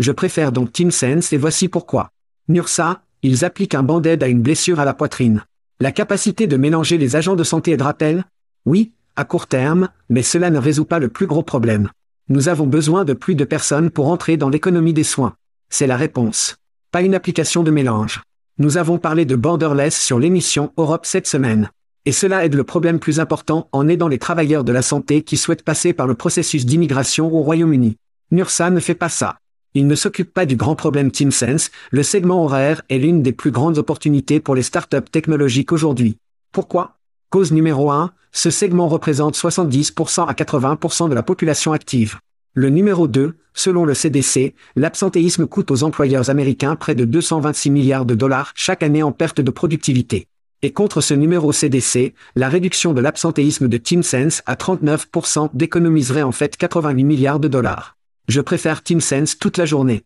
Je 0.00 0.10
préfère 0.10 0.50
donc 0.50 0.72
TeamSense 0.72 1.32
et 1.32 1.36
voici 1.36 1.68
pourquoi. 1.68 2.10
NURSA, 2.48 3.02
ils 3.22 3.44
appliquent 3.44 3.76
un 3.76 3.84
band-aid 3.84 4.20
à 4.24 4.26
une 4.26 4.42
blessure 4.42 4.80
à 4.80 4.84
la 4.84 4.94
poitrine. 4.94 5.44
La 5.78 5.92
capacité 5.92 6.48
de 6.48 6.56
mélanger 6.56 6.98
les 6.98 7.14
agents 7.14 7.36
de 7.36 7.44
santé 7.44 7.70
aidera-t-elle 7.70 8.24
Oui, 8.66 8.90
à 9.14 9.24
court 9.24 9.46
terme, 9.46 9.90
mais 10.08 10.22
cela 10.22 10.50
ne 10.50 10.58
résout 10.58 10.84
pas 10.84 10.98
le 10.98 11.08
plus 11.08 11.26
gros 11.26 11.44
problème. 11.44 11.88
Nous 12.30 12.50
avons 12.50 12.66
besoin 12.66 13.06
de 13.06 13.14
plus 13.14 13.34
de 13.34 13.44
personnes 13.44 13.88
pour 13.88 14.08
entrer 14.08 14.36
dans 14.36 14.50
l'économie 14.50 14.92
des 14.92 15.02
soins. 15.02 15.34
C'est 15.70 15.86
la 15.86 15.96
réponse. 15.96 16.56
Pas 16.90 17.00
une 17.00 17.14
application 17.14 17.62
de 17.62 17.70
mélange. 17.70 18.20
Nous 18.58 18.76
avons 18.76 18.98
parlé 18.98 19.24
de 19.24 19.34
borderless 19.34 19.98
sur 19.98 20.18
l'émission 20.18 20.70
Europe 20.76 21.06
cette 21.06 21.26
semaine. 21.26 21.70
Et 22.04 22.12
cela 22.12 22.44
aide 22.44 22.54
le 22.54 22.64
problème 22.64 22.98
plus 22.98 23.18
important 23.18 23.70
en 23.72 23.88
aidant 23.88 24.08
les 24.08 24.18
travailleurs 24.18 24.62
de 24.62 24.72
la 24.72 24.82
santé 24.82 25.22
qui 25.22 25.38
souhaitent 25.38 25.62
passer 25.62 25.94
par 25.94 26.06
le 26.06 26.14
processus 26.14 26.66
d'immigration 26.66 27.32
au 27.32 27.40
Royaume-Uni. 27.40 27.96
NURSA 28.30 28.68
ne 28.68 28.80
fait 28.80 28.94
pas 28.94 29.08
ça. 29.08 29.38
Il 29.72 29.86
ne 29.86 29.94
s'occupe 29.94 30.34
pas 30.34 30.44
du 30.44 30.56
grand 30.56 30.76
problème 30.76 31.10
TeamSense, 31.10 31.70
le 31.90 32.02
segment 32.02 32.44
horaire 32.44 32.82
est 32.90 32.98
l'une 32.98 33.22
des 33.22 33.32
plus 33.32 33.52
grandes 33.52 33.78
opportunités 33.78 34.38
pour 34.38 34.54
les 34.54 34.62
startups 34.62 35.10
technologiques 35.10 35.72
aujourd'hui. 35.72 36.18
Pourquoi? 36.52 36.97
Cause 37.30 37.52
numéro 37.52 37.90
1, 37.90 38.12
ce 38.32 38.48
segment 38.48 38.88
représente 38.88 39.36
70% 39.36 40.26
à 40.26 40.32
80% 40.32 41.10
de 41.10 41.14
la 41.14 41.22
population 41.22 41.74
active. 41.74 42.18
Le 42.54 42.70
numéro 42.70 43.06
2, 43.06 43.36
selon 43.52 43.84
le 43.84 43.92
CDC, 43.92 44.54
l'absentéisme 44.76 45.46
coûte 45.46 45.70
aux 45.70 45.82
employeurs 45.82 46.30
américains 46.30 46.74
près 46.74 46.94
de 46.94 47.04
226 47.04 47.70
milliards 47.70 48.06
de 48.06 48.14
dollars 48.14 48.52
chaque 48.54 48.82
année 48.82 49.02
en 49.02 49.12
perte 49.12 49.42
de 49.42 49.50
productivité. 49.50 50.26
Et 50.62 50.72
contre 50.72 51.02
ce 51.02 51.12
numéro 51.12 51.52
CDC, 51.52 52.14
la 52.34 52.48
réduction 52.48 52.94
de 52.94 53.02
l'absentéisme 53.02 53.68
de 53.68 53.76
TeamSense 53.76 54.42
à 54.46 54.54
39% 54.54 55.50
d'économiserait 55.52 56.22
en 56.22 56.32
fait 56.32 56.56
88 56.56 57.04
milliards 57.04 57.40
de 57.40 57.48
dollars. 57.48 57.98
Je 58.28 58.40
préfère 58.40 58.82
TeamSense 58.82 59.38
toute 59.38 59.58
la 59.58 59.66
journée. 59.66 60.02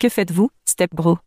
Que 0.00 0.08
faites-vous, 0.08 0.50
StepBro? 0.64 1.18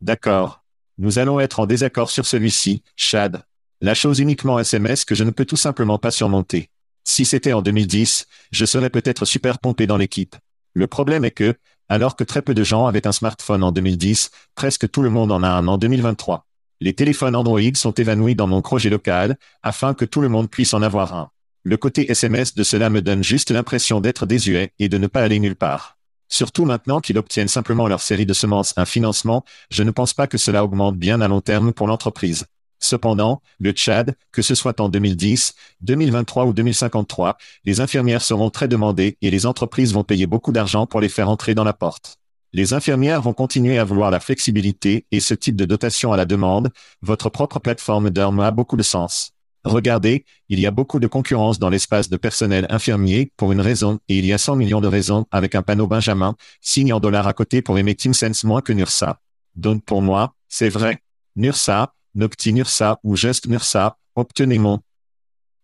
D'accord. 0.00 0.62
Nous 0.98 1.18
allons 1.18 1.40
être 1.40 1.58
en 1.58 1.66
désaccord 1.66 2.10
sur 2.10 2.24
celui-ci, 2.24 2.84
Chad. 2.94 3.42
La 3.84 3.94
chose 3.94 4.20
uniquement 4.20 4.60
SMS 4.60 5.04
que 5.04 5.16
je 5.16 5.24
ne 5.24 5.32
peux 5.32 5.44
tout 5.44 5.56
simplement 5.56 5.98
pas 5.98 6.12
surmonter. 6.12 6.70
Si 7.02 7.24
c'était 7.24 7.52
en 7.52 7.62
2010, 7.62 8.28
je 8.52 8.64
serais 8.64 8.90
peut-être 8.90 9.24
super 9.24 9.58
pompé 9.58 9.88
dans 9.88 9.96
l'équipe. 9.96 10.36
Le 10.72 10.86
problème 10.86 11.24
est 11.24 11.32
que, 11.32 11.56
alors 11.88 12.14
que 12.14 12.22
très 12.22 12.42
peu 12.42 12.54
de 12.54 12.62
gens 12.62 12.86
avaient 12.86 13.08
un 13.08 13.12
smartphone 13.12 13.64
en 13.64 13.72
2010, 13.72 14.30
presque 14.54 14.88
tout 14.88 15.02
le 15.02 15.10
monde 15.10 15.32
en 15.32 15.42
a 15.42 15.48
un 15.48 15.66
en 15.66 15.78
2023. 15.78 16.46
Les 16.80 16.92
téléphones 16.92 17.34
Android 17.34 17.74
sont 17.74 17.90
évanouis 17.90 18.36
dans 18.36 18.46
mon 18.46 18.62
projet 18.62 18.88
local, 18.88 19.36
afin 19.64 19.94
que 19.94 20.04
tout 20.04 20.20
le 20.20 20.28
monde 20.28 20.48
puisse 20.48 20.74
en 20.74 20.82
avoir 20.82 21.12
un. 21.16 21.30
Le 21.64 21.76
côté 21.76 22.08
SMS 22.08 22.54
de 22.54 22.62
cela 22.62 22.88
me 22.88 23.02
donne 23.02 23.24
juste 23.24 23.50
l'impression 23.50 24.00
d'être 24.00 24.26
désuet 24.26 24.70
et 24.78 24.88
de 24.88 24.96
ne 24.96 25.08
pas 25.08 25.22
aller 25.22 25.40
nulle 25.40 25.56
part. 25.56 25.98
Surtout 26.28 26.66
maintenant 26.66 27.00
qu'ils 27.00 27.18
obtiennent 27.18 27.48
simplement 27.48 27.88
leur 27.88 28.00
série 28.00 28.26
de 28.26 28.32
semences 28.32 28.74
un 28.76 28.84
financement, 28.84 29.44
je 29.70 29.82
ne 29.82 29.90
pense 29.90 30.14
pas 30.14 30.28
que 30.28 30.38
cela 30.38 30.62
augmente 30.62 30.96
bien 30.98 31.20
à 31.20 31.26
long 31.26 31.40
terme 31.40 31.72
pour 31.72 31.88
l'entreprise. 31.88 32.46
Cependant, 32.82 33.40
le 33.60 33.70
Tchad, 33.70 34.16
que 34.32 34.42
ce 34.42 34.56
soit 34.56 34.80
en 34.80 34.88
2010, 34.88 35.54
2023 35.82 36.46
ou 36.46 36.52
2053, 36.52 37.38
les 37.64 37.80
infirmières 37.80 38.22
seront 38.22 38.50
très 38.50 38.66
demandées 38.66 39.16
et 39.22 39.30
les 39.30 39.46
entreprises 39.46 39.94
vont 39.94 40.02
payer 40.02 40.26
beaucoup 40.26 40.50
d'argent 40.50 40.86
pour 40.86 41.00
les 41.00 41.08
faire 41.08 41.28
entrer 41.28 41.54
dans 41.54 41.62
la 41.62 41.72
porte. 41.72 42.18
Les 42.52 42.74
infirmières 42.74 43.22
vont 43.22 43.32
continuer 43.32 43.78
à 43.78 43.84
vouloir 43.84 44.10
la 44.10 44.18
flexibilité 44.18 45.06
et 45.12 45.20
ce 45.20 45.32
type 45.32 45.54
de 45.54 45.64
dotation 45.64 46.12
à 46.12 46.16
la 46.16 46.24
demande. 46.24 46.70
Votre 47.02 47.30
propre 47.30 47.60
plateforme 47.60 48.10
d'armes 48.10 48.40
a 48.40 48.50
beaucoup 48.50 48.76
de 48.76 48.82
sens. 48.82 49.32
Regardez, 49.64 50.24
il 50.48 50.58
y 50.58 50.66
a 50.66 50.72
beaucoup 50.72 50.98
de 50.98 51.06
concurrence 51.06 51.60
dans 51.60 51.70
l'espace 51.70 52.10
de 52.10 52.16
personnel 52.16 52.66
infirmier 52.68 53.32
pour 53.36 53.52
une 53.52 53.60
raison 53.60 54.00
et 54.08 54.18
il 54.18 54.26
y 54.26 54.32
a 54.32 54.38
100 54.38 54.56
millions 54.56 54.80
de 54.80 54.88
raisons 54.88 55.24
avec 55.30 55.54
un 55.54 55.62
panneau 55.62 55.86
Benjamin, 55.86 56.34
signe 56.60 56.92
en 56.92 56.98
dollars 56.98 57.28
à 57.28 57.32
côté 57.32 57.62
pour 57.62 57.78
aimer 57.78 57.94
TeamSense 57.94 58.42
moins 58.42 58.60
que 58.60 58.72
NURSA. 58.72 59.20
Donc 59.54 59.84
pour 59.84 60.02
moi, 60.02 60.34
c'est 60.48 60.68
vrai. 60.68 60.98
NURSA, 61.36 61.94
Nocti 62.14 62.52
NURSA 62.52 63.00
ou 63.04 63.16
juste 63.16 63.46
NURSA, 63.46 63.96
obtenez 64.16 64.58
mon. 64.58 64.80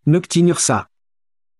Nocti 0.07 0.43
NURSA. 0.43 0.89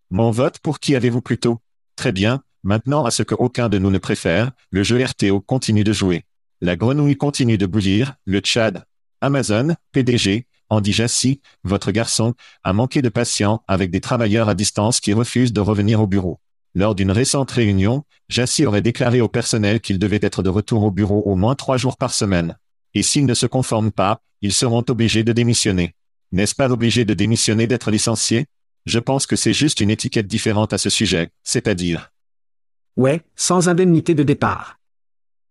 Mon 0.09 0.31
vote 0.31 0.57
pour 0.57 0.79
qui 0.79 0.95
avez-vous 0.95 1.21
plutôt? 1.21 1.59
Très 1.95 2.11
bien, 2.11 2.41
maintenant 2.63 3.05
à 3.05 3.11
ce 3.11 3.21
que 3.21 3.35
aucun 3.35 3.69
de 3.69 3.77
nous 3.77 3.91
ne 3.91 3.99
préfère, 3.99 4.51
le 4.71 4.81
jeu 4.81 5.03
RTO 5.03 5.41
continue 5.41 5.83
de 5.83 5.93
jouer. 5.93 6.25
La 6.59 6.75
grenouille 6.75 7.17
continue 7.17 7.59
de 7.59 7.67
bouillir, 7.67 8.15
le 8.25 8.39
Tchad. 8.39 8.83
Amazon, 9.21 9.75
PDG, 9.91 10.47
Andy 10.69 10.91
Jassy, 10.91 11.39
votre 11.63 11.91
garçon, 11.91 12.33
a 12.63 12.73
manqué 12.73 13.03
de 13.03 13.09
patience 13.09 13.59
avec 13.67 13.91
des 13.91 14.01
travailleurs 14.01 14.49
à 14.49 14.55
distance 14.55 14.99
qui 14.99 15.13
refusent 15.13 15.53
de 15.53 15.61
revenir 15.61 16.01
au 16.01 16.07
bureau. 16.07 16.39
Lors 16.73 16.95
d'une 16.95 17.11
récente 17.11 17.51
réunion, 17.51 18.05
Jassy 18.27 18.65
aurait 18.65 18.81
déclaré 18.81 19.21
au 19.21 19.27
personnel 19.27 19.81
qu'il 19.81 19.99
devait 19.99 20.19
être 20.23 20.41
de 20.41 20.49
retour 20.49 20.81
au 20.81 20.89
bureau 20.89 21.21
au 21.27 21.35
moins 21.35 21.53
trois 21.53 21.77
jours 21.77 21.97
par 21.97 22.11
semaine. 22.11 22.57
Et 22.93 23.03
s'ils 23.03 23.25
ne 23.25 23.33
se 23.33 23.45
conforment 23.45 23.91
pas, 23.91 24.21
ils 24.41 24.53
seront 24.53 24.83
obligés 24.87 25.23
de 25.23 25.33
démissionner. 25.33 25.93
N'est-ce 26.31 26.55
pas 26.55 26.71
obligé 26.71 27.05
de 27.05 27.13
démissionner 27.13 27.67
d'être 27.67 27.91
licencié? 27.91 28.45
Je 28.85 28.99
pense 28.99 29.25
que 29.25 29.35
c'est 29.35 29.53
juste 29.53 29.81
une 29.81 29.89
étiquette 29.89 30.27
différente 30.27 30.73
à 30.73 30.77
ce 30.77 30.89
sujet, 30.89 31.29
c'est-à-dire. 31.43 32.11
Ouais, 32.95 33.21
sans 33.35 33.69
indemnité 33.69 34.13
de 34.13 34.23
départ. 34.23 34.79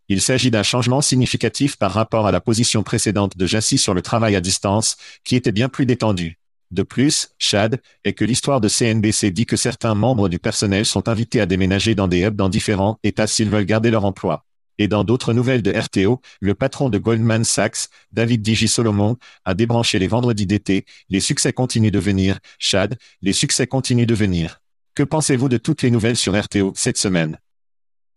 Il 0.09 0.22
s'agit 0.22 0.51
d'un 0.51 0.62
changement 0.62 1.03
significatif 1.03 1.77
par 1.77 1.92
rapport 1.92 2.27
à 2.27 2.33
la 2.33 2.40
position 2.40 2.83
précédente 2.83 3.37
de 3.37 3.46
Jassy 3.46 3.77
sur 3.77 3.92
le 3.92 4.01
travail 4.01 4.37
à 4.37 4.40
distance, 4.40 4.96
qui 5.22 5.37
était 5.37 5.53
bien 5.53 5.68
plus 5.68 5.85
détendue. 5.85 6.38
De 6.70 6.83
plus, 6.83 7.31
Chad, 7.38 7.81
est 8.05 8.12
que 8.12 8.24
l'histoire 8.24 8.61
de 8.61 8.68
CNBC 8.68 9.31
dit 9.31 9.46
que 9.46 9.57
certains 9.57 9.94
membres 9.94 10.29
du 10.29 10.38
personnel 10.38 10.85
sont 10.85 11.09
invités 11.09 11.40
à 11.40 11.46
déménager 11.46 11.94
dans 11.94 12.09
des 12.09 12.24
hubs 12.24 12.37
dans 12.37 12.48
différents 12.48 12.98
États 13.03 13.27
s'ils 13.27 13.51
veulent 13.51 13.64
garder 13.64 13.90
leur 13.90 14.05
emploi. 14.05 14.44
Et 14.79 14.88
dans 14.88 15.05
d'autres 15.05 15.33
nouvelles 15.33 15.62
de 15.62 15.73
RTO, 15.73 16.21
le 16.41 16.55
patron 16.55 16.88
de 16.88 16.99
Goldman 16.99 17.45
Sachs, 17.45 17.88
David 18.12 18.43
Digi 18.43 18.69
Solomon, 18.69 19.17
a 19.45 19.55
débranché 19.55 19.99
les 19.99 20.07
vendredis 20.07 20.47
d'été. 20.47 20.85
Les 21.09 21.21
succès 21.21 21.53
continuent 21.53 21.91
de 21.91 21.99
venir. 21.99 22.38
Chad, 22.59 22.97
les 23.21 23.33
succès 23.33 23.67
continuent 23.67 24.07
de 24.07 24.14
venir. 24.14 24.61
Que 24.95 25.03
pensez-vous 25.03 25.49
de 25.49 25.57
toutes 25.59 25.83
les 25.83 25.91
nouvelles 25.91 26.17
sur 26.17 26.38
RTO 26.38 26.73
cette 26.75 26.97
semaine? 26.97 27.38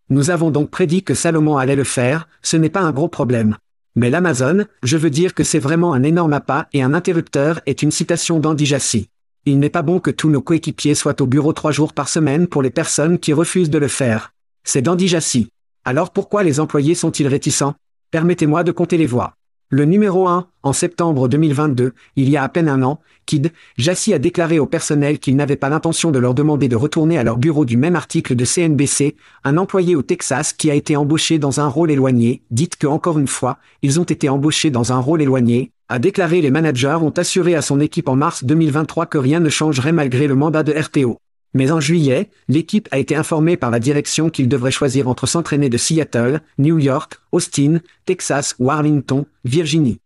Nous 0.10 0.30
avons 0.30 0.52
donc 0.52 0.70
prédit 0.70 1.04
que 1.04 1.14
Salomon 1.14 1.58
allait 1.58 1.76
le 1.76 1.84
faire, 1.84 2.28
ce 2.42 2.58
n'est 2.58 2.70
pas 2.70 2.82
un 2.82 2.92
gros 2.92 3.08
problème. 3.08 3.58
Mais 3.96 4.10
l'Amazon, 4.10 4.66
je 4.84 4.98
veux 4.98 5.10
dire 5.10 5.34
que 5.34 5.44
c'est 5.44 5.60
vraiment 5.60 5.94
un 5.94 6.04
énorme 6.04 6.34
appât 6.34 6.68
et 6.74 6.82
un 6.82 6.94
interrupteur 6.94 7.62
est 7.66 7.82
une 7.82 7.92
citation 7.92 8.40
d'Andy 8.40 8.66
Jassy. 8.66 9.10
Il 9.46 9.60
n'est 9.60 9.70
pas 9.70 9.82
bon 9.82 10.00
que 10.00 10.12
tous 10.12 10.30
nos 10.30 10.42
coéquipiers 10.42 10.96
soient 10.96 11.22
au 11.22 11.26
bureau 11.26 11.52
trois 11.52 11.72
jours 11.72 11.94
par 11.94 12.08
semaine 12.08 12.48
pour 12.48 12.62
les 12.62 12.70
personnes 12.70 13.20
qui 13.20 13.34
refusent 13.34 13.70
de 13.70 13.80
le 13.80 13.88
faire. 13.88 14.34
C'est 14.64 14.82
d'Andy 14.82 15.08
Jassy. 15.08 15.50
Alors 15.84 16.12
pourquoi 16.12 16.44
les 16.44 16.60
employés 16.60 16.94
sont-ils 16.94 17.28
réticents? 17.28 17.74
Permettez-moi 18.12 18.64
de 18.64 18.72
compter 18.72 18.98
les 18.98 19.08
voix. 19.08 19.34
Le 19.70 19.86
numéro 19.86 20.28
1, 20.28 20.48
en 20.62 20.74
septembre 20.74 21.28
2022, 21.28 21.94
il 22.18 22.30
y 22.30 22.38
a 22.38 22.44
à 22.44 22.50
peine 22.50 22.70
un 22.70 22.84
an, 22.84 23.00
Kid, 23.26 23.52
Jassy 23.78 24.14
a 24.14 24.20
déclaré 24.20 24.60
au 24.60 24.68
personnel 24.68 25.18
qu'il 25.18 25.36
n'avait 25.36 25.56
pas 25.56 25.70
l'intention 25.70 26.12
de 26.12 26.20
leur 26.20 26.36
demander 26.36 26.68
de 26.68 26.76
retourner 26.76 27.18
à 27.18 27.24
leur 27.24 27.38
bureau 27.38 27.66
du 27.66 27.78
même 27.78 27.96
article 27.96 28.36
de 28.36 28.46
CNBC, 28.46 29.16
un 29.44 29.58
employé 29.58 29.96
au 29.96 30.04
Texas 30.04 30.54
qui 30.54 30.70
a 30.70 30.76
été 30.76 30.96
embauché 30.96 31.40
dans 31.40 31.62
un 31.62 31.68
rôle 31.68 31.90
éloigné, 31.90 32.44
dites 32.52 32.76
que 32.76 32.86
encore 32.86 33.18
une 33.18 33.28
fois, 33.28 33.58
ils 33.82 34.00
ont 34.00 34.04
été 34.04 34.30
embauchés 34.30 34.70
dans 34.70 34.92
un 34.94 35.00
rôle 35.00 35.24
éloigné, 35.24 35.72
a 35.90 35.98
déclaré 35.98 36.42
les 36.42 36.52
managers 36.52 37.00
ont 37.02 37.10
assuré 37.10 37.56
à 37.56 37.64
son 37.64 37.80
équipe 37.80 38.10
en 38.10 38.16
mars 38.16 38.44
2023 38.44 39.08
que 39.08 39.18
rien 39.18 39.40
ne 39.40 39.50
changerait 39.50 39.94
malgré 39.94 40.28
le 40.28 40.36
mandat 40.36 40.62
de 40.62 40.74
RTO. 40.74 41.18
Mais 41.54 41.72
en 41.72 41.80
juillet, 41.80 42.30
l'équipe 42.48 42.88
a 42.92 42.98
été 42.98 43.16
informée 43.16 43.58
par 43.58 43.72
la 43.72 43.80
direction 43.80 44.30
qu'ils 44.30 44.48
devraient 44.48 44.72
choisir 44.72 45.08
entre 45.10 45.28
s'entraîner 45.28 45.70
de 45.70 45.78
Seattle, 45.78 46.42
New 46.58 46.80
York, 46.80 47.20
Austin, 47.32 47.80
Texas 48.06 48.56
ou 48.60 48.72
Arlington, 48.72 49.26
Virginie. 49.44 50.00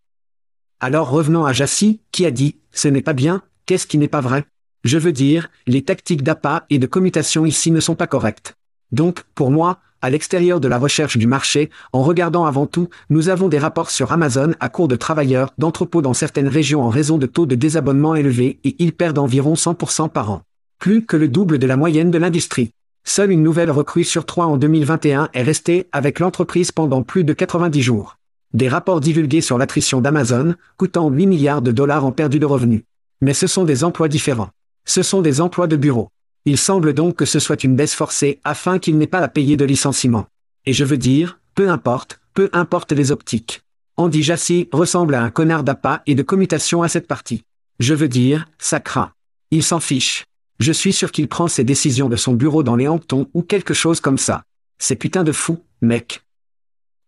Alors 0.80 1.10
revenons 1.10 1.46
à 1.46 1.54
Jassy, 1.54 2.02
qui 2.12 2.26
a 2.26 2.32
dit, 2.32 2.58
ce 2.72 2.88
n'est 2.88 3.02
pas 3.02 3.14
bien, 3.14 3.44
qu'est-ce 3.66 3.88
qui 3.88 3.98
n'est 3.98 4.08
pas 4.08 4.22
vrai? 4.22 4.46
Je 4.84 4.98
veux 4.98 5.12
dire, 5.12 5.50
les 5.68 5.84
tactiques 5.84 6.24
d'appât 6.24 6.66
et 6.70 6.80
de 6.80 6.88
commutation 6.88 7.46
ici 7.46 7.72
ne 7.72 7.80
sont 7.80 7.96
pas 7.96 8.08
correctes. 8.08 8.56
Donc, 8.92 9.24
pour 9.34 9.50
moi, 9.52 9.80
à 10.02 10.10
l'extérieur 10.12 10.60
de 10.60 10.68
la 10.68 10.78
recherche 10.78 11.18
du 11.18 11.26
marché, 11.26 11.72
en 11.92 12.04
regardant 12.04 12.46
avant 12.46 12.68
tout, 12.68 12.90
nous 13.10 13.30
avons 13.30 13.48
des 13.48 13.58
rapports 13.58 13.90
sur 13.90 14.12
Amazon 14.12 14.54
à 14.60 14.70
court 14.70 14.88
de 14.88 14.96
travailleurs 14.96 15.54
d'entrepôts 15.58 16.04
dans 16.04 16.14
certaines 16.14 16.48
régions 16.48 16.84
en 16.84 16.90
raison 16.90 17.18
de 17.18 17.26
taux 17.26 17.48
de 17.48 17.56
désabonnement 17.56 18.14
élevés 18.14 18.60
et 18.64 18.76
ils 18.78 18.94
perdent 18.94 19.18
environ 19.18 19.56
100% 19.56 20.10
par 20.10 20.30
an 20.30 20.45
plus 20.80 21.06
que 21.06 21.18
le 21.18 21.28
double 21.28 21.60
de 21.60 21.68
la 21.68 21.78
moyenne 21.78 22.12
de 22.12 22.18
l'industrie. 22.18 22.72
Seule 23.04 23.32
une 23.32 23.44
nouvelle 23.44 23.72
recrue 23.72 24.04
sur 24.04 24.26
trois 24.26 24.46
en 24.46 24.58
2021 24.58 25.30
est 25.34 25.44
restée 25.44 25.88
avec 25.92 26.20
l'entreprise 26.20 26.72
pendant 26.72 27.04
plus 27.04 27.24
de 27.24 27.34
90 27.34 27.82
jours. 27.82 28.18
Des 28.54 28.68
rapports 28.68 29.00
divulgués 29.00 29.42
sur 29.42 29.58
l'attrition 29.58 30.02
d'Amazon, 30.02 30.56
coûtant 30.78 31.10
8 31.10 31.28
milliards 31.28 31.62
de 31.62 31.72
dollars 31.72 32.06
en 32.06 32.12
perdu 32.12 32.40
de 32.40 32.46
revenus. 32.46 32.84
Mais 33.22 33.34
ce 33.34 33.48
sont 33.48 33.64
des 33.64 33.84
emplois 33.84 34.08
différents. 34.08 34.50
Ce 34.86 35.04
sont 35.04 35.22
des 35.22 35.42
emplois 35.42 35.68
de 35.68 35.76
bureau. 35.76 36.10
Il 36.46 36.58
semble 36.58 36.94
donc 36.94 37.16
que 37.16 37.26
ce 37.26 37.40
soit 37.40 37.64
une 37.64 37.76
baisse 37.76 37.94
forcée 37.94 38.40
afin 38.44 38.80
qu'il 38.80 38.98
n'ait 38.98 39.08
pas 39.08 39.20
à 39.20 39.28
payer 39.28 39.58
de 39.58 39.66
licenciement. 39.66 40.28
Et 40.66 40.74
je 40.74 40.84
veux 40.84 40.98
dire, 40.98 41.40
peu 41.54 41.70
importe, 41.70 42.20
peu 42.34 42.50
importe 42.54 42.92
les 42.92 43.12
optiques. 43.12 43.62
Andy 43.98 44.24
Jassy 44.24 44.68
ressemble 44.72 45.16
à 45.16 45.22
un 45.22 45.30
connard 45.30 45.64
d'appât 45.64 46.02
et 46.06 46.16
de 46.16 46.24
commutation 46.24 46.84
à 46.84 46.88
cette 46.88 47.08
partie. 47.08 47.44
Je 47.80 47.94
veux 47.94 48.10
dire, 48.10 48.48
ça 48.58 48.80
craint. 48.80 49.12
Il 49.52 49.64
s'en 49.64 49.80
fiche. 49.80 50.26
Je 50.60 50.72
suis 50.72 50.94
sûr 50.94 51.12
qu'il 51.12 51.28
prend 51.28 51.48
ses 51.48 51.64
décisions 51.64 52.08
de 52.08 52.16
son 52.16 52.34
bureau 52.34 52.64
dans 52.64 52.76
les 52.76 52.88
Hamptons 52.88 53.28
ou 53.34 53.42
quelque 53.42 53.74
chose 53.74 54.00
comme 54.00 54.18
ça. 54.18 54.44
C'est 54.78 54.96
putain 54.96 55.24
de 55.24 55.32
fou, 55.32 55.60
mec. 55.82 56.22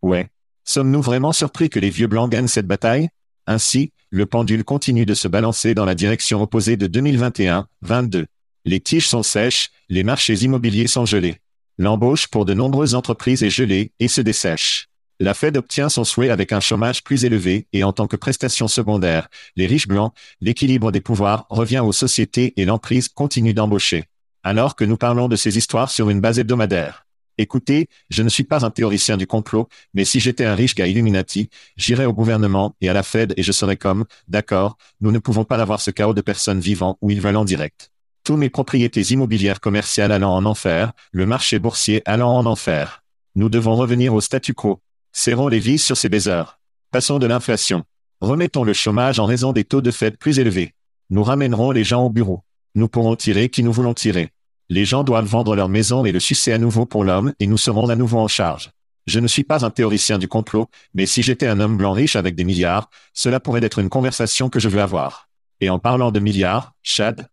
Ouais. 0.01 0.29
Sommes-nous 0.65 1.01
vraiment 1.01 1.31
surpris 1.31 1.69
que 1.69 1.79
les 1.79 1.89
vieux 1.89 2.07
blancs 2.07 2.29
gagnent 2.29 2.47
cette 2.47 2.67
bataille? 2.67 3.09
Ainsi, 3.45 3.93
le 4.09 4.25
pendule 4.25 4.65
continue 4.65 5.05
de 5.05 5.13
se 5.13 5.29
balancer 5.29 5.73
dans 5.73 5.85
la 5.85 5.95
direction 5.95 6.41
opposée 6.41 6.75
de 6.75 6.87
2021-22. 6.87 8.25
Les 8.65 8.79
tiges 8.81 9.07
sont 9.07 9.23
sèches, 9.23 9.69
les 9.87 10.03
marchés 10.03 10.43
immobiliers 10.43 10.87
sont 10.87 11.05
gelés. 11.05 11.37
L'embauche 11.77 12.27
pour 12.27 12.43
de 12.43 12.53
nombreuses 12.53 12.95
entreprises 12.95 13.43
est 13.43 13.49
gelée 13.49 13.93
et 13.99 14.09
se 14.09 14.19
dessèche. 14.19 14.86
La 15.19 15.33
Fed 15.33 15.57
obtient 15.57 15.89
son 15.89 16.03
souhait 16.03 16.29
avec 16.29 16.51
un 16.51 16.59
chômage 16.59 17.03
plus 17.03 17.25
élevé 17.25 17.67
et 17.73 17.83
en 17.83 17.91
tant 17.91 18.05
que 18.05 18.15
prestation 18.15 18.67
secondaire, 18.67 19.29
les 19.55 19.65
riches 19.65 19.87
blancs, 19.87 20.13
l'équilibre 20.41 20.91
des 20.91 21.01
pouvoirs 21.01 21.47
revient 21.49 21.79
aux 21.79 21.91
sociétés 21.91 22.53
et 22.55 22.65
l'emprise 22.65 23.09
continue 23.09 23.55
d'embaucher. 23.55 24.03
Alors 24.43 24.75
que 24.75 24.85
nous 24.85 24.95
parlons 24.95 25.27
de 25.27 25.35
ces 25.35 25.57
histoires 25.57 25.89
sur 25.89 26.11
une 26.11 26.21
base 26.21 26.37
hebdomadaire. 26.37 27.07
Écoutez, 27.39 27.89
je 28.11 28.21
ne 28.21 28.29
suis 28.29 28.43
pas 28.43 28.63
un 28.63 28.69
théoricien 28.69 29.17
du 29.17 29.25
complot, 29.25 29.67
mais 29.95 30.05
si 30.05 30.19
j'étais 30.19 30.45
un 30.45 30.53
riche 30.53 30.75
gars 30.75 30.85
Illuminati, 30.85 31.49
j'irais 31.77 32.05
au 32.05 32.13
gouvernement 32.13 32.75
et 32.81 32.89
à 32.89 32.93
la 32.93 33.03
Fed 33.03 33.33
et 33.37 33.43
je 33.43 33.51
serais 33.51 33.77
comme, 33.77 34.05
d'accord, 34.27 34.77
nous 35.01 35.11
ne 35.11 35.19
pouvons 35.19 35.45
pas 35.45 35.57
avoir 35.57 35.81
ce 35.81 35.89
chaos 35.89 36.13
de 36.13 36.21
personnes 36.21 36.59
vivant 36.59 36.99
où 37.01 37.09
ils 37.09 37.21
veulent 37.21 37.37
en 37.37 37.45
direct. 37.45 37.91
Tous 38.23 38.37
mes 38.37 38.51
propriétés 38.51 39.01
immobilières 39.13 39.61
commerciales 39.61 40.11
allant 40.11 40.35
en 40.35 40.45
enfer, 40.45 40.93
le 41.11 41.25
marché 41.25 41.57
boursier 41.57 42.03
allant 42.05 42.35
en 42.35 42.45
enfer. 42.45 43.03
Nous 43.35 43.49
devons 43.49 43.75
revenir 43.75 44.13
au 44.13 44.21
statu 44.21 44.53
quo. 44.53 44.81
Serrons 45.19 45.47
les 45.47 45.57
vis 45.57 45.79
sur 45.79 45.97
ces 45.97 46.09
baiseurs. 46.09 46.59
Passons 46.91 47.17
de 47.17 47.25
l'inflation. 47.25 47.83
Remettons 48.21 48.63
le 48.63 48.73
chômage 48.73 49.17
en 49.17 49.25
raison 49.25 49.51
des 49.51 49.63
taux 49.63 49.81
de 49.81 49.89
Fed 49.89 50.15
plus 50.15 50.37
élevés. 50.37 50.75
Nous 51.09 51.23
ramènerons 51.23 51.71
les 51.71 51.83
gens 51.83 52.05
au 52.05 52.11
bureau. 52.11 52.43
Nous 52.75 52.87
pourrons 52.87 53.15
tirer 53.15 53.49
qui 53.49 53.63
nous 53.63 53.73
voulons 53.73 53.95
tirer. 53.95 54.29
Les 54.69 54.85
gens 54.85 55.03
doivent 55.03 55.25
vendre 55.25 55.55
leur 55.55 55.69
maison 55.69 56.05
et 56.05 56.11
le 56.11 56.19
succès 56.19 56.53
à 56.53 56.59
nouveau 56.59 56.85
pour 56.85 57.03
l'homme 57.03 57.33
et 57.39 57.47
nous 57.47 57.57
serons 57.57 57.89
à 57.89 57.95
nouveau 57.95 58.19
en 58.19 58.27
charge. 58.27 58.69
Je 59.07 59.19
ne 59.19 59.25
suis 59.27 59.43
pas 59.43 59.65
un 59.65 59.71
théoricien 59.71 60.19
du 60.19 60.27
complot, 60.27 60.67
mais 60.93 61.07
si 61.07 61.23
j'étais 61.23 61.47
un 61.47 61.59
homme 61.61 61.77
blanc 61.77 61.93
riche 61.93 62.15
avec 62.15 62.35
des 62.35 62.43
milliards, 62.43 62.87
cela 63.15 63.39
pourrait 63.39 63.65
être 63.65 63.79
une 63.79 63.89
conversation 63.89 64.49
que 64.49 64.59
je 64.59 64.69
veux 64.69 64.83
avoir. 64.83 65.29
Et 65.61 65.71
en 65.71 65.79
parlant 65.79 66.11
de 66.11 66.19
milliards, 66.19 66.73
Chad, 66.83 67.27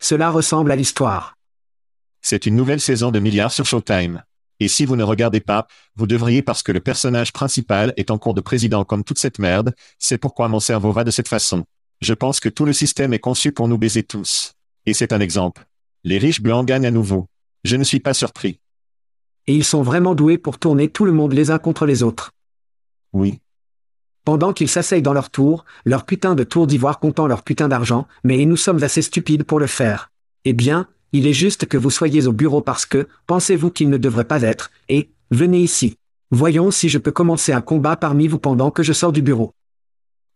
Cela 0.00 0.30
ressemble 0.30 0.72
à 0.72 0.76
l'histoire. 0.76 1.36
c'est 2.20 2.46
une 2.46 2.56
nouvelle 2.56 2.80
saison 2.80 3.12
de 3.12 3.20
milliards 3.20 3.52
sur 3.52 3.64
Showtime. 3.64 4.24
Et 4.60 4.68
si 4.68 4.84
vous 4.86 4.96
ne 4.96 5.02
regardez 5.02 5.40
pas, 5.40 5.66
vous 5.96 6.06
devriez 6.06 6.42
parce 6.42 6.62
que 6.62 6.72
le 6.72 6.80
personnage 6.80 7.32
principal 7.32 7.92
est 7.96 8.10
en 8.10 8.18
cours 8.18 8.34
de 8.34 8.40
président 8.40 8.84
comme 8.84 9.04
toute 9.04 9.18
cette 9.18 9.38
merde, 9.38 9.74
c'est 9.98 10.18
pourquoi 10.18 10.48
mon 10.48 10.60
cerveau 10.60 10.92
va 10.92 11.04
de 11.04 11.10
cette 11.10 11.28
façon. 11.28 11.64
Je 12.00 12.14
pense 12.14 12.40
que 12.40 12.48
tout 12.48 12.64
le 12.64 12.72
système 12.72 13.12
est 13.12 13.18
conçu 13.18 13.52
pour 13.52 13.68
nous 13.68 13.78
baiser 13.78 14.02
tous. 14.02 14.52
Et 14.86 14.94
c'est 14.94 15.12
un 15.12 15.20
exemple. 15.20 15.66
Les 16.04 16.18
riches 16.18 16.42
blancs 16.42 16.66
gagnent 16.66 16.86
à 16.86 16.90
nouveau. 16.90 17.26
Je 17.64 17.76
ne 17.76 17.84
suis 17.84 18.00
pas 18.00 18.14
surpris. 18.14 18.60
Et 19.46 19.54
ils 19.54 19.64
sont 19.64 19.82
vraiment 19.82 20.14
doués 20.14 20.38
pour 20.38 20.58
tourner 20.58 20.88
tout 20.88 21.04
le 21.04 21.12
monde 21.12 21.32
les 21.32 21.50
uns 21.50 21.58
contre 21.58 21.86
les 21.86 22.02
autres. 22.02 22.32
Oui. 23.12 23.40
Pendant 24.24 24.52
qu'ils 24.52 24.68
s'asseyent 24.68 25.02
dans 25.02 25.12
leur 25.12 25.30
tour, 25.30 25.64
leur 25.84 26.04
putain 26.04 26.34
de 26.34 26.44
tour 26.44 26.66
d'ivoire 26.66 26.98
comptant 26.98 27.26
leur 27.26 27.42
putain 27.42 27.68
d'argent, 27.68 28.08
mais 28.24 28.44
nous 28.44 28.56
sommes 28.56 28.82
assez 28.82 29.02
stupides 29.02 29.44
pour 29.44 29.60
le 29.60 29.66
faire. 29.66 30.10
Eh 30.44 30.52
bien, 30.52 30.88
il 31.16 31.26
est 31.26 31.32
juste 31.32 31.66
que 31.66 31.78
vous 31.78 31.90
soyez 31.90 32.26
au 32.26 32.32
bureau 32.32 32.60
parce 32.60 32.84
que, 32.84 33.08
pensez-vous 33.26 33.70
qu'il 33.70 33.88
ne 33.88 33.96
devrait 33.96 34.24
pas 34.24 34.42
être, 34.42 34.70
et, 34.88 35.10
venez 35.30 35.60
ici. 35.60 35.96
Voyons 36.30 36.70
si 36.70 36.88
je 36.88 36.98
peux 36.98 37.12
commencer 37.12 37.52
un 37.52 37.60
combat 37.60 37.96
parmi 37.96 38.28
vous 38.28 38.38
pendant 38.38 38.70
que 38.70 38.82
je 38.82 38.92
sors 38.92 39.12
du 39.12 39.22
bureau. 39.22 39.52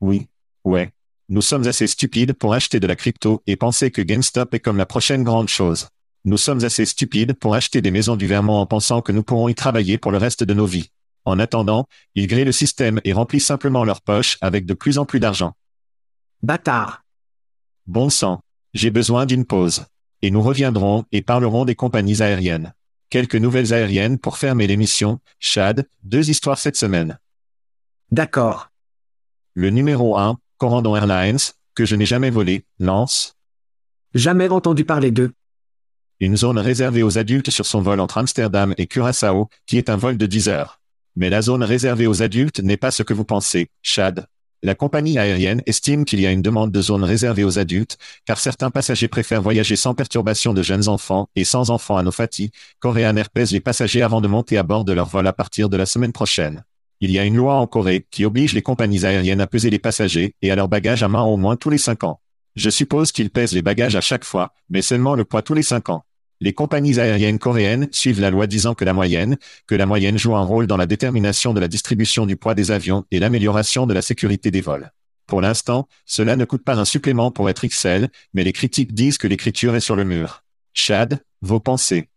Oui. 0.01 0.28
Ouais. 0.64 0.93
Nous 1.28 1.43
sommes 1.43 1.66
assez 1.66 1.87
stupides 1.87 2.33
pour 2.33 2.55
acheter 2.55 2.81
de 2.81 2.87
la 2.87 2.97
crypto 2.97 3.43
et 3.47 3.57
penser 3.57 3.91
que 3.91 4.03
GameStop 4.03 4.55
est 4.55 4.61
comme 4.61 4.76
la 4.76 4.87
prochaine 4.87 5.22
grande 5.22 5.49
chose. 5.49 5.89
Nous 6.24 6.37
sommes 6.37 6.64
assez 6.64 6.85
stupides 6.85 7.35
pour 7.35 7.55
acheter 7.55 7.83
des 7.83 7.91
maisons 7.91 8.16
du 8.16 8.26
Vermont 8.26 8.59
en 8.59 8.66
pensant 8.66 9.03
que 9.03 9.12
nous 9.12 9.22
pourrons 9.22 9.49
y 9.49 9.55
travailler 9.55 9.99
pour 9.99 10.12
le 10.12 10.18
reste 10.18 10.45
de 10.45 10.55
nos 10.55 10.66
vies. 10.66 10.91
En 11.24 11.39
attendant, 11.39 11.87
ils 12.14 12.26
grillent 12.26 12.45
le 12.45 12.53
système 12.53 13.01
et 13.05 13.12
remplissent 13.12 13.47
simplement 13.47 13.85
leurs 13.85 14.01
poches 14.01 14.39
avec 14.41 14.66
de 14.66 14.74
plus 14.74 14.99
en 14.99 15.05
plus 15.05 15.20
d'argent. 15.20 15.53
Bâtard. 16.43 17.03
Bon 17.87 18.11
sang. 18.11 18.41
J'ai 18.72 18.91
besoin 18.91 19.26
d'une 19.26 19.45
pause. 19.45 19.85
Et 20.22 20.30
nous 20.30 20.42
reviendrons 20.42 21.04
et 21.12 21.22
parlerons 21.22 21.64
des 21.64 21.74
compagnies 21.74 22.22
aériennes. 22.22 22.74
Quelques 23.08 23.36
nouvelles 23.36 23.72
aériennes 23.72 24.18
pour 24.18 24.38
fermer 24.38 24.66
l'émission. 24.66 25.18
Chad, 25.38 25.88
deux 26.02 26.30
histoires 26.30 26.58
cette 26.58 26.76
semaine. 26.76 27.18
D'accord. 28.12 28.70
Le 29.54 29.70
numéro 29.70 30.16
1, 30.16 30.38
Corendon 30.58 30.94
Airlines, 30.94 31.38
que 31.74 31.84
je 31.84 31.96
n'ai 31.96 32.06
jamais 32.06 32.30
volé, 32.30 32.64
lance 32.78 33.36
Jamais 34.14 34.48
entendu 34.48 34.84
parler 34.84 35.10
d'eux. 35.10 35.32
une 36.20 36.36
zone 36.36 36.58
réservée 36.58 37.02
aux 37.02 37.16
adultes 37.16 37.50
sur 37.50 37.64
son 37.64 37.80
vol 37.80 37.98
entre 38.00 38.18
Amsterdam 38.18 38.74
et 38.76 38.86
Curaçao, 38.86 39.48
qui 39.66 39.78
est 39.78 39.88
un 39.88 39.96
vol 39.96 40.18
de 40.18 40.26
10 40.26 40.48
heures. 40.48 40.80
Mais 41.16 41.30
la 41.30 41.42
zone 41.42 41.62
réservée 41.64 42.06
aux 42.06 42.22
adultes 42.22 42.60
n'est 42.60 42.76
pas 42.76 42.90
ce 42.90 43.02
que 43.02 43.14
vous 43.14 43.24
pensez, 43.24 43.70
Chad. 43.82 44.26
La 44.62 44.74
compagnie 44.74 45.18
aérienne 45.18 45.62
estime 45.64 46.04
qu'il 46.04 46.20
y 46.20 46.26
a 46.26 46.30
une 46.30 46.42
demande 46.42 46.70
de 46.70 46.82
zone 46.82 47.02
réservée 47.02 47.44
aux 47.44 47.58
adultes, 47.58 47.96
car 48.26 48.38
certains 48.38 48.70
passagers 48.70 49.08
préfèrent 49.08 49.40
voyager 49.40 49.74
sans 49.74 49.94
perturbation 49.94 50.52
de 50.52 50.62
jeunes 50.62 50.86
enfants 50.88 51.28
et 51.34 51.44
sans 51.44 51.70
enfants 51.70 51.96
à 51.96 52.02
Nofati. 52.02 52.50
Korean 52.78 53.16
Air 53.16 53.30
pèse 53.30 53.52
les 53.52 53.61
passagers 53.61 54.02
avant 54.02 54.20
de 54.20 54.28
monter 54.28 54.58
à 54.58 54.62
bord 54.62 54.84
de 54.84 54.92
leur 54.92 55.08
vol 55.08 55.26
à 55.26 55.32
partir 55.32 55.70
de 55.70 55.78
la 55.78 55.86
semaine 55.86 56.12
prochaine. 56.12 56.62
Il 57.00 57.11
y 57.11 57.18
a 57.18 57.24
une 57.24 57.36
loi 57.36 57.54
en 57.54 57.66
Corée 57.66 58.06
qui 58.11 58.26
oblige 58.26 58.52
les 58.52 58.61
compagnies 58.61 59.06
aériennes 59.06 59.40
à 59.40 59.46
peser 59.46 59.70
les 59.70 59.78
passagers 59.78 60.34
et 60.42 60.50
à 60.50 60.56
leurs 60.56 60.68
bagages 60.68 61.02
à 61.02 61.08
main 61.08 61.22
au 61.22 61.38
moins 61.38 61.56
tous 61.56 61.70
les 61.70 61.78
cinq 61.78 62.04
ans. 62.04 62.20
Je 62.54 62.68
suppose 62.68 63.12
qu'ils 63.12 63.30
pèsent 63.30 63.54
les 63.54 63.62
bagages 63.62 63.96
à 63.96 64.02
chaque 64.02 64.24
fois, 64.24 64.52
mais 64.68 64.82
seulement 64.82 65.14
le 65.14 65.24
poids 65.24 65.40
tous 65.40 65.54
les 65.54 65.62
cinq 65.62 65.88
ans. 65.88 66.04
Les 66.43 66.55
compagnies 66.55 66.99
aériennes 66.99 67.38
coréennes 67.38 67.88
suivent 67.93 68.20
la 68.20 68.30
loi 68.30 68.47
disant 68.47 68.74
que 68.74 68.86
la 68.86 68.95
moyenne, 68.95 69.36
que 69.66 69.74
la 69.74 69.84
moyenne 69.84 70.18
joue 70.18 70.34
un 70.36 70.43
rôle 70.43 70.66
dans 70.66 70.78
la 70.78 70.86
détermination 70.86 71.53
de 71.53 71.61
la 71.61 71.68
distribution 71.68 72.24
du 72.24 72.36
poids 72.36 72.55
des 72.55 72.70
avions 72.70 73.05
et 73.11 73.18
l'amélioration 73.18 73.86
de 73.86 73.93
la 73.93 74.01
sécurité 74.01 74.51
des 74.51 74.62
vols. 74.62 74.91
Pour 75.26 75.43
l'instant, 75.43 75.86
cela 76.07 76.36
ne 76.36 76.47
coûte 76.47 76.64
pas 76.64 76.78
un 76.78 76.86
supplément 76.86 77.30
pour 77.30 77.51
être 77.51 77.66
XL, 77.66 78.09
mais 78.32 78.43
les 78.43 78.55
critiques 78.55 78.95
disent 78.95 79.18
que 79.18 79.28
l'écriture 79.28 79.74
est 79.74 79.80
sur 79.80 79.97
le 79.97 80.05
mur. 80.05 80.43
Chad, 80.72 81.20
vos 81.43 81.61
pensées. 81.61 82.09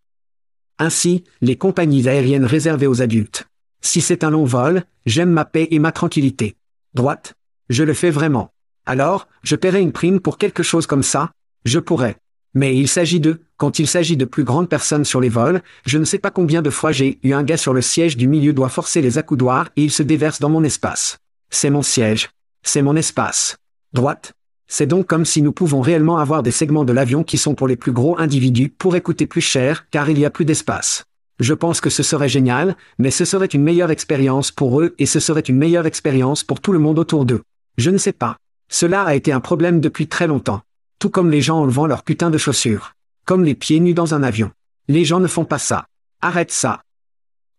Ainsi, 0.80 1.26
les 1.41 1.57
compagnies 1.57 2.07
aériennes 2.07 2.45
réservées 2.45 2.88
aux 2.88 3.01
adultes. 3.01 3.47
Si 3.82 3.99
c'est 3.99 4.24
un 4.24 4.30
long 4.30 4.45
vol, 4.45 4.86
j'aime 5.05 5.32
ma 5.32 5.43
paix 5.43 5.67
et 5.69 5.80
ma 5.80 5.91
tranquillité. 5.91 6.55
Droite. 6.93 7.34
Je 7.69 7.84
le 7.84 7.93
fais 7.93 8.09
vraiment. 8.09 8.51
Alors, 8.86 9.28
je 9.43 9.57
paierai 9.57 9.82
une 9.82 9.91
prime 9.91 10.21
pour 10.21 10.38
quelque 10.38 10.63
chose 10.63 10.88
comme 10.88 11.03
ça 11.03 11.32
Je 11.65 11.80
pourrais. 11.80 12.17
Mais 12.53 12.76
il 12.78 12.88
s'agit 12.88 13.19
de, 13.19 13.41
quand 13.64 13.80
il 13.80 13.88
s'agit 13.88 14.18
de 14.18 14.26
plus 14.26 14.43
grandes 14.43 14.68
personnes 14.68 15.05
sur 15.05 15.22
les 15.22 15.30
vols, 15.30 15.61
je 15.86 15.97
ne 15.97 16.03
sais 16.03 16.18
pas 16.18 16.32
combien 16.32 16.61
de 16.61 16.70
fois 16.70 16.91
j'ai 16.91 17.18
eu 17.24 17.32
un 17.32 17.43
gars 17.43 17.55
sur 17.55 17.74
le 17.74 17.80
siège 17.80 18.18
du 18.18 18.28
milieu 18.28 18.51
doit 18.51 18.68
forcer 18.68 19.01
les 19.01 19.18
accoudoirs 19.18 19.70
et 19.78 19.86
il 19.86 19.89
se 19.89 20.03
déverse 20.03 20.41
dans 20.41 20.49
mon 20.49 20.66
espace. 20.66 21.18
C'est 21.49 21.70
mon 21.70 21.82
siège. 21.82 22.30
C'est 22.61 22.82
mon 22.82 22.97
espace. 22.97 23.55
Droite. 23.93 24.34
C'est 24.68 24.86
donc 24.86 25.07
comme 25.07 25.24
si 25.24 25.41
nous 25.41 25.53
pouvons 25.53 25.80
réellement 25.80 26.18
avoir 26.18 26.43
des 26.43 26.51
segments 26.51 26.84
de 26.84 26.91
l'avion 26.91 27.24
qui 27.24 27.38
sont 27.38 27.55
pour 27.55 27.70
les 27.70 27.78
plus 27.78 27.93
gros 27.93 28.20
individus 28.20 28.68
pour 28.68 29.01
coûter 29.01 29.28
plus 29.28 29.39
cher 29.39 29.89
car 29.91 30.09
il 30.09 30.20
y 30.20 30.26
a 30.26 30.30
plus 30.30 30.43
d'espace. 30.43 31.05
Je 31.39 31.53
pense 31.53 31.80
que 31.80 31.89
ce 31.89 32.03
serait 32.03 32.28
génial, 32.28 32.76
mais 32.99 33.11
ce 33.11 33.24
serait 33.24 33.45
une 33.45 33.64
meilleure 33.64 33.91
expérience 33.91 34.51
pour 34.51 34.82
eux 34.82 34.93
et 34.99 35.05
ce 35.05 35.22
serait 35.22 35.39
une 35.39 35.57
meilleure 35.57 35.86
expérience 35.86 36.43
pour 36.43 36.59
tout 36.59 36.74
le 36.74 36.80
monde 36.80 36.99
autour 36.99 37.24
d'eux. 37.24 37.43
Je 37.78 37.91
ne 37.91 37.97
sais 37.97 38.11
pas. 38.11 38.36
Cela 38.70 39.03
a 39.03 39.16
été 39.16 39.32
un 39.32 39.39
problème 39.39 39.80
depuis 39.80 40.07
très 40.07 40.28
longtemps. 40.28 40.64
Tout 40.99 41.09
comme 41.09 41.32
les 41.32 41.39
gens 41.39 41.61
enlevant 41.61 41.88
leurs 41.88 42.03
putains 42.03 42.30
de 42.30 42.38
chaussures. 42.38 42.93
Comme 43.26 43.43
les 43.43 43.55
pieds 43.55 43.80
nus 43.80 43.93
dans 43.93 44.13
un 44.13 44.24
avion. 44.24 44.51
Les 44.88 45.05
gens 45.05 45.19
ne 45.19 45.28
font 45.28 45.45
pas 45.45 45.59
ça. 45.59 45.88
Arrête 46.21 46.51
ça. 46.51 46.84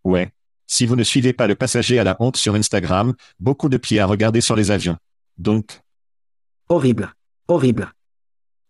Ouais. 0.04 0.30
Si 0.66 0.86
vous 0.86 0.96
ne 0.96 1.02
suivez 1.04 1.32
pas 1.32 1.46
le 1.46 1.54
passager 1.54 1.98
à 1.98 2.04
la 2.04 2.16
honte 2.20 2.36
sur 2.36 2.54
Instagram, 2.54 3.14
beaucoup 3.38 3.68
de 3.68 3.76
pieds 3.76 4.00
à 4.00 4.06
regarder 4.06 4.40
sur 4.40 4.56
les 4.56 4.70
avions. 4.70 4.96
Donc, 5.38 5.80
Horrible. 6.68 7.12
Horrible. 7.48 7.92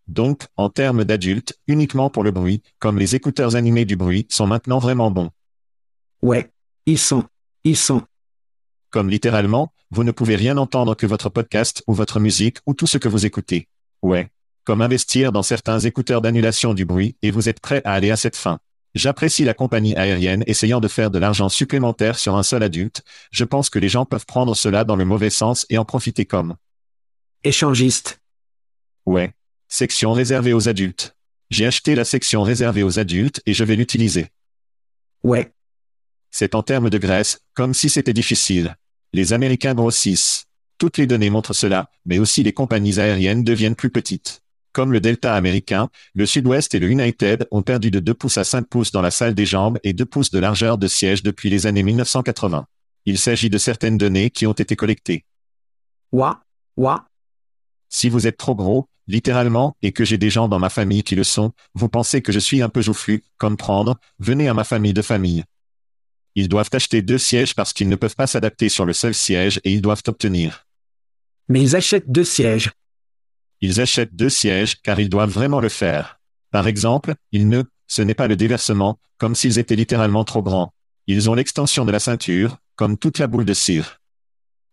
donc, 0.09 0.47
en 0.57 0.68
termes 0.68 1.05
d'adultes, 1.05 1.57
uniquement 1.68 2.11
pour 2.11 2.24
le 2.24 2.32
bruit, 2.32 2.62
comme 2.80 2.99
les 2.99 3.14
écouteurs 3.14 3.55
animés 3.55 3.84
du 3.84 3.95
bruit 3.97 4.26
sont 4.28 4.47
maintenant 4.49 4.78
vraiment 4.80 5.11
bons. 5.12 5.30
Ouais. 6.22 6.51
Ils 6.86 6.99
sont. 6.99 7.24
Ils 7.62 7.76
sont. 7.76 8.03
Comme 8.90 9.09
littéralement, 9.09 9.72
vous 9.90 10.05
ne 10.05 10.11
pouvez 10.11 10.36
rien 10.36 10.57
entendre 10.59 10.95
que 10.97 11.07
votre 11.07 11.28
podcast 11.28 11.82
ou 11.86 11.95
votre 11.95 12.18
musique 12.20 12.59
ou 12.66 12.74
tout 12.74 12.86
ce 12.86 12.99
que 12.99 13.09
vous 13.09 13.26
écoutez. 13.26 13.68
Ouais. 14.03 14.28
Comme 14.64 14.80
investir 14.80 15.30
dans 15.30 15.42
certains 15.42 15.78
écouteurs 15.78 16.22
d'annulation 16.22 16.74
du 16.74 16.84
bruit 16.84 17.16
et 17.22 17.30
vous 17.30 17.48
êtes 17.48 17.60
prêt 17.60 17.82
à 17.84 17.92
aller 17.92 18.10
à 18.10 18.16
cette 18.16 18.36
fin. 18.36 18.58
J'apprécie 18.94 19.44
la 19.44 19.54
compagnie 19.54 19.96
aérienne 19.96 20.44
essayant 20.46 20.80
de 20.80 20.88
faire 20.88 21.10
de 21.10 21.18
l'argent 21.18 21.48
supplémentaire 21.48 22.18
sur 22.18 22.36
un 22.36 22.42
seul 22.44 22.62
adulte. 22.62 23.02
Je 23.32 23.44
pense 23.44 23.68
que 23.68 23.78
les 23.78 23.88
gens 23.88 24.06
peuvent 24.06 24.26
prendre 24.26 24.54
cela 24.54 24.84
dans 24.84 24.96
le 24.96 25.04
mauvais 25.04 25.30
sens 25.30 25.66
et 25.68 25.78
en 25.78 25.84
profiter 25.84 26.24
comme. 26.24 26.56
Échangiste. 27.42 28.20
Ouais. 29.04 29.32
Section 29.68 30.12
réservée 30.12 30.52
aux 30.52 30.68
adultes. 30.68 31.16
J'ai 31.50 31.66
acheté 31.66 31.94
la 31.94 32.04
section 32.04 32.42
réservée 32.42 32.84
aux 32.84 32.98
adultes 32.98 33.42
et 33.46 33.52
je 33.52 33.64
vais 33.64 33.76
l'utiliser. 33.76 34.28
Ouais. 35.24 35.52
C'est 36.30 36.54
en 36.54 36.62
termes 36.62 36.88
de 36.88 36.98
graisse, 36.98 37.40
comme 37.54 37.74
si 37.74 37.90
c'était 37.90 38.12
difficile. 38.12 38.76
Les 39.12 39.32
Américains 39.32 39.74
grossissent. 39.74 40.46
Toutes 40.78 40.98
les 40.98 41.06
données 41.06 41.30
montrent 41.30 41.52
cela, 41.52 41.90
mais 42.06 42.18
aussi 42.18 42.42
les 42.42 42.52
compagnies 42.52 42.98
aériennes 42.98 43.44
deviennent 43.44 43.76
plus 43.76 43.90
petites. 43.90 44.43
Comme 44.74 44.92
le 44.92 45.00
Delta 45.00 45.36
américain, 45.36 45.88
le 46.14 46.26
Sud-Ouest 46.26 46.74
et 46.74 46.80
le 46.80 46.88
United 46.88 47.46
ont 47.52 47.62
perdu 47.62 47.92
de 47.92 48.00
2 48.00 48.12
pouces 48.12 48.38
à 48.38 48.44
5 48.44 48.66
pouces 48.66 48.90
dans 48.90 49.02
la 49.02 49.12
salle 49.12 49.32
des 49.32 49.46
jambes 49.46 49.78
et 49.84 49.92
2 49.92 50.04
pouces 50.04 50.32
de 50.32 50.40
largeur 50.40 50.78
de 50.78 50.88
siège 50.88 51.22
depuis 51.22 51.48
les 51.48 51.68
années 51.68 51.84
1980. 51.84 52.66
Il 53.06 53.16
s'agit 53.16 53.50
de 53.50 53.58
certaines 53.58 53.98
données 53.98 54.30
qui 54.30 54.48
ont 54.48 54.52
été 54.52 54.74
collectées. 54.74 55.24
Ouah, 56.10 56.40
ouah. 56.76 57.06
Si 57.88 58.08
vous 58.08 58.26
êtes 58.26 58.36
trop 58.36 58.56
gros, 58.56 58.88
littéralement, 59.06 59.76
et 59.80 59.92
que 59.92 60.04
j'ai 60.04 60.18
des 60.18 60.30
gens 60.30 60.48
dans 60.48 60.58
ma 60.58 60.70
famille 60.70 61.04
qui 61.04 61.14
le 61.14 61.22
sont, 61.22 61.52
vous 61.74 61.88
pensez 61.88 62.20
que 62.20 62.32
je 62.32 62.40
suis 62.40 62.60
un 62.60 62.68
peu 62.68 62.82
joufflu, 62.82 63.22
comme 63.38 63.56
prendre, 63.56 63.96
venez 64.18 64.48
à 64.48 64.54
ma 64.54 64.64
famille 64.64 64.92
de 64.92 65.02
famille. 65.02 65.44
Ils 66.34 66.48
doivent 66.48 66.70
acheter 66.72 67.00
deux 67.00 67.18
sièges 67.18 67.54
parce 67.54 67.72
qu'ils 67.72 67.88
ne 67.88 67.94
peuvent 67.94 68.16
pas 68.16 68.26
s'adapter 68.26 68.68
sur 68.68 68.86
le 68.86 68.92
seul 68.92 69.14
siège 69.14 69.60
et 69.62 69.72
ils 69.72 69.82
doivent 69.82 70.02
obtenir. 70.08 70.66
Mais 71.48 71.62
ils 71.62 71.76
achètent 71.76 72.10
deux 72.10 72.24
sièges. 72.24 72.72
Ils 73.61 73.80
achètent 73.80 74.14
deux 74.14 74.28
sièges 74.28 74.80
car 74.82 75.00
ils 75.00 75.09
doivent 75.09 75.30
vraiment 75.30 75.61
le 75.61 75.68
faire. 75.68 76.18
Par 76.50 76.66
exemple, 76.66 77.14
ils 77.32 77.48
ne, 77.48 77.62
ce 77.86 78.02
n'est 78.02 78.14
pas 78.14 78.28
le 78.28 78.36
déversement, 78.36 78.98
comme 79.18 79.34
s'ils 79.34 79.59
étaient 79.59 79.76
littéralement 79.76 80.24
trop 80.24 80.42
grands. 80.42 80.72
Ils 81.07 81.28
ont 81.28 81.34
l'extension 81.34 81.84
de 81.84 81.92
la 81.92 81.98
ceinture, 81.98 82.59
comme 82.76 82.96
toute 82.96 83.18
la 83.18 83.26
boule 83.26 83.44
de 83.44 83.55
cire. 83.55 84.00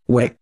Ouais. 0.07 0.38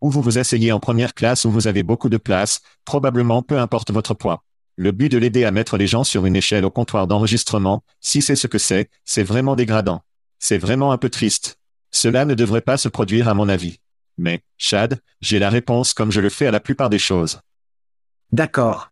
Ou 0.00 0.10
vous 0.10 0.22
vous 0.22 0.38
asseyez 0.38 0.72
en 0.72 0.80
première 0.80 1.14
classe 1.14 1.44
où 1.44 1.50
vous 1.50 1.66
avez 1.66 1.82
beaucoup 1.82 2.08
de 2.08 2.16
place, 2.16 2.60
probablement 2.84 3.42
peu 3.42 3.58
importe 3.58 3.90
votre 3.90 4.14
poids. 4.14 4.44
Le 4.76 4.92
but 4.92 5.08
de 5.08 5.18
l'aider 5.18 5.44
à 5.44 5.50
mettre 5.50 5.76
les 5.76 5.88
gens 5.88 6.04
sur 6.04 6.24
une 6.24 6.36
échelle 6.36 6.64
au 6.64 6.70
comptoir 6.70 7.08
d'enregistrement, 7.08 7.82
si 8.00 8.22
c'est 8.22 8.36
ce 8.36 8.46
que 8.46 8.58
c'est, 8.58 8.90
c'est 9.04 9.24
vraiment 9.24 9.56
dégradant. 9.56 10.02
C'est 10.38 10.58
vraiment 10.58 10.92
un 10.92 10.98
peu 10.98 11.10
triste. 11.10 11.58
Cela 11.90 12.24
ne 12.24 12.34
devrait 12.34 12.60
pas 12.60 12.76
se 12.76 12.88
produire 12.88 13.26
à 13.28 13.34
mon 13.34 13.48
avis. 13.48 13.80
Mais, 14.18 14.42
Chad, 14.56 15.00
j'ai 15.20 15.38
la 15.38 15.50
réponse 15.50 15.94
comme 15.94 16.12
je 16.12 16.20
le 16.20 16.28
fais 16.28 16.46
à 16.46 16.52
la 16.52 16.60
plupart 16.60 16.90
des 16.90 16.98
choses. 16.98 17.40
D'accord. 18.32 18.90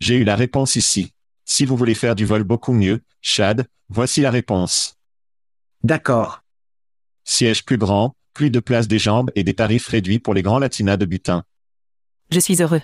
J'ai 0.00 0.16
eu 0.16 0.24
la 0.24 0.36
réponse 0.36 0.76
ici. 0.76 1.12
Si 1.44 1.64
vous 1.64 1.76
voulez 1.76 1.94
faire 1.94 2.14
du 2.14 2.24
vol 2.24 2.44
beaucoup 2.44 2.72
mieux, 2.72 3.00
Chad, 3.20 3.66
voici 3.88 4.20
la 4.20 4.30
réponse. 4.30 4.96
D'accord. 5.82 6.42
Siège 7.24 7.64
plus 7.64 7.78
grand, 7.78 8.14
plus 8.32 8.50
de 8.50 8.60
place 8.60 8.88
des 8.88 8.98
jambes 8.98 9.30
et 9.34 9.44
des 9.44 9.54
tarifs 9.54 9.88
réduits 9.88 10.18
pour 10.18 10.34
les 10.34 10.42
grands 10.42 10.58
latinas 10.58 10.96
de 10.96 11.04
butin. 11.06 11.44
Je 12.30 12.40
suis 12.40 12.62
heureux. 12.62 12.82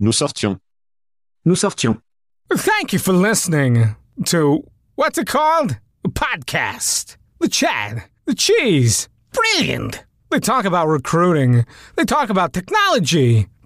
Nous 0.00 0.12
sortions. 0.12 0.58
Nous 1.44 1.56
sortions. 1.56 2.00
Thank 2.50 2.92
you 2.92 2.98
for 2.98 3.12
listening 3.12 3.94
to 4.26 4.64
what's 4.96 5.18
it 5.18 5.26
called? 5.26 5.78
A 6.04 6.08
podcast. 6.08 7.16
The 7.40 7.48
Chad. 7.48 8.02
The 8.26 8.34
Cheese. 8.34 9.08
Brilliant. 9.32 10.04
They 10.30 10.40
talk 10.40 10.64
about 10.64 10.88
recruiting. 10.88 11.64
They 11.96 12.04
talk 12.04 12.30
about 12.30 12.52
technology. 12.52 13.48